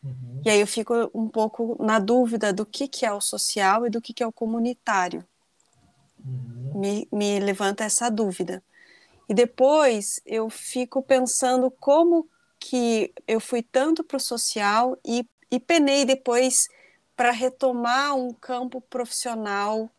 Uhum. 0.03 0.41
E 0.43 0.49
aí 0.49 0.59
eu 0.59 0.67
fico 0.67 0.93
um 1.13 1.27
pouco 1.27 1.77
na 1.83 1.99
dúvida 1.99 2.51
do 2.51 2.65
que, 2.65 2.87
que 2.87 3.05
é 3.05 3.11
o 3.11 3.21
social 3.21 3.85
e 3.85 3.89
do 3.89 4.01
que, 4.01 4.13
que 4.13 4.23
é 4.23 4.27
o 4.27 4.31
comunitário. 4.31 5.23
Uhum. 6.23 6.79
Me, 6.79 7.07
me 7.11 7.39
levanta 7.39 7.83
essa 7.83 8.09
dúvida. 8.09 8.63
E 9.29 9.33
depois 9.33 10.19
eu 10.25 10.49
fico 10.49 11.01
pensando 11.01 11.71
como 11.71 12.27
que 12.59 13.13
eu 13.27 13.39
fui 13.39 13.63
tanto 13.63 14.03
para 14.03 14.17
o 14.17 14.19
social 14.19 14.97
e, 15.05 15.25
e 15.49 15.59
penei 15.59 16.05
depois 16.05 16.67
para 17.15 17.31
retomar 17.31 18.15
um 18.15 18.33
campo 18.33 18.81
profissional 18.81 19.89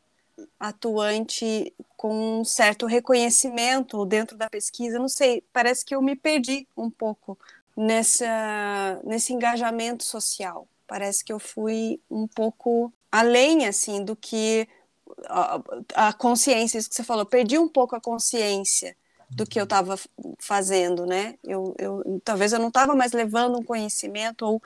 atuante 0.59 1.75
com 1.97 2.41
um 2.41 2.45
certo 2.45 2.87
reconhecimento 2.87 4.05
dentro 4.05 4.37
da 4.37 4.49
pesquisa. 4.51 4.99
Não 4.99 5.09
sei, 5.09 5.45
parece 5.53 5.85
que 5.85 5.95
eu 5.95 6.03
me 6.03 6.17
perdi 6.17 6.67
um 6.77 6.91
pouco 6.91 7.39
nessa, 7.77 9.01
nesse 9.05 9.33
engajamento 9.33 10.05
social. 10.05 10.69
Parece 10.87 11.25
que 11.25 11.33
eu 11.33 11.39
fui 11.39 12.01
um 12.11 12.27
pouco 12.27 12.93
além 13.11 13.67
assim 13.67 14.05
do 14.05 14.17
que 14.17 14.69
a, 15.27 15.61
a 15.95 16.13
consciência, 16.13 16.79
isso 16.79 16.89
que 16.89 16.95
você 16.95 17.05
falou, 17.05 17.27
perdi 17.27 17.59
um 17.59 17.69
pouco 17.69 17.95
a 17.95 18.01
consciência 18.01 18.97
do 19.31 19.47
que 19.47 19.59
eu 19.59 19.65
estava 19.65 19.99
fazendo, 20.39 21.07
né? 21.07 21.37
Eu, 21.43 21.75
eu, 21.79 22.21
talvez 22.25 22.53
eu 22.53 22.59
não 22.59 22.69
estava 22.69 22.95
mais 22.95 23.13
levando 23.13 23.59
um 23.59 23.63
conhecimento 23.63 24.45
ou 24.45 24.63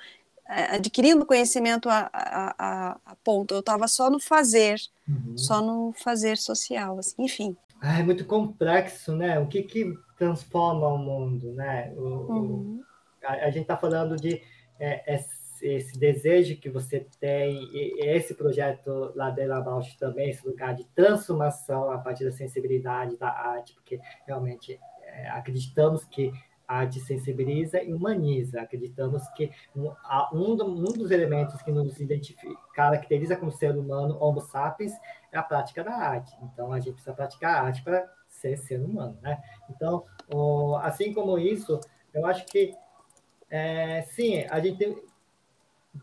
é, 0.49 0.77
adquirindo 0.77 1.27
conhecimento 1.27 1.89
a, 1.89 2.11
a, 2.13 2.55
a, 2.59 2.99
a 3.05 3.17
ponto, 3.25 3.55
eu 3.55 3.61
estava 3.61 3.89
só 3.89 4.11
no 4.11 4.21
fazer, 4.21 4.81
uhum. 5.09 5.37
só 5.37 5.61
no 5.61 5.93
fazer 5.93 6.37
social, 6.37 6.99
assim, 6.99 7.15
enfim. 7.19 7.57
Ah, 7.81 8.01
é 8.01 8.03
muito 8.03 8.25
complexo, 8.25 9.15
né? 9.15 9.39
O 9.39 9.47
que 9.47 9.63
que 9.63 9.95
transforma 10.17 10.89
o 10.89 10.99
mundo, 10.99 11.53
né? 11.53 11.93
O, 11.97 12.01
uhum. 12.01 12.81
o 12.81 12.85
a, 13.27 13.47
a 13.47 13.51
gente 13.51 13.63
está 13.63 13.77
falando 13.77 14.17
de 14.17 14.43
é, 14.79 15.15
esse, 15.15 15.67
esse, 15.67 15.99
desejo 15.99 16.57
que 16.59 16.69
você 16.69 17.07
tem, 17.19 17.69
esse 17.99 18.35
projeto 18.35 19.13
Ladeira 19.15 19.57
Abaixo 19.57 19.97
também, 19.99 20.31
esse 20.31 20.47
lugar 20.47 20.75
de 20.75 20.85
transformação 20.95 21.91
a 21.91 21.99
partir 21.99 22.25
da 22.25 22.33
sensibilidade 22.33 23.17
da 23.17 23.29
arte, 23.29 23.75
porque 23.75 23.99
realmente 24.27 24.79
é, 25.03 25.29
acreditamos 25.31 26.05
que 26.05 26.33
a 26.69 26.79
arte 26.79 27.01
sensibiliza 27.01 27.83
e 27.83 27.93
humaniza. 27.93 28.61
Acreditamos 28.61 29.27
que 29.29 29.51
um, 29.75 29.93
um, 30.33 30.57
dos 30.57 31.11
elementos 31.11 31.63
que 31.63 31.71
nos 31.71 31.97
caracteriza 32.75 33.37
como 33.37 33.53
ser 33.53 33.77
humano, 33.77 34.19
homo 34.21 34.41
sapiens, 34.41 34.93
é 35.31 35.39
a 35.39 35.43
prática 35.43 35.85
da 35.85 35.93
arte. 35.93 36.37
Então, 36.43 36.73
a 36.73 36.81
gente 36.81 36.95
precisa 36.95 37.15
praticar 37.15 37.55
a 37.55 37.63
arte 37.67 37.83
para 37.83 38.11
ser 38.29 38.57
ser 38.57 38.81
humano, 38.81 39.17
né? 39.23 39.41
Então, 39.71 40.05
assim 40.83 41.13
como 41.13 41.39
isso, 41.39 41.81
eu 42.13 42.27
acho 42.27 42.45
que 42.47 42.75
é, 43.51 44.03
sim, 44.03 44.45
a 44.51 44.61
gente 44.61 44.79
tem 44.79 45.03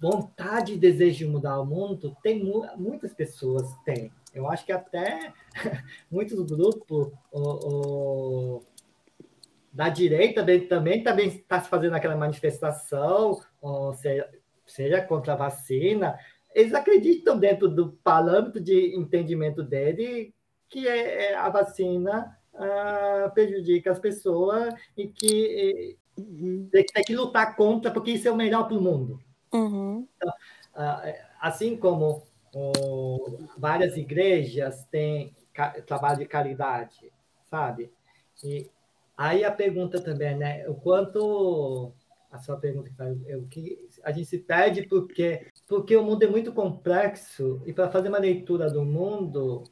vontade 0.01 0.73
e 0.73 0.77
desejo 0.77 1.19
de 1.19 1.25
mudar 1.27 1.59
o 1.59 1.65
mundo, 1.65 2.15
tem 2.23 2.43
muitas 2.77 3.13
pessoas 3.13 3.75
têm. 3.85 4.11
Eu 4.33 4.49
acho 4.49 4.65
que 4.65 4.71
até 4.71 5.31
muitos 6.09 6.41
grupos 6.41 7.11
o, 7.31 7.41
o, 7.41 8.63
da 9.71 9.89
direita 9.89 10.43
também 10.67 11.03
também 11.03 11.27
está 11.27 11.61
se 11.61 11.69
fazendo 11.69 11.95
aquela 11.95 12.15
manifestação, 12.15 13.39
seja, 13.95 14.29
seja 14.65 15.01
contra 15.01 15.33
a 15.33 15.37
vacina. 15.37 16.17
Eles 16.53 16.73
acreditam 16.73 17.37
dentro 17.37 17.67
do 17.67 17.93
parâmetro 18.03 18.61
de 18.61 18.95
entendimento 18.95 19.61
dele 19.63 20.33
que 20.69 20.87
é, 20.87 21.31
é 21.31 21.35
a 21.35 21.49
vacina 21.49 22.35
uh, 22.53 23.31
prejudica 23.33 23.91
as 23.91 23.99
pessoas 23.99 24.73
e 24.97 25.07
que 25.07 25.97
uhum. 26.17 26.67
tem, 26.71 26.85
tem, 26.85 27.03
que 27.03 27.15
lutar 27.15 27.55
contra, 27.55 27.91
porque 27.91 28.11
isso 28.11 28.27
é 28.27 28.31
o 28.31 28.35
melhor 28.35 28.67
para 28.67 28.77
o 28.77 28.81
mundo. 28.81 29.19
Uhum. 29.53 30.07
Então, 30.15 30.33
uh, 30.75 31.13
assim 31.39 31.75
como 31.75 32.23
várias 33.57 33.97
igrejas 33.97 34.85
têm 34.85 35.35
trabalho 35.85 36.19
de 36.19 36.25
caridade, 36.25 37.11
sabe? 37.49 37.91
E 38.43 38.69
aí 39.17 39.43
a 39.43 39.51
pergunta 39.51 40.01
também, 40.01 40.35
né? 40.37 40.67
O 40.67 40.75
quanto 40.75 41.93
a 42.31 42.39
sua 42.39 42.57
pergunta 42.57 42.91
é 43.27 43.37
o 43.37 43.45
que 43.47 43.87
a 44.03 44.11
gente 44.11 44.25
se 44.25 44.39
perde 44.39 44.83
porque 44.87 45.47
porque 45.67 45.95
o 45.95 46.03
mundo 46.03 46.23
é 46.23 46.27
muito 46.27 46.51
complexo 46.51 47.61
e 47.65 47.71
para 47.71 47.91
fazer 47.91 48.09
uma 48.09 48.17
leitura 48.17 48.69
do 48.69 48.83
mundo, 48.83 49.63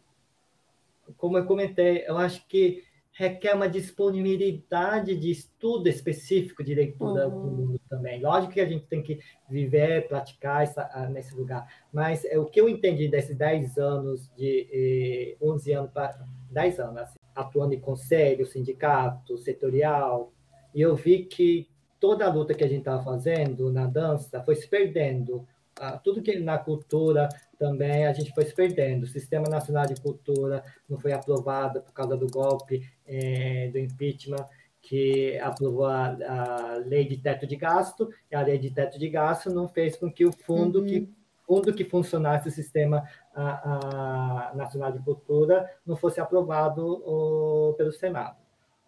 como 1.18 1.38
eu 1.38 1.46
comentei, 1.46 2.04
eu 2.08 2.18
acho 2.18 2.48
que 2.48 2.84
requer 3.14 3.54
uma 3.54 3.68
disponibilidade 3.68 5.16
de 5.18 5.32
estudo 5.32 5.88
específico 5.88 6.64
de 6.64 6.74
leitura 6.74 7.28
uhum. 7.28 7.42
do 7.42 7.52
mundo 7.52 7.82
também. 7.90 8.22
Lógico 8.22 8.54
que 8.54 8.62
a 8.62 8.66
gente 8.66 8.86
tem 8.86 9.02
que 9.04 9.20
viver, 9.50 10.08
praticar 10.08 10.64
essa, 10.64 10.90
ah, 10.94 11.10
nesse 11.10 11.36
lugar, 11.36 11.68
mas 11.92 12.24
é 12.26 12.40
o 12.40 12.46
que 12.46 12.60
eu 12.60 12.70
entendi 12.70 13.08
desses 13.08 13.36
10 13.36 13.78
anos, 13.78 14.30
de 14.36 14.68
eh, 14.72 15.36
11 15.42 15.74
anos 15.74 15.92
para 15.92 16.26
10 16.52 16.80
anos, 16.80 16.98
assim, 16.98 17.20
atuando 17.36 17.74
em 17.74 17.80
conselho, 17.80 18.46
sindicato, 18.46 19.38
setorial, 19.38 20.32
e 20.74 20.82
eu 20.82 20.96
vi 20.96 21.26
que 21.26 21.68
toda 22.00 22.26
a 22.26 22.34
luta 22.34 22.54
que 22.54 22.64
a 22.64 22.68
gente 22.68 22.80
estava 22.80 23.04
fazendo 23.04 23.72
na 23.72 23.86
dança 23.86 24.42
foi 24.44 24.56
se 24.56 24.68
perdendo. 24.68 25.46
Ah, 25.84 25.98
tudo 25.98 26.22
que 26.22 26.38
na 26.38 26.60
cultura 26.60 27.28
também 27.58 28.06
a 28.06 28.14
gente 28.14 28.32
foi 28.36 28.46
se 28.46 28.54
perdendo. 28.54 29.02
O 29.02 29.08
Sistema 29.08 29.50
Nacional 29.50 29.88
de 29.88 30.00
Cultura 30.00 30.64
não 30.88 31.00
foi 31.00 31.12
aprovado 31.12 31.82
por 31.82 31.92
causa 31.92 32.16
do 32.16 32.28
golpe 32.28 32.88
é, 33.04 33.68
do 33.70 33.80
impeachment, 33.80 34.46
que 34.80 35.40
aprovou 35.40 35.86
a, 35.86 36.06
a, 36.06 36.76
lei 36.86 37.08
de 37.08 37.18
teto 37.18 37.48
de 37.48 37.56
gasto, 37.56 38.12
e 38.32 38.36
a 38.36 38.44
lei 38.44 38.60
de 38.60 38.70
teto 38.70 39.00
de 39.00 39.10
gasto 39.10 39.50
não 39.50 39.68
fez 39.68 39.96
com 39.96 40.12
que 40.12 40.24
o 40.24 40.32
fundo 40.32 40.82
uhum. 40.82 40.86
que 40.86 41.10
fundo 41.48 41.74
que 41.74 41.84
funcionasse 41.84 42.48
o 42.48 42.52
Sistema 42.52 43.04
a, 43.34 44.52
Nacional 44.54 44.92
de 44.92 45.00
Cultura 45.00 45.68
não 45.84 45.96
fosse 45.96 46.22
aprovado 46.22 46.86
o, 46.86 47.74
pelo 47.74 47.92
Senado. 47.92 48.38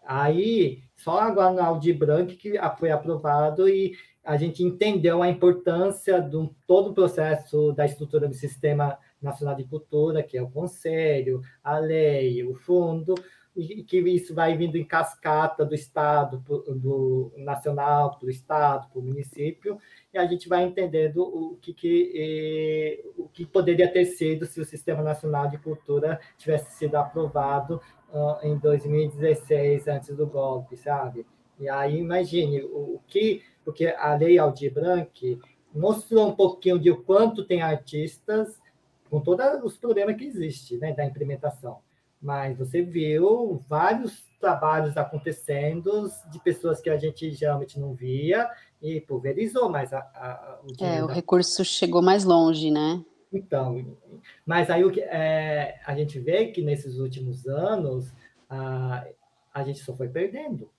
Aí, 0.06 0.84
só 0.96 1.22
agora 1.22 1.52
no 1.52 1.62
Audi 1.62 1.92
Branco 1.92 2.34
que 2.36 2.54
foi 2.78 2.92
aprovado 2.92 3.68
e 3.68 3.96
a 4.24 4.38
gente 4.38 4.64
entendeu 4.64 5.22
a 5.22 5.30
importância 5.30 6.22
de 6.22 6.50
todo 6.66 6.92
o 6.92 6.94
processo 6.94 7.74
da 7.74 7.86
estrutura 7.86 8.28
do 8.28 8.34
Sistema 8.34 8.98
Nacional 9.22 9.56
de 9.56 9.66
Cultura, 9.66 10.24
que 10.24 10.38
é 10.38 10.42
o 10.42 10.50
Conselho, 10.50 11.42
a 11.64 11.78
lei, 11.78 12.44
o 12.44 12.56
fundo, 12.56 13.16
e 13.56 13.84
que 13.84 14.00
isso 14.00 14.34
vai 14.34 14.58
vindo 14.58 14.78
em 14.78 14.84
cascata 14.84 15.64
do 15.64 15.76
Estado, 15.76 16.38
do 16.76 17.32
nacional, 17.38 18.18
do 18.20 18.30
Estado, 18.30 18.90
para 18.90 19.00
o 19.00 19.04
município, 19.04 19.78
e 20.12 20.18
a 20.18 20.26
gente 20.26 20.50
vai 20.50 20.64
entendendo 20.64 21.22
o 21.22 21.58
que, 21.62 21.74
que, 21.74 22.12
eh, 22.16 23.10
o 23.16 23.28
que 23.28 23.46
poderia 23.46 23.92
ter 23.92 24.06
sido 24.06 24.46
se 24.46 24.60
o 24.60 24.66
Sistema 24.66 25.04
Nacional 25.04 25.50
de 25.50 25.58
Cultura 25.60 26.20
tivesse 26.38 26.72
sido 26.78 26.96
aprovado 26.96 27.80
uh, 28.12 28.38
em 28.44 28.58
2016, 28.58 29.88
antes 29.88 30.16
do 30.16 30.26
golpe, 30.26 30.76
sabe? 30.76 31.26
E 31.60 31.70
aí, 31.70 32.00
imagine 32.00 32.64
o, 32.64 32.96
o 32.96 33.02
que 33.08 33.44
porque 33.64 33.88
a 33.88 34.14
Lei 34.16 34.38
Aldir 34.38 34.74
Blanc 34.74 35.40
mostrou 35.74 36.28
um 36.28 36.36
pouquinho 36.36 36.80
de 36.80 36.94
quanto 36.94 37.44
tem 37.44 37.62
artistas 37.62 38.62
com 39.10 39.20
todos 39.20 39.46
os 39.64 39.78
problemas 39.78 40.16
que 40.16 40.26
existem 40.26 40.78
né, 40.78 40.94
da 40.94 41.06
implementação. 41.06 41.80
Mas 42.22 42.58
você 42.58 42.82
viu 42.82 43.62
vários 43.68 44.24
trabalhos 44.40 44.98
acontecendo 44.98 46.10
de 46.32 46.40
pessoas 46.40 46.80
que 46.80 46.90
a 46.90 46.98
gente 46.98 47.32
geralmente 47.32 47.80
não 47.80 47.94
via 47.94 48.50
e 48.82 49.02
pulverizou 49.02 49.70
mais 49.70 49.94
a, 49.94 50.00
a, 50.00 50.60
o 50.64 50.84
É, 50.84 51.04
o 51.04 51.08
da... 51.08 51.14
recurso 51.14 51.64
chegou 51.66 52.02
mais 52.02 52.24
longe, 52.24 52.72
né? 52.72 53.04
Então, 53.32 53.98
mas 54.46 54.70
aí 54.70 54.86
o 54.86 54.92
que 54.92 55.02
é, 55.02 55.80
a 55.86 55.96
gente 55.96 56.20
vê 56.20 56.48
que 56.48 56.62
nesses 56.62 56.98
últimos 57.00 57.48
anos 57.48 58.14
a, 58.50 59.06
a 59.54 59.64
gente 59.64 59.80
só 59.80 59.96
foi 59.96 60.08
perdendo. 60.08 60.70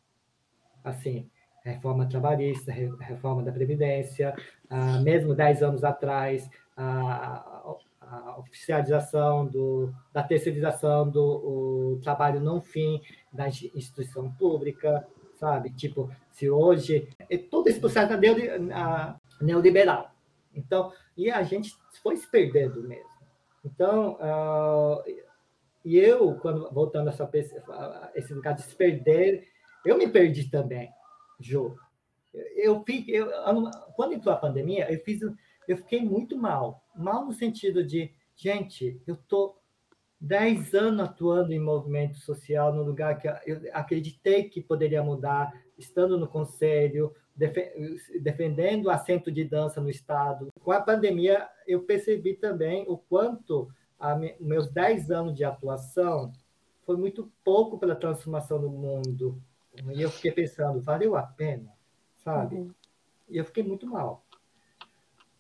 Assim, 0.82 1.28
reforma 1.64 2.06
trabalhista, 2.06 2.72
reforma 2.72 3.42
da 3.42 3.52
Previdência, 3.52 4.34
ah, 4.68 5.00
mesmo 5.00 5.34
dez 5.34 5.62
anos 5.62 5.82
atrás, 5.82 6.48
a, 6.76 7.74
oficialização 8.38 9.46
do, 9.46 9.92
da 10.12 10.22
terceirização 10.22 11.08
do 11.08 11.98
trabalho 12.02 12.38
não 12.38 12.60
fim 12.60 13.00
da 13.32 13.48
instituição 13.48 14.30
pública, 14.32 15.06
sabe? 15.34 15.70
Tipo, 15.70 16.10
se 16.30 16.48
hoje... 16.48 17.08
É 17.28 17.38
todo 17.38 17.68
esse 17.68 17.80
processo 17.80 18.12
a, 18.72 19.16
neoliberal. 19.40 20.10
Então, 20.54 20.92
e 21.16 21.30
a 21.30 21.42
gente 21.42 21.74
foi 22.02 22.16
se 22.16 22.30
perdendo 22.30 22.82
mesmo. 22.82 23.10
Então, 23.64 24.14
uh, 24.14 25.02
e 25.84 25.98
eu, 25.98 26.34
quando 26.36 26.70
voltando 26.70 27.08
a 27.08 28.10
esse 28.14 28.32
lugar 28.32 28.54
de 28.54 28.62
se 28.62 28.74
perder, 28.74 29.48
eu 29.84 29.98
me 29.98 30.08
perdi 30.08 30.48
também. 30.50 30.90
Jô. 31.45 31.76
Eu, 32.57 32.82
fiquei, 32.84 33.20
eu, 33.20 33.30
quando 33.95 34.14
entrou 34.14 34.34
a 34.34 34.38
pandemia, 34.38 34.90
eu 34.90 34.99
fiz, 35.01 35.20
eu 35.68 35.76
fiquei 35.76 36.01
muito 36.01 36.36
mal, 36.36 36.82
mal 36.97 37.24
no 37.24 37.32
sentido 37.32 37.84
de, 37.84 38.12
gente, 38.34 39.01
eu 39.07 39.16
tô 39.16 39.57
10 40.20 40.74
anos 40.74 41.01
atuando 41.01 41.53
em 41.53 41.61
movimento 41.61 42.16
social 42.16 42.74
no 42.74 42.82
lugar 42.82 43.18
que 43.18 43.28
eu 43.47 43.61
acreditei 43.72 44.45
que 44.45 44.62
poderia 44.62 45.03
mudar, 45.03 45.53
estando 45.78 46.18
no 46.18 46.26
conselho, 46.26 47.14
defendendo 48.20 48.86
o 48.86 48.90
assento 48.90 49.30
de 49.30 49.45
dança 49.45 49.80
no 49.80 49.90
Estado. 49.90 50.49
Com 50.61 50.72
a 50.72 50.80
pandemia, 50.80 51.47
eu 51.66 51.82
percebi 51.82 52.34
também 52.34 52.84
o 52.88 52.97
quanto 52.97 53.68
a 54.01 54.16
meus 54.40 54.68
10 54.70 55.11
anos 55.11 55.34
de 55.34 55.45
atuação 55.45 56.32
foi 56.84 56.97
muito 56.97 57.30
pouco 57.45 57.78
pela 57.78 57.95
transformação 57.95 58.61
do 58.61 58.70
mundo, 58.70 59.40
e 59.92 60.02
eu 60.02 60.10
fiquei 60.10 60.32
pensando, 60.32 60.80
valeu 60.80 61.16
a 61.16 61.22
pena, 61.22 61.72
sabe? 62.16 62.56
Uhum. 62.56 62.70
E 63.28 63.38
eu 63.38 63.44
fiquei 63.44 63.62
muito 63.62 63.86
mal. 63.86 64.24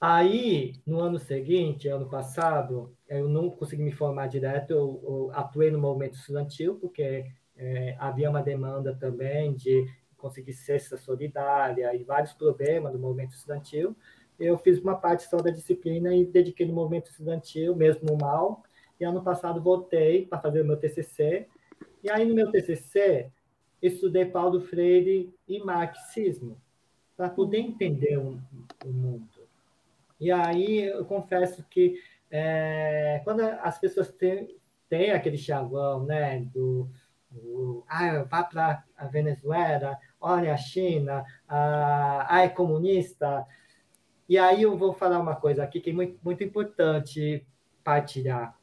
Aí, 0.00 0.74
no 0.86 1.00
ano 1.00 1.18
seguinte, 1.18 1.88
ano 1.88 2.08
passado, 2.08 2.94
eu 3.08 3.28
não 3.28 3.48
consegui 3.48 3.82
me 3.82 3.92
formar 3.92 4.26
direto, 4.26 4.70
eu, 4.70 5.00
eu 5.02 5.30
atuei 5.32 5.70
no 5.70 5.78
movimento 5.78 6.14
estudantil, 6.14 6.74
porque 6.76 7.24
é, 7.56 7.96
havia 7.98 8.28
uma 8.28 8.42
demanda 8.42 8.94
também 8.94 9.54
de 9.54 9.86
conseguir 10.16 10.52
cesta 10.52 10.96
solidária 10.96 11.94
e 11.94 12.02
vários 12.02 12.32
problemas 12.32 12.92
do 12.92 12.98
movimento 12.98 13.32
estudantil. 13.32 13.96
Eu 14.38 14.58
fiz 14.58 14.80
uma 14.80 14.96
parte 14.96 15.24
só 15.24 15.36
da 15.36 15.50
disciplina 15.50 16.14
e 16.14 16.26
dediquei 16.26 16.66
no 16.66 16.74
movimento 16.74 17.10
estudantil, 17.10 17.74
mesmo 17.76 18.16
mal. 18.20 18.62
E 18.98 19.04
ano 19.04 19.22
passado 19.22 19.62
voltei 19.62 20.26
para 20.26 20.40
fazer 20.40 20.62
o 20.62 20.64
meu 20.64 20.76
TCC. 20.76 21.46
E 22.02 22.10
aí, 22.10 22.24
no 22.24 22.34
meu 22.34 22.50
TCC, 22.50 23.30
estudei 23.86 24.24
Paulo 24.24 24.60
Freire 24.60 25.34
e 25.46 25.62
marxismo, 25.62 26.60
para 27.16 27.28
poder 27.28 27.58
entender 27.58 28.18
o, 28.18 28.40
o, 28.84 28.88
mundo. 28.88 29.28
E 30.18 30.30
aí 30.30 30.84
eu 30.84 31.04
confesso 31.04 31.62
que 31.68 32.00
é, 32.30 33.20
quando 33.24 33.42
as 33.42 33.78
pessoas 33.78 34.10
têm, 34.10 34.56
têm 34.88 35.12
aquele 35.12 35.36
chavão, 35.36 36.04
né, 36.04 36.40
do, 36.52 36.88
do 37.30 37.84
ah, 37.86 38.22
vá 38.22 38.42
para 38.42 38.84
a 38.96 39.06
Venezuela, 39.06 39.98
olha 40.20 40.54
a 40.54 40.56
China, 40.56 41.24
ah, 41.46 42.26
ah, 42.28 42.40
é 42.42 42.48
comunista. 42.48 43.46
E 44.28 44.38
aí 44.38 44.62
eu 44.62 44.76
vou 44.76 44.94
falar 44.94 45.20
uma 45.20 45.36
coisa 45.36 45.62
aqui 45.62 45.80
que 45.80 45.90
é 45.90 45.92
muito, 45.92 46.18
muito 46.24 46.42
importante 46.42 47.46
partilhar. 47.84 48.58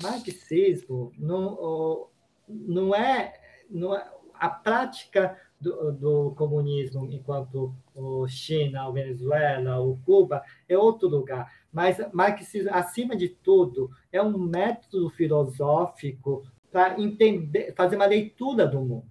Marxismo 0.00 1.12
não, 1.18 2.08
não 2.48 2.94
é, 2.94 3.34
não 3.68 3.94
é 3.94 4.08
a 4.42 4.48
prática 4.48 5.38
do, 5.60 5.92
do, 5.92 6.30
comunismo 6.32 7.08
enquanto 7.12 7.72
o 7.94 8.26
China, 8.26 8.88
o 8.88 8.92
Venezuela, 8.92 9.78
o 9.78 9.96
Cuba 10.04 10.42
é 10.68 10.76
outro 10.76 11.08
lugar. 11.08 11.48
Mas 11.72 11.98
marxismo, 12.12 12.68
acima 12.72 13.14
de 13.14 13.28
tudo, 13.28 13.88
é 14.10 14.20
um 14.20 14.36
método 14.36 15.08
filosófico 15.10 16.44
para 16.72 17.00
entender, 17.00 17.72
fazer 17.76 17.94
uma 17.94 18.06
leitura 18.06 18.66
do 18.66 18.80
mundo, 18.80 19.06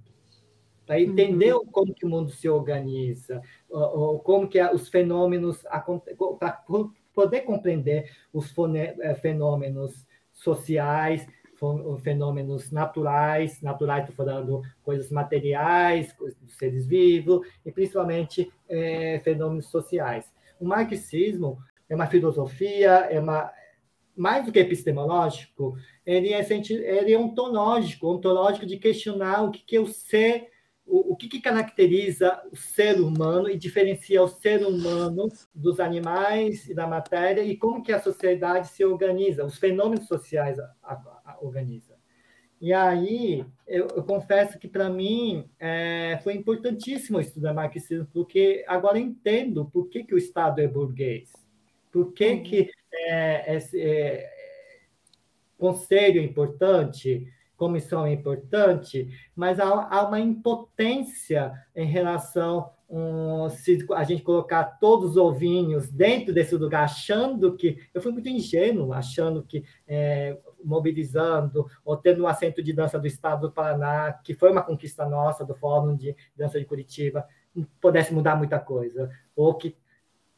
para 0.86 1.00
entender 1.00 1.54
uhum. 1.54 1.66
como 1.68 1.94
que 1.94 2.06
o 2.06 2.10
mundo 2.10 2.30
se 2.30 2.50
organiza, 2.50 3.42
como 4.26 4.50
que 4.50 4.62
os 4.62 4.90
fenômenos 4.90 5.64
para 6.38 6.62
poder 7.14 7.42
compreender 7.42 8.12
os 8.34 8.54
eh, 8.76 9.16
fenômenos 9.16 10.06
sociais 10.34 11.26
fenômenos 12.04 12.72
naturais, 12.72 13.62
naturais 13.62 14.08
estou 14.08 14.16
falando 14.16 14.62
coisas 14.84 15.12
materiais, 15.12 16.12
coisas 16.14 16.40
dos 16.40 16.58
seres 16.58 16.88
vivos, 16.88 17.46
e 17.66 17.72
principalmente 17.72 18.52
é, 18.68 19.20
fenômenos 19.24 19.68
sociais. 19.68 20.32
O 20.60 20.66
marxismo 20.66 21.60
é 21.90 21.96
uma 21.96 22.08
filosofia, 22.08 23.08
é 23.10 23.20
uma, 23.20 23.52
mais 24.16 24.46
do 24.46 24.52
que 24.52 24.60
epistemológico, 24.60 25.76
ele 26.06 26.34
é, 26.34 26.40
ele 26.40 27.14
é 27.14 27.18
ontológico, 27.18 28.08
ontológico 28.08 28.66
de 28.66 28.78
questionar 28.78 29.44
o 29.44 29.52
que, 29.52 29.60
que 29.60 29.76
é 29.76 29.80
o 29.80 29.88
ser, 29.88 30.48
o, 30.86 31.14
o 31.14 31.16
que, 31.16 31.28
que 31.28 31.42
caracteriza 31.42 32.42
o 32.52 32.56
ser 32.56 33.00
humano 33.00 33.50
e 33.50 33.58
diferencia 33.58 34.22
o 34.22 34.28
ser 34.28 34.66
humano 34.66 35.28
dos 35.54 35.80
animais 35.80 36.68
e 36.68 36.74
da 36.74 36.88
matéria 36.88 37.44
e 37.44 37.56
como 37.56 37.84
que 37.84 37.92
a 37.92 38.02
sociedade 38.02 38.68
se 38.68 38.84
organiza, 38.84 39.46
os 39.46 39.58
fenômenos 39.58 40.08
sociais 40.08 40.60
a, 40.60 40.72
a, 40.84 40.94
a 41.21 41.21
organiza. 41.42 42.00
E 42.62 42.72
aí, 42.74 43.44
eu, 43.68 43.88
eu 43.88 44.04
confesso 44.04 44.60
que 44.60 44.68
para 44.68 44.88
mim 44.88 45.50
é, 45.60 46.20
foi 46.24 46.36
importantíssimo 46.36 47.20
estudar 47.20 47.56
marxismo, 47.56 48.08
porque 48.14 48.64
agora 48.68 49.00
entendo 49.00 49.66
por 49.66 49.90
que, 49.90 50.04
que 50.04 50.14
o 50.14 50.18
Estado 50.18 50.62
é 50.62 50.68
burguês, 50.68 51.34
por 51.92 52.14
que, 52.14 52.28
uhum. 52.28 52.44
que 52.44 52.70
é, 52.94 53.56
esse 53.56 53.82
é, 53.82 54.30
conselho 55.58 56.22
é 56.22 56.24
importante, 56.24 57.28
comissão 57.58 58.06
é 58.06 58.14
importante, 58.14 59.08
mas 59.36 59.60
há, 59.60 59.66
há 59.66 60.08
uma 60.08 60.20
impotência 60.20 61.54
em 61.76 61.86
relação 61.86 62.70
um, 62.92 63.50
se 63.50 63.86
a 63.94 64.04
gente 64.04 64.22
colocar 64.22 64.66
todos 64.66 65.12
os 65.12 65.18
ovinhos 65.18 65.90
dentro 65.90 66.34
desse 66.34 66.54
lugar, 66.56 66.84
achando 66.84 67.56
que. 67.56 67.78
Eu 67.94 68.02
fui 68.02 68.12
muito 68.12 68.28
ingênuo, 68.28 68.92
achando 68.92 69.42
que 69.44 69.64
é, 69.88 70.38
mobilizando, 70.64 71.68
ou 71.84 71.98
tendo 71.98 72.24
um 72.24 72.28
assento 72.28 72.62
de 72.62 72.74
dança 72.74 73.00
do 73.00 73.08
Estado 73.08 73.48
do 73.48 73.54
Paraná, 73.54 74.14
que 74.24 74.34
foi 74.34 74.52
uma 74.52 74.62
conquista 74.62 75.06
nossa, 75.06 75.46
do 75.46 75.56
Fórum 75.56 75.96
de 75.96 76.16
Dança 76.36 76.60
de 76.60 76.66
Curitiba, 76.66 77.28
pudesse 77.80 78.14
mudar 78.14 78.36
muita 78.36 78.60
coisa. 78.60 79.10
Ou 79.36 79.54
que. 79.56 79.76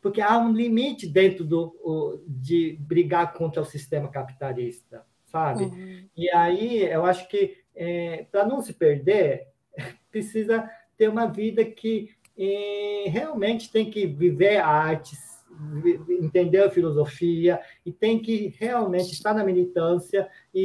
Porque 0.02 0.20
há 0.20 0.38
um 0.38 0.52
limite 0.52 1.08
dentro 1.08 1.46
do, 1.46 2.22
de 2.28 2.78
brigar 2.82 3.34
contra 3.34 3.62
o 3.62 3.66
sistema 3.66 4.10
capitalista, 4.10 5.06
sabe? 5.26 5.64
Uhum. 5.64 6.10
E 6.18 6.30
aí 6.32 6.84
eu 6.84 7.06
acho 7.06 7.28
que, 7.30 7.58
é, 7.74 8.26
para 8.30 8.46
não 8.46 8.62
se 8.62 8.74
perder, 8.74 9.48
precisa 10.12 10.70
ter 10.98 11.08
uma 11.08 11.26
vida 11.26 11.64
que 11.64 12.10
e 12.38 13.10
realmente 13.10 13.72
tem 13.72 13.90
que 13.90 14.08
viver 14.08 14.58
artes, 14.58 15.20
entender 16.10 16.64
a 16.64 16.70
filosofia 16.70 17.60
e 17.86 17.91
tem 17.91 18.22
que 18.22 18.56
realmente 18.60 19.14
estar 19.14 19.34
na 19.34 19.43
militância 19.43 20.30
e, 20.54 20.62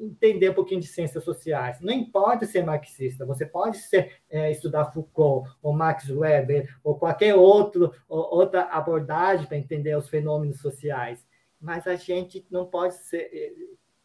e, 0.00 0.04
entender 0.04 0.50
um 0.50 0.54
pouquinho 0.54 0.80
de 0.80 0.86
ciências 0.86 1.24
sociais. 1.24 1.80
Não 1.80 1.92
importa 1.92 2.46
ser 2.46 2.64
marxista, 2.64 3.26
você 3.26 3.46
pode 3.46 3.78
ser, 3.78 4.18
é, 4.30 4.50
estudar 4.50 4.92
Foucault 4.92 5.50
ou 5.62 5.72
Max 5.72 6.08
Weber 6.08 6.68
ou 6.82 6.96
qualquer 6.96 7.34
outro, 7.34 7.92
ou, 8.08 8.34
outra 8.34 8.62
abordagem 8.64 9.46
para 9.46 9.58
entender 9.58 9.96
os 9.96 10.08
fenômenos 10.08 10.60
sociais, 10.60 11.26
mas 11.60 11.86
a 11.86 11.94
gente 11.94 12.46
não 12.50 12.66
pode 12.66 12.94
ser, 12.94 13.30
é, 13.32 13.52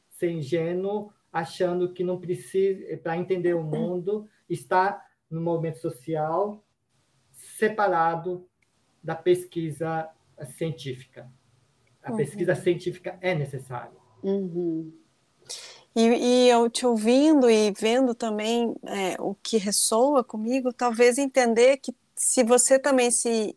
ser 0.10 0.32
ingênuo 0.32 1.12
achando 1.32 1.94
que 1.94 2.04
não 2.04 2.20
precisa, 2.20 2.98
para 2.98 3.18
entender 3.18 3.54
o 3.54 3.64
mundo, 3.64 4.28
estar 4.50 5.06
no 5.30 5.42
movimento 5.42 5.80
social 5.80 6.64
separado 7.32 8.48
da 9.08 9.16
pesquisa 9.16 10.10
científica. 10.58 11.32
A 12.04 12.12
uhum. 12.12 12.18
pesquisa 12.18 12.54
científica 12.56 13.18
é 13.22 13.34
necessária. 13.34 13.96
Uhum. 14.22 14.92
E, 15.96 16.02
e, 16.02 16.50
eu 16.50 16.70
te 16.70 16.86
ouvindo 16.86 17.50
e 17.50 17.72
vendo 17.72 18.14
também 18.14 18.76
é, 18.84 19.16
o 19.18 19.34
que 19.34 19.56
ressoa 19.58 20.26
comigo, 20.26 20.74
talvez 20.74 21.18
entender 21.18 21.78
que 21.78 21.96
se 22.14 22.44
você 22.44 22.78
também 22.78 23.10
se 23.10 23.56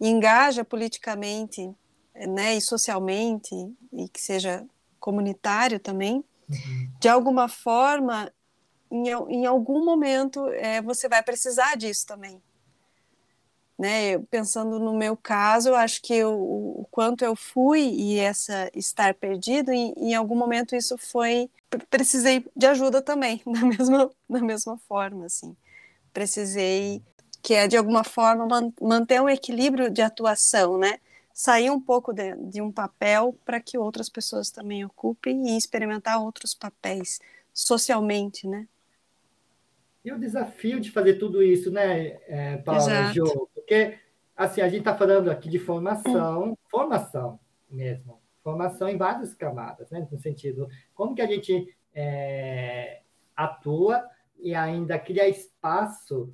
engaja 0.00 0.64
politicamente 0.64 1.70
né, 2.12 2.56
e 2.56 2.60
socialmente, 2.60 3.54
e 3.92 4.08
que 4.08 4.20
seja 4.20 4.66
comunitário 4.98 5.78
também, 5.78 6.16
uhum. 6.50 6.90
de 6.98 7.08
alguma 7.08 7.48
forma, 7.48 8.32
em, 8.90 9.08
em 9.08 9.46
algum 9.46 9.84
momento, 9.84 10.48
é, 10.48 10.82
você 10.82 11.08
vai 11.08 11.22
precisar 11.22 11.76
disso 11.76 12.04
também 12.04 12.42
né? 13.78 14.18
Pensando 14.30 14.78
no 14.80 14.96
meu 14.96 15.16
caso, 15.16 15.68
eu 15.68 15.76
acho 15.76 16.02
que 16.02 16.12
eu, 16.12 16.32
o 16.32 16.86
quanto 16.90 17.24
eu 17.24 17.36
fui 17.36 17.80
e 17.80 18.18
essa 18.18 18.70
estar 18.74 19.14
perdido, 19.14 19.70
em, 19.70 19.92
em 19.96 20.14
algum 20.14 20.34
momento 20.34 20.74
isso 20.74 20.98
foi 20.98 21.48
precisei 21.90 22.44
de 22.56 22.66
ajuda 22.66 23.00
também, 23.00 23.42
da 23.46 23.60
mesma 23.60 24.10
da 24.28 24.40
mesma 24.40 24.76
forma, 24.88 25.26
assim. 25.26 25.56
Precisei 26.12 27.02
que 27.42 27.54
é 27.54 27.68
de 27.68 27.76
alguma 27.76 28.02
forma 28.02 28.46
man, 28.46 28.72
manter 28.80 29.22
um 29.22 29.28
equilíbrio 29.28 29.90
de 29.90 30.02
atuação, 30.02 30.76
né? 30.76 30.98
Sair 31.32 31.70
um 31.70 31.80
pouco 31.80 32.12
de, 32.12 32.34
de 32.36 32.60
um 32.60 32.72
papel 32.72 33.38
para 33.44 33.60
que 33.60 33.78
outras 33.78 34.08
pessoas 34.08 34.50
também 34.50 34.84
ocupem 34.84 35.50
e 35.50 35.56
experimentar 35.56 36.20
outros 36.20 36.52
papéis 36.52 37.20
socialmente, 37.54 38.48
né? 38.48 38.66
E 40.04 40.12
o 40.12 40.18
desafio 40.18 40.80
de 40.80 40.90
fazer 40.90 41.14
tudo 41.14 41.42
isso, 41.42 41.70
né, 41.70 42.18
é, 42.26 42.56
Paula? 42.58 42.80
Porque, 43.68 43.98
assim, 44.34 44.62
a 44.62 44.68
gente 44.68 44.78
está 44.78 44.96
falando 44.96 45.30
aqui 45.30 45.50
de 45.50 45.58
formação, 45.58 46.56
formação 46.70 47.38
mesmo, 47.68 48.18
formação 48.42 48.88
em 48.88 48.96
várias 48.96 49.34
camadas, 49.34 49.90
né, 49.90 50.08
no 50.10 50.18
sentido, 50.18 50.66
como 50.94 51.14
que 51.14 51.20
a 51.20 51.26
gente 51.26 51.76
é, 51.94 53.02
atua 53.36 54.08
e 54.38 54.54
ainda 54.54 54.98
cria 54.98 55.28
espaço 55.28 56.32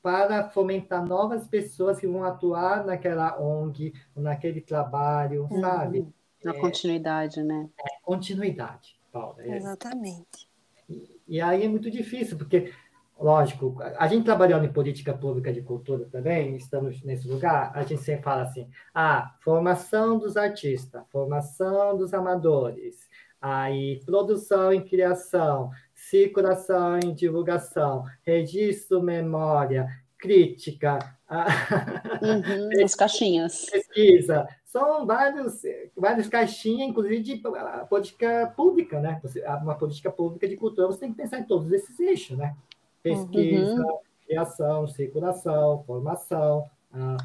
para 0.00 0.48
fomentar 0.50 1.04
novas 1.04 1.48
pessoas 1.48 1.98
que 1.98 2.06
vão 2.06 2.22
atuar 2.22 2.86
naquela 2.86 3.36
ONG, 3.40 3.92
naquele 4.14 4.60
trabalho, 4.60 5.48
uhum. 5.50 5.60
sabe? 5.60 6.06
Na 6.44 6.52
é, 6.52 6.60
continuidade, 6.60 7.42
né? 7.42 7.68
É, 7.80 8.00
continuidade, 8.04 8.96
Paula. 9.10 9.42
É. 9.42 9.56
Exatamente. 9.56 10.48
E, 10.88 11.20
e, 11.26 11.40
aí 11.40 11.64
é 11.64 11.68
muito 11.68 11.90
difícil, 11.90 12.38
porque 12.38 12.72
lógico, 13.20 13.76
a 13.98 14.06
gente 14.08 14.24
trabalhando 14.24 14.64
em 14.64 14.72
política 14.72 15.12
pública 15.12 15.52
de 15.52 15.62
cultura 15.62 16.06
também, 16.06 16.56
estamos 16.56 17.02
nesse 17.02 17.28
lugar, 17.28 17.70
a 17.74 17.82
gente 17.82 18.02
sempre 18.02 18.22
fala 18.22 18.42
assim, 18.42 18.68
ah, 18.94 19.34
formação 19.40 20.18
dos 20.18 20.36
artistas, 20.36 21.02
formação 21.10 21.96
dos 21.96 22.14
amadores, 22.14 23.08
aí 23.40 24.02
produção 24.04 24.72
e 24.72 24.80
criação, 24.80 25.70
circulação 25.94 26.98
e 26.98 27.12
divulgação, 27.12 28.04
registro, 28.22 29.02
memória, 29.02 29.86
crítica, 30.18 30.98
uhum, 31.30 32.70
as 32.84 32.94
caixinhas. 32.94 33.66
Pesquisa. 33.70 34.46
São 34.64 35.04
vários, 35.04 35.62
várias 35.96 36.28
caixinhas, 36.28 36.88
inclusive 36.88 37.20
de 37.20 37.42
política 37.88 38.52
pública, 38.56 39.00
né? 39.00 39.20
Uma 39.62 39.74
política 39.74 40.10
pública 40.12 40.46
de 40.46 40.56
cultura, 40.56 40.86
você 40.86 41.00
tem 41.00 41.10
que 41.10 41.16
pensar 41.16 41.40
em 41.40 41.44
todos 41.44 41.72
esses 41.72 41.98
eixos, 41.98 42.38
né? 42.38 42.54
Pesquisa, 43.02 43.82
uhum. 43.82 43.98
criação, 44.26 44.86
circulação, 44.86 45.82
formação. 45.84 46.68
Ah, 46.92 47.16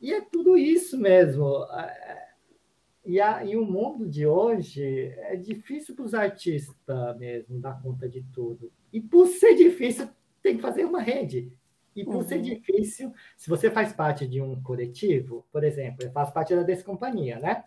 e 0.00 0.12
é 0.12 0.20
tudo 0.20 0.56
isso 0.56 0.98
mesmo. 0.98 1.46
Ah, 1.70 1.92
e, 3.04 3.20
a, 3.20 3.44
e 3.44 3.56
o 3.56 3.64
mundo 3.64 4.08
de 4.08 4.26
hoje 4.26 4.82
é 5.18 5.36
difícil 5.36 5.94
para 5.94 6.04
os 6.04 6.14
artistas 6.14 7.16
mesmo 7.18 7.60
dar 7.60 7.80
conta 7.80 8.08
de 8.08 8.22
tudo. 8.32 8.72
E 8.92 9.00
por 9.00 9.26
ser 9.28 9.54
difícil, 9.54 10.08
tem 10.42 10.56
que 10.56 10.62
fazer 10.62 10.84
uma 10.84 11.00
rede. 11.00 11.52
E 11.94 12.04
por 12.04 12.16
uhum. 12.16 12.22
ser 12.22 12.42
difícil, 12.42 13.12
se 13.36 13.48
você 13.48 13.70
faz 13.70 13.92
parte 13.92 14.26
de 14.26 14.42
um 14.42 14.60
coletivo, 14.60 15.46
por 15.50 15.64
exemplo, 15.64 16.04
eu 16.04 16.10
faço 16.10 16.32
parte 16.32 16.54
da 16.54 16.62
Descompanhia, 16.62 17.38
né? 17.38 17.64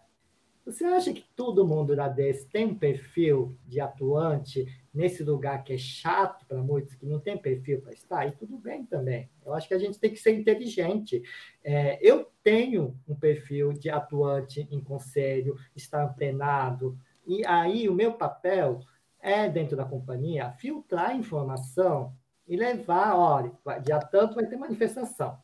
Você 0.69 0.85
acha 0.85 1.11
que 1.11 1.25
todo 1.35 1.65
mundo 1.65 1.95
da 1.95 2.07
DES 2.07 2.45
tem 2.45 2.67
um 2.67 2.75
perfil 2.75 3.57
de 3.65 3.81
atuante 3.81 4.67
nesse 4.93 5.23
lugar 5.23 5.63
que 5.63 5.73
é 5.73 5.77
chato 5.79 6.45
para 6.45 6.61
muitos, 6.61 6.93
que 6.93 7.07
não 7.07 7.19
tem 7.19 7.35
perfil 7.35 7.81
para 7.81 7.91
estar? 7.91 8.27
E 8.27 8.33
tudo 8.33 8.55
bem 8.55 8.85
também. 8.85 9.27
Eu 9.43 9.55
acho 9.55 9.67
que 9.67 9.73
a 9.73 9.79
gente 9.79 9.97
tem 9.97 10.11
que 10.11 10.17
ser 10.17 10.39
inteligente. 10.39 11.23
É, 11.63 11.97
eu 12.07 12.31
tenho 12.43 12.95
um 13.07 13.15
perfil 13.15 13.73
de 13.73 13.89
atuante 13.89 14.67
em 14.69 14.79
conselho, 14.79 15.57
estar 15.75 16.03
antenado, 16.03 16.95
e 17.25 17.43
aí 17.47 17.89
o 17.89 17.93
meu 17.95 18.13
papel 18.13 18.79
é, 19.19 19.49
dentro 19.49 19.75
da 19.75 19.85
companhia, 19.85 20.51
filtrar 20.51 21.15
informação 21.15 22.13
e 22.47 22.55
levar, 22.55 23.15
olha, 23.15 23.51
dia 23.83 23.99
tanto 23.99 24.35
vai 24.35 24.45
ter 24.45 24.55
manifestação. 24.55 25.35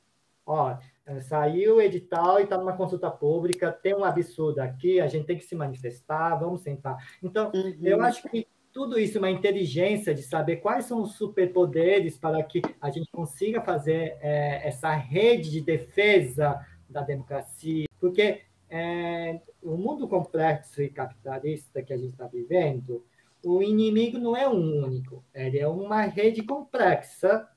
Olha, 0.45 0.79
saiu 1.21 1.75
o 1.75 1.81
edital 1.81 2.39
e 2.39 2.43
está 2.43 2.57
numa 2.57 2.75
consulta 2.75 3.09
pública, 3.11 3.71
tem 3.71 3.93
um 3.93 4.03
absurdo 4.03 4.59
aqui, 4.59 4.99
a 4.99 5.07
gente 5.07 5.25
tem 5.25 5.37
que 5.37 5.45
se 5.45 5.55
manifestar, 5.55 6.35
vamos 6.35 6.61
sentar. 6.61 6.97
Então, 7.21 7.51
uhum. 7.53 7.75
eu 7.81 8.01
acho 8.01 8.27
que 8.27 8.47
tudo 8.71 8.99
isso 8.99 9.17
é 9.17 9.21
uma 9.21 9.31
inteligência 9.31 10.13
de 10.13 10.21
saber 10.21 10.57
quais 10.57 10.85
são 10.85 11.01
os 11.01 11.13
superpoderes 11.13 12.17
para 12.17 12.43
que 12.43 12.61
a 12.81 12.89
gente 12.89 13.09
consiga 13.11 13.61
fazer 13.61 14.17
é, 14.19 14.67
essa 14.67 14.93
rede 14.93 15.49
de 15.49 15.61
defesa 15.61 16.59
da 16.89 17.01
democracia, 17.01 17.85
porque 17.99 18.41
é, 18.69 19.39
o 19.61 19.77
mundo 19.77 20.07
complexo 20.07 20.81
e 20.81 20.89
capitalista 20.89 21.81
que 21.81 21.93
a 21.93 21.97
gente 21.97 22.11
está 22.11 22.27
vivendo, 22.27 23.05
o 23.43 23.61
inimigo 23.61 24.17
não 24.17 24.35
é 24.35 24.49
um 24.49 24.83
único, 24.83 25.23
ele 25.33 25.59
é 25.59 25.67
uma 25.67 26.01
rede 26.01 26.43
complexa 26.43 27.47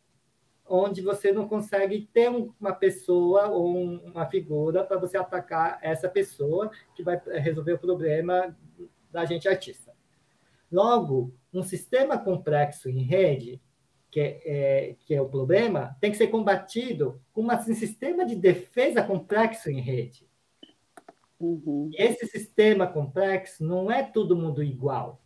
onde 0.69 1.03
você 1.03 1.33
não 1.33 1.49
consegue 1.49 2.09
ter 2.13 2.29
uma 2.29 2.73
pessoa 2.73 3.49
ou 3.49 3.77
uma 3.77 4.27
figura 4.27 4.85
para 4.85 4.99
você 4.99 5.17
atacar 5.17 5.79
essa 5.83 6.09
pessoa 6.09 6.71
que 6.95 7.03
vai 7.03 7.21
resolver 7.41 7.75
o 7.75 7.79
problema 7.79 8.57
da 9.11 9.25
gente 9.25 9.49
artista. 9.49 9.93
Logo, 10.71 11.35
um 11.53 11.63
sistema 11.63 12.19
complexo 12.19 12.89
em 12.89 13.03
rede, 13.03 13.61
que 14.11 14.21
é, 14.21 14.41
é 14.45 14.97
que 15.05 15.15
é 15.15 15.21
o 15.21 15.29
problema, 15.29 15.97
tem 16.01 16.11
que 16.11 16.17
ser 16.17 16.29
combatido 16.29 17.21
com 17.33 17.43
um 17.43 17.75
sistema 17.75 18.25
de 18.25 18.35
defesa 18.35 19.03
complexo 19.03 19.71
em 19.71 19.81
rede. 19.81 20.29
Uhum. 21.41 21.91
Esse 21.95 22.27
sistema 22.27 22.87
complexo 22.87 23.65
não 23.65 23.91
é 23.91 24.03
todo 24.03 24.37
mundo 24.37 24.63
igual. 24.63 25.23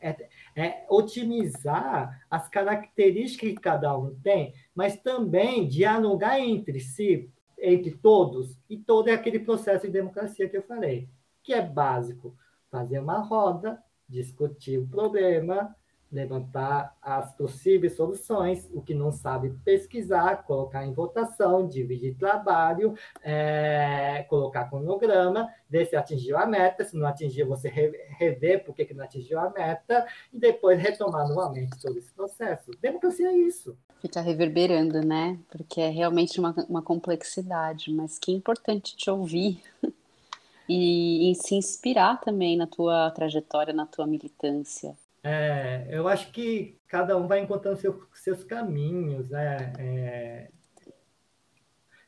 É, 0.00 0.28
é, 0.56 0.86
otimizar 0.88 2.24
as 2.30 2.48
características 2.48 3.50
que 3.50 3.60
cada 3.60 3.96
um 3.96 4.14
tem, 4.20 4.54
mas 4.74 4.96
também 4.96 5.68
dialogar 5.68 6.40
entre 6.40 6.80
si, 6.80 7.30
entre 7.58 7.90
todos, 7.90 8.56
e 8.68 8.78
todo 8.78 9.08
é 9.08 9.12
aquele 9.12 9.38
processo 9.38 9.86
de 9.86 9.92
democracia 9.92 10.48
que 10.48 10.56
eu 10.56 10.62
falei, 10.62 11.08
que 11.42 11.52
é 11.52 11.60
básico. 11.60 12.34
Fazer 12.70 13.00
uma 13.00 13.18
roda, 13.18 13.82
discutir 14.08 14.78
o 14.78 14.86
problema, 14.86 15.74
levantar 16.10 16.96
as 17.00 17.32
possíveis 17.34 17.94
soluções, 17.94 18.68
o 18.72 18.82
que 18.82 18.94
não 18.94 19.12
sabe 19.12 19.50
pesquisar, 19.64 20.44
colocar 20.44 20.84
em 20.84 20.92
votação, 20.92 21.68
dividir 21.68 22.16
trabalho, 22.16 22.94
é, 23.22 24.24
colocar 24.28 24.68
cronograma, 24.68 25.48
ver 25.68 25.86
se 25.86 25.94
atingiu 25.94 26.36
a 26.36 26.46
meta, 26.46 26.84
se 26.84 26.96
não 26.96 27.06
atingiu, 27.06 27.46
você 27.46 27.68
rever 27.68 28.64
por 28.64 28.74
que, 28.74 28.92
não 28.92 29.04
atingiu 29.04 29.38
a 29.38 29.50
meta, 29.50 30.04
e 30.32 30.38
depois 30.38 30.80
retomar 30.80 31.28
novamente 31.28 31.80
todo 31.80 31.96
esse 31.96 32.12
processo. 32.12 32.72
Democracia 32.80 33.28
é 33.28 33.36
isso. 33.36 33.76
Fica 34.00 34.20
reverberando, 34.20 35.00
né? 35.00 35.38
Porque 35.48 35.80
é 35.80 35.88
realmente 35.88 36.40
uma, 36.40 36.54
uma 36.68 36.82
complexidade, 36.82 37.92
mas 37.92 38.18
que 38.18 38.32
importante 38.32 38.96
te 38.96 39.08
ouvir 39.08 39.62
e, 40.68 41.30
e 41.30 41.34
se 41.36 41.54
inspirar 41.54 42.20
também 42.20 42.56
na 42.56 42.66
tua 42.66 43.10
trajetória, 43.12 43.72
na 43.72 43.86
tua 43.86 44.06
militância. 44.06 44.96
É, 45.22 45.86
eu 45.90 46.08
acho 46.08 46.32
que 46.32 46.78
cada 46.86 47.16
um 47.16 47.26
vai 47.26 47.40
encontrando 47.40 47.76
seu, 47.78 48.02
seus 48.14 48.42
caminhos, 48.42 49.28
né? 49.28 49.72
É... 49.78 50.50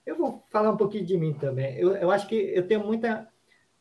Eu 0.04 0.16
vou 0.16 0.44
falar 0.50 0.70
um 0.70 0.76
pouquinho 0.76 1.04
de 1.04 1.16
mim 1.16 1.34
também. 1.34 1.76
Eu, 1.76 1.94
eu 1.94 2.10
acho 2.10 2.26
que 2.26 2.34
eu 2.34 2.66
tenho 2.66 2.84
muita. 2.84 3.28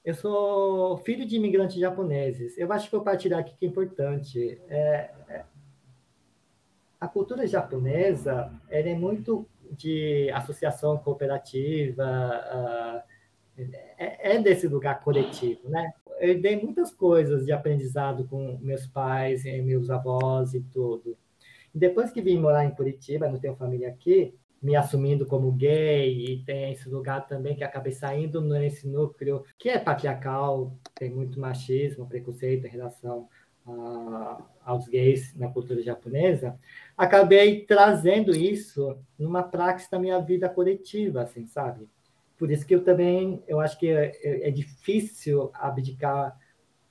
Eu 0.04 0.14
sou 0.14 0.98
filho 0.98 1.26
de 1.26 1.36
imigrantes 1.36 1.78
japoneses. 1.78 2.58
Eu 2.58 2.72
acho 2.72 2.86
que 2.86 2.96
vou 2.96 3.04
partilhar 3.04 3.40
aqui 3.40 3.56
que 3.58 3.66
é 3.66 3.70
importante. 3.70 4.62
É, 4.68 5.12
é... 5.30 5.46
A 7.00 7.08
cultura 7.08 7.48
japonesa 7.48 8.52
ela 8.70 8.90
é 8.90 8.94
muito 8.94 9.48
de 9.72 10.30
associação 10.34 10.98
cooperativa, 10.98 12.04
uh, 12.04 13.12
é, 13.98 14.36
é 14.36 14.40
desse 14.40 14.68
lugar 14.68 15.02
coletivo, 15.02 15.70
né? 15.70 15.94
Eu 16.22 16.40
dei 16.40 16.56
muitas 16.62 16.92
coisas 16.92 17.46
de 17.46 17.52
aprendizado 17.52 18.26
com 18.26 18.58
meus 18.62 18.86
pais, 18.88 19.44
meus 19.44 19.90
avós 19.90 20.54
e 20.54 20.62
tudo. 20.62 21.18
Depois 21.74 22.12
que 22.12 22.22
vim 22.22 22.38
morar 22.38 22.66
em 22.66 22.76
Curitiba, 22.76 23.30
não 23.30 23.40
tenho 23.40 23.56
família 23.56 23.90
aqui, 23.90 24.34
me 24.62 24.76
assumindo 24.76 25.26
como 25.26 25.52
gay, 25.52 26.34
e 26.34 26.44
tem 26.44 26.72
esse 26.72 26.88
lugar 26.88 27.26
também 27.28 27.56
que 27.56 27.64
acabei 27.64 27.92
saindo 27.92 28.42
nesse 28.42 28.88
núcleo 28.88 29.44
que 29.58 29.70
é 29.70 29.80
patriarcal, 29.80 30.78
tem 30.94 31.10
muito 31.10 31.40
machismo, 31.40 32.08
preconceito 32.08 32.68
em 32.68 32.70
relação 32.70 33.28
a, 33.66 34.44
aos 34.64 34.88
gays 34.88 35.36
na 35.36 35.50
cultura 35.50 35.82
japonesa, 35.82 36.60
acabei 36.96 37.66
trazendo 37.66 38.36
isso 38.36 38.98
numa 39.18 39.42
prática 39.42 39.90
da 39.92 40.00
minha 40.00 40.20
vida 40.20 40.48
coletiva, 40.48 41.24
assim, 41.24 41.48
sabe? 41.48 41.88
Por 42.42 42.50
isso 42.50 42.66
que 42.66 42.74
eu 42.74 42.84
também, 42.84 43.44
eu 43.48 43.60
acho 43.60 43.78
que 43.78 43.88
é, 43.88 44.20
é, 44.24 44.48
é 44.48 44.52
difícil 44.52 45.52
abdicar 45.54 46.36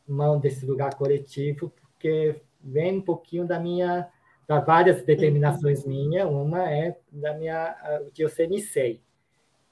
mão 0.07 0.39
desse 0.39 0.65
lugar 0.65 0.95
coletivo, 0.95 1.71
porque 1.71 2.41
vem 2.63 2.99
um 2.99 3.03
pouquinho 3.03 3.45
da 3.45 3.59
minha, 3.59 4.09
das 4.47 4.65
várias 4.65 5.03
determinações 5.03 5.85
minhas, 5.85 6.31
uma 6.31 6.71
é 6.71 6.97
da 7.11 7.37
minha, 7.37 7.75
de 8.15 8.23
eu 8.23 8.29
ser 8.29 8.49
Nisei, 8.49 9.03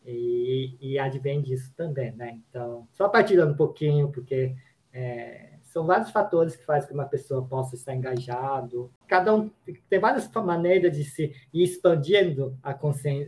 e, 0.05 0.77
e 0.81 0.99
advém 0.99 1.41
disso 1.41 1.73
também, 1.77 2.11
né? 2.11 2.41
Então, 2.51 2.89
só 2.91 3.09
partilhando 3.09 3.53
um 3.53 3.57
pouquinho, 3.57 4.11
porque 4.11 4.57
é, 4.93 5.58
são 5.79 5.87
vários 5.87 6.11
fatores 6.11 6.57
que 6.57 6.65
fazem 6.65 6.89
que 6.89 6.95
uma 6.95 7.05
pessoa 7.05 7.41
possa 7.47 7.77
estar 7.77 7.95
engajado. 7.95 8.91
Cada 9.07 9.33
um 9.33 9.49
tem 9.89 10.01
várias 10.01 10.29
maneiras 10.33 10.97
de 10.97 11.05
se 11.05 11.33
ir 11.55 11.63
expandindo 11.63 12.59
a, 12.61 12.77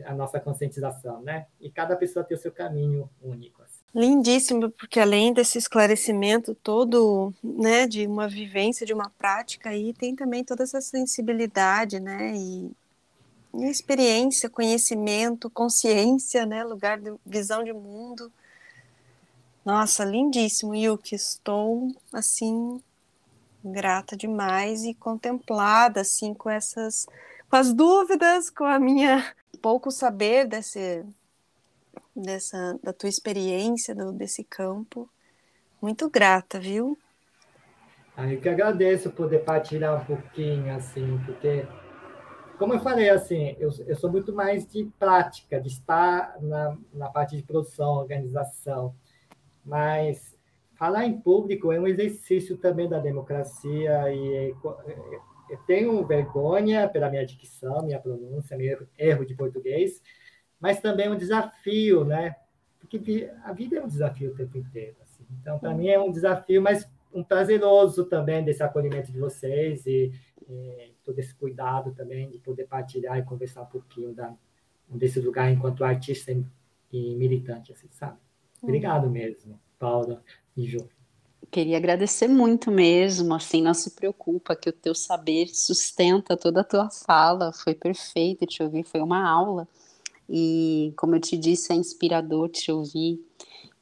a 0.06 0.14
nossa 0.14 0.40
conscientização, 0.40 1.22
né? 1.22 1.46
E 1.60 1.70
cada 1.70 1.94
pessoa 1.94 2.24
tem 2.24 2.36
o 2.36 2.40
seu 2.40 2.50
caminho 2.50 3.08
único. 3.22 3.62
Assim. 3.62 3.84
Lindíssimo, 3.94 4.68
porque 4.72 4.98
além 4.98 5.32
desse 5.32 5.58
esclarecimento 5.58 6.52
todo, 6.56 7.32
né, 7.40 7.86
de 7.86 8.04
uma 8.04 8.26
vivência, 8.26 8.84
de 8.84 8.92
uma 8.92 9.08
prática, 9.16 9.70
aí 9.70 9.92
tem 9.92 10.16
também 10.16 10.42
toda 10.42 10.64
essa 10.64 10.80
sensibilidade, 10.80 12.00
né, 12.00 12.32
e, 12.34 12.72
e 13.54 13.64
experiência, 13.70 14.50
conhecimento, 14.50 15.48
consciência, 15.48 16.44
né, 16.44 16.64
lugar 16.64 16.98
de 16.98 17.14
visão 17.24 17.62
de 17.62 17.72
mundo 17.72 18.32
nossa, 19.64 20.04
lindíssimo, 20.04 20.74
Yuki. 20.74 21.14
Estou 21.14 21.88
assim 22.12 22.82
grata 23.62 24.16
demais 24.16 24.84
e 24.84 24.94
contemplada 24.94 26.00
assim 26.00 26.32
com 26.32 26.48
essas 26.48 27.06
com 27.48 27.56
as 27.56 27.74
dúvidas, 27.74 28.48
com 28.48 28.64
a 28.64 28.78
minha 28.78 29.34
pouco 29.60 29.90
saber 29.90 30.46
desse 30.46 31.04
dessa 32.16 32.78
da 32.82 32.92
tua 32.92 33.08
experiência 33.08 33.94
do, 33.94 34.12
desse 34.12 34.44
campo. 34.44 35.08
Muito 35.80 36.08
grata, 36.08 36.58
viu? 36.58 36.98
Ah, 38.16 38.30
eu 38.30 38.40
que 38.40 38.48
agradeço 38.48 39.10
poder 39.10 39.44
partilhar 39.44 40.00
um 40.00 40.04
pouquinho 40.04 40.74
assim, 40.74 41.18
porque 41.24 41.66
como 42.58 42.74
eu 42.74 42.80
falei 42.80 43.08
assim, 43.08 43.56
eu, 43.58 43.70
eu 43.86 43.96
sou 43.96 44.10
muito 44.10 44.34
mais 44.34 44.66
de 44.66 44.84
prática, 44.98 45.58
de 45.58 45.68
estar 45.68 46.36
na, 46.42 46.76
na 46.92 47.08
parte 47.08 47.34
de 47.34 47.42
produção, 47.42 47.92
organização 47.92 48.94
mas 49.64 50.36
falar 50.74 51.04
em 51.04 51.20
público 51.20 51.72
é 51.72 51.78
um 51.78 51.86
exercício 51.86 52.56
também 52.56 52.88
da 52.88 52.98
democracia 52.98 54.12
e 54.12 54.54
eu 55.50 55.58
tenho 55.66 56.06
vergonha 56.06 56.88
pela 56.88 57.10
minha 57.10 57.26
dicção, 57.26 57.84
minha 57.84 57.98
pronúncia, 57.98 58.56
meu 58.56 58.86
erro 58.96 59.26
de 59.26 59.34
português, 59.34 60.02
mas 60.58 60.80
também 60.80 61.06
é 61.06 61.10
um 61.10 61.16
desafio, 61.16 62.04
né? 62.04 62.36
Porque 62.78 63.30
a 63.44 63.52
vida 63.52 63.76
é 63.76 63.82
um 63.82 63.88
desafio 63.88 64.30
o 64.30 64.34
tempo 64.34 64.56
inteiro. 64.56 64.96
Assim. 65.02 65.24
Então, 65.40 65.58
para 65.58 65.74
mim 65.74 65.88
é 65.88 66.00
um 66.00 66.10
desafio, 66.10 66.62
mas 66.62 66.88
um 67.12 67.24
prazeroso 67.24 68.04
também 68.04 68.44
desse 68.44 68.62
acolhimento 68.62 69.10
de 69.10 69.18
vocês 69.18 69.84
e, 69.86 70.12
e, 70.48 70.94
todo 71.04 71.18
esse 71.18 71.34
cuidado 71.34 71.92
também 71.92 72.30
de 72.30 72.38
poder 72.38 72.66
partilhar 72.66 73.18
e 73.18 73.24
conversar 73.24 73.62
um 73.62 73.66
pouquinho 73.66 74.14
da, 74.14 74.32
desse 74.88 75.20
lugar 75.20 75.50
enquanto 75.50 75.84
artista 75.84 76.32
e 76.92 77.14
militante, 77.16 77.72
assim, 77.72 77.88
sabe? 77.90 78.18
Obrigado 78.62 79.08
mesmo, 79.08 79.58
Paula 79.78 80.22
e 80.56 80.66
Ju. 80.66 80.88
Queria 81.50 81.78
agradecer 81.78 82.28
muito 82.28 82.70
mesmo, 82.70 83.34
assim, 83.34 83.60
não 83.60 83.74
se 83.74 83.90
preocupa 83.90 84.54
que 84.54 84.68
o 84.68 84.72
teu 84.72 84.94
saber 84.94 85.48
sustenta 85.48 86.36
toda 86.36 86.60
a 86.60 86.64
tua 86.64 86.90
fala, 86.90 87.52
foi 87.52 87.74
perfeito 87.74 88.46
te 88.46 88.62
ouvir, 88.62 88.84
foi 88.84 89.00
uma 89.00 89.28
aula. 89.28 89.66
E, 90.28 90.92
como 90.96 91.16
eu 91.16 91.20
te 91.20 91.36
disse, 91.36 91.72
é 91.72 91.74
inspirador 91.74 92.48
te 92.48 92.70
ouvir, 92.70 93.18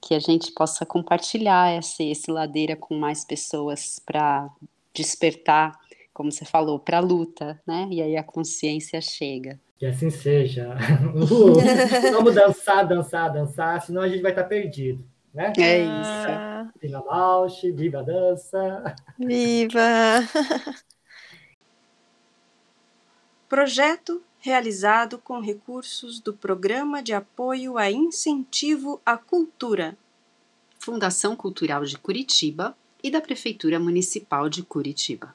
que 0.00 0.14
a 0.14 0.18
gente 0.18 0.50
possa 0.52 0.86
compartilhar 0.86 1.76
esse, 1.76 2.04
esse 2.04 2.30
ladeira 2.30 2.74
com 2.74 2.94
mais 2.94 3.24
pessoas 3.24 3.98
para 3.98 4.48
despertar, 4.94 5.78
como 6.14 6.32
você 6.32 6.46
falou, 6.46 6.78
para 6.78 6.98
a 6.98 7.02
luta, 7.02 7.60
né? 7.66 7.86
E 7.90 8.00
aí 8.00 8.16
a 8.16 8.22
consciência 8.22 9.00
chega. 9.02 9.60
Que 9.78 9.86
assim 9.86 10.10
seja. 10.10 10.76
Uh, 11.14 12.12
vamos 12.12 12.34
dançar, 12.34 12.86
dançar, 12.86 13.32
dançar, 13.32 13.80
senão 13.80 14.02
a 14.02 14.08
gente 14.08 14.20
vai 14.20 14.32
estar 14.32 14.44
perdido. 14.44 15.04
Né? 15.32 15.52
É 15.58 15.78
isso. 15.80 16.70
Viva 16.80 17.00
Bausch, 17.02 17.62
viva 17.72 18.00
a 18.00 18.02
dança. 18.02 18.96
Viva! 19.18 19.80
Projeto 23.48 24.22
realizado 24.40 25.18
com 25.18 25.40
recursos 25.40 26.20
do 26.20 26.32
Programa 26.32 27.02
de 27.02 27.12
Apoio 27.12 27.76
a 27.76 27.90
Incentivo 27.90 29.00
à 29.04 29.16
Cultura. 29.16 29.96
Fundação 30.78 31.34
Cultural 31.34 31.84
de 31.84 31.98
Curitiba 31.98 32.76
e 33.02 33.10
da 33.10 33.20
Prefeitura 33.20 33.78
Municipal 33.78 34.48
de 34.48 34.62
Curitiba. 34.62 35.34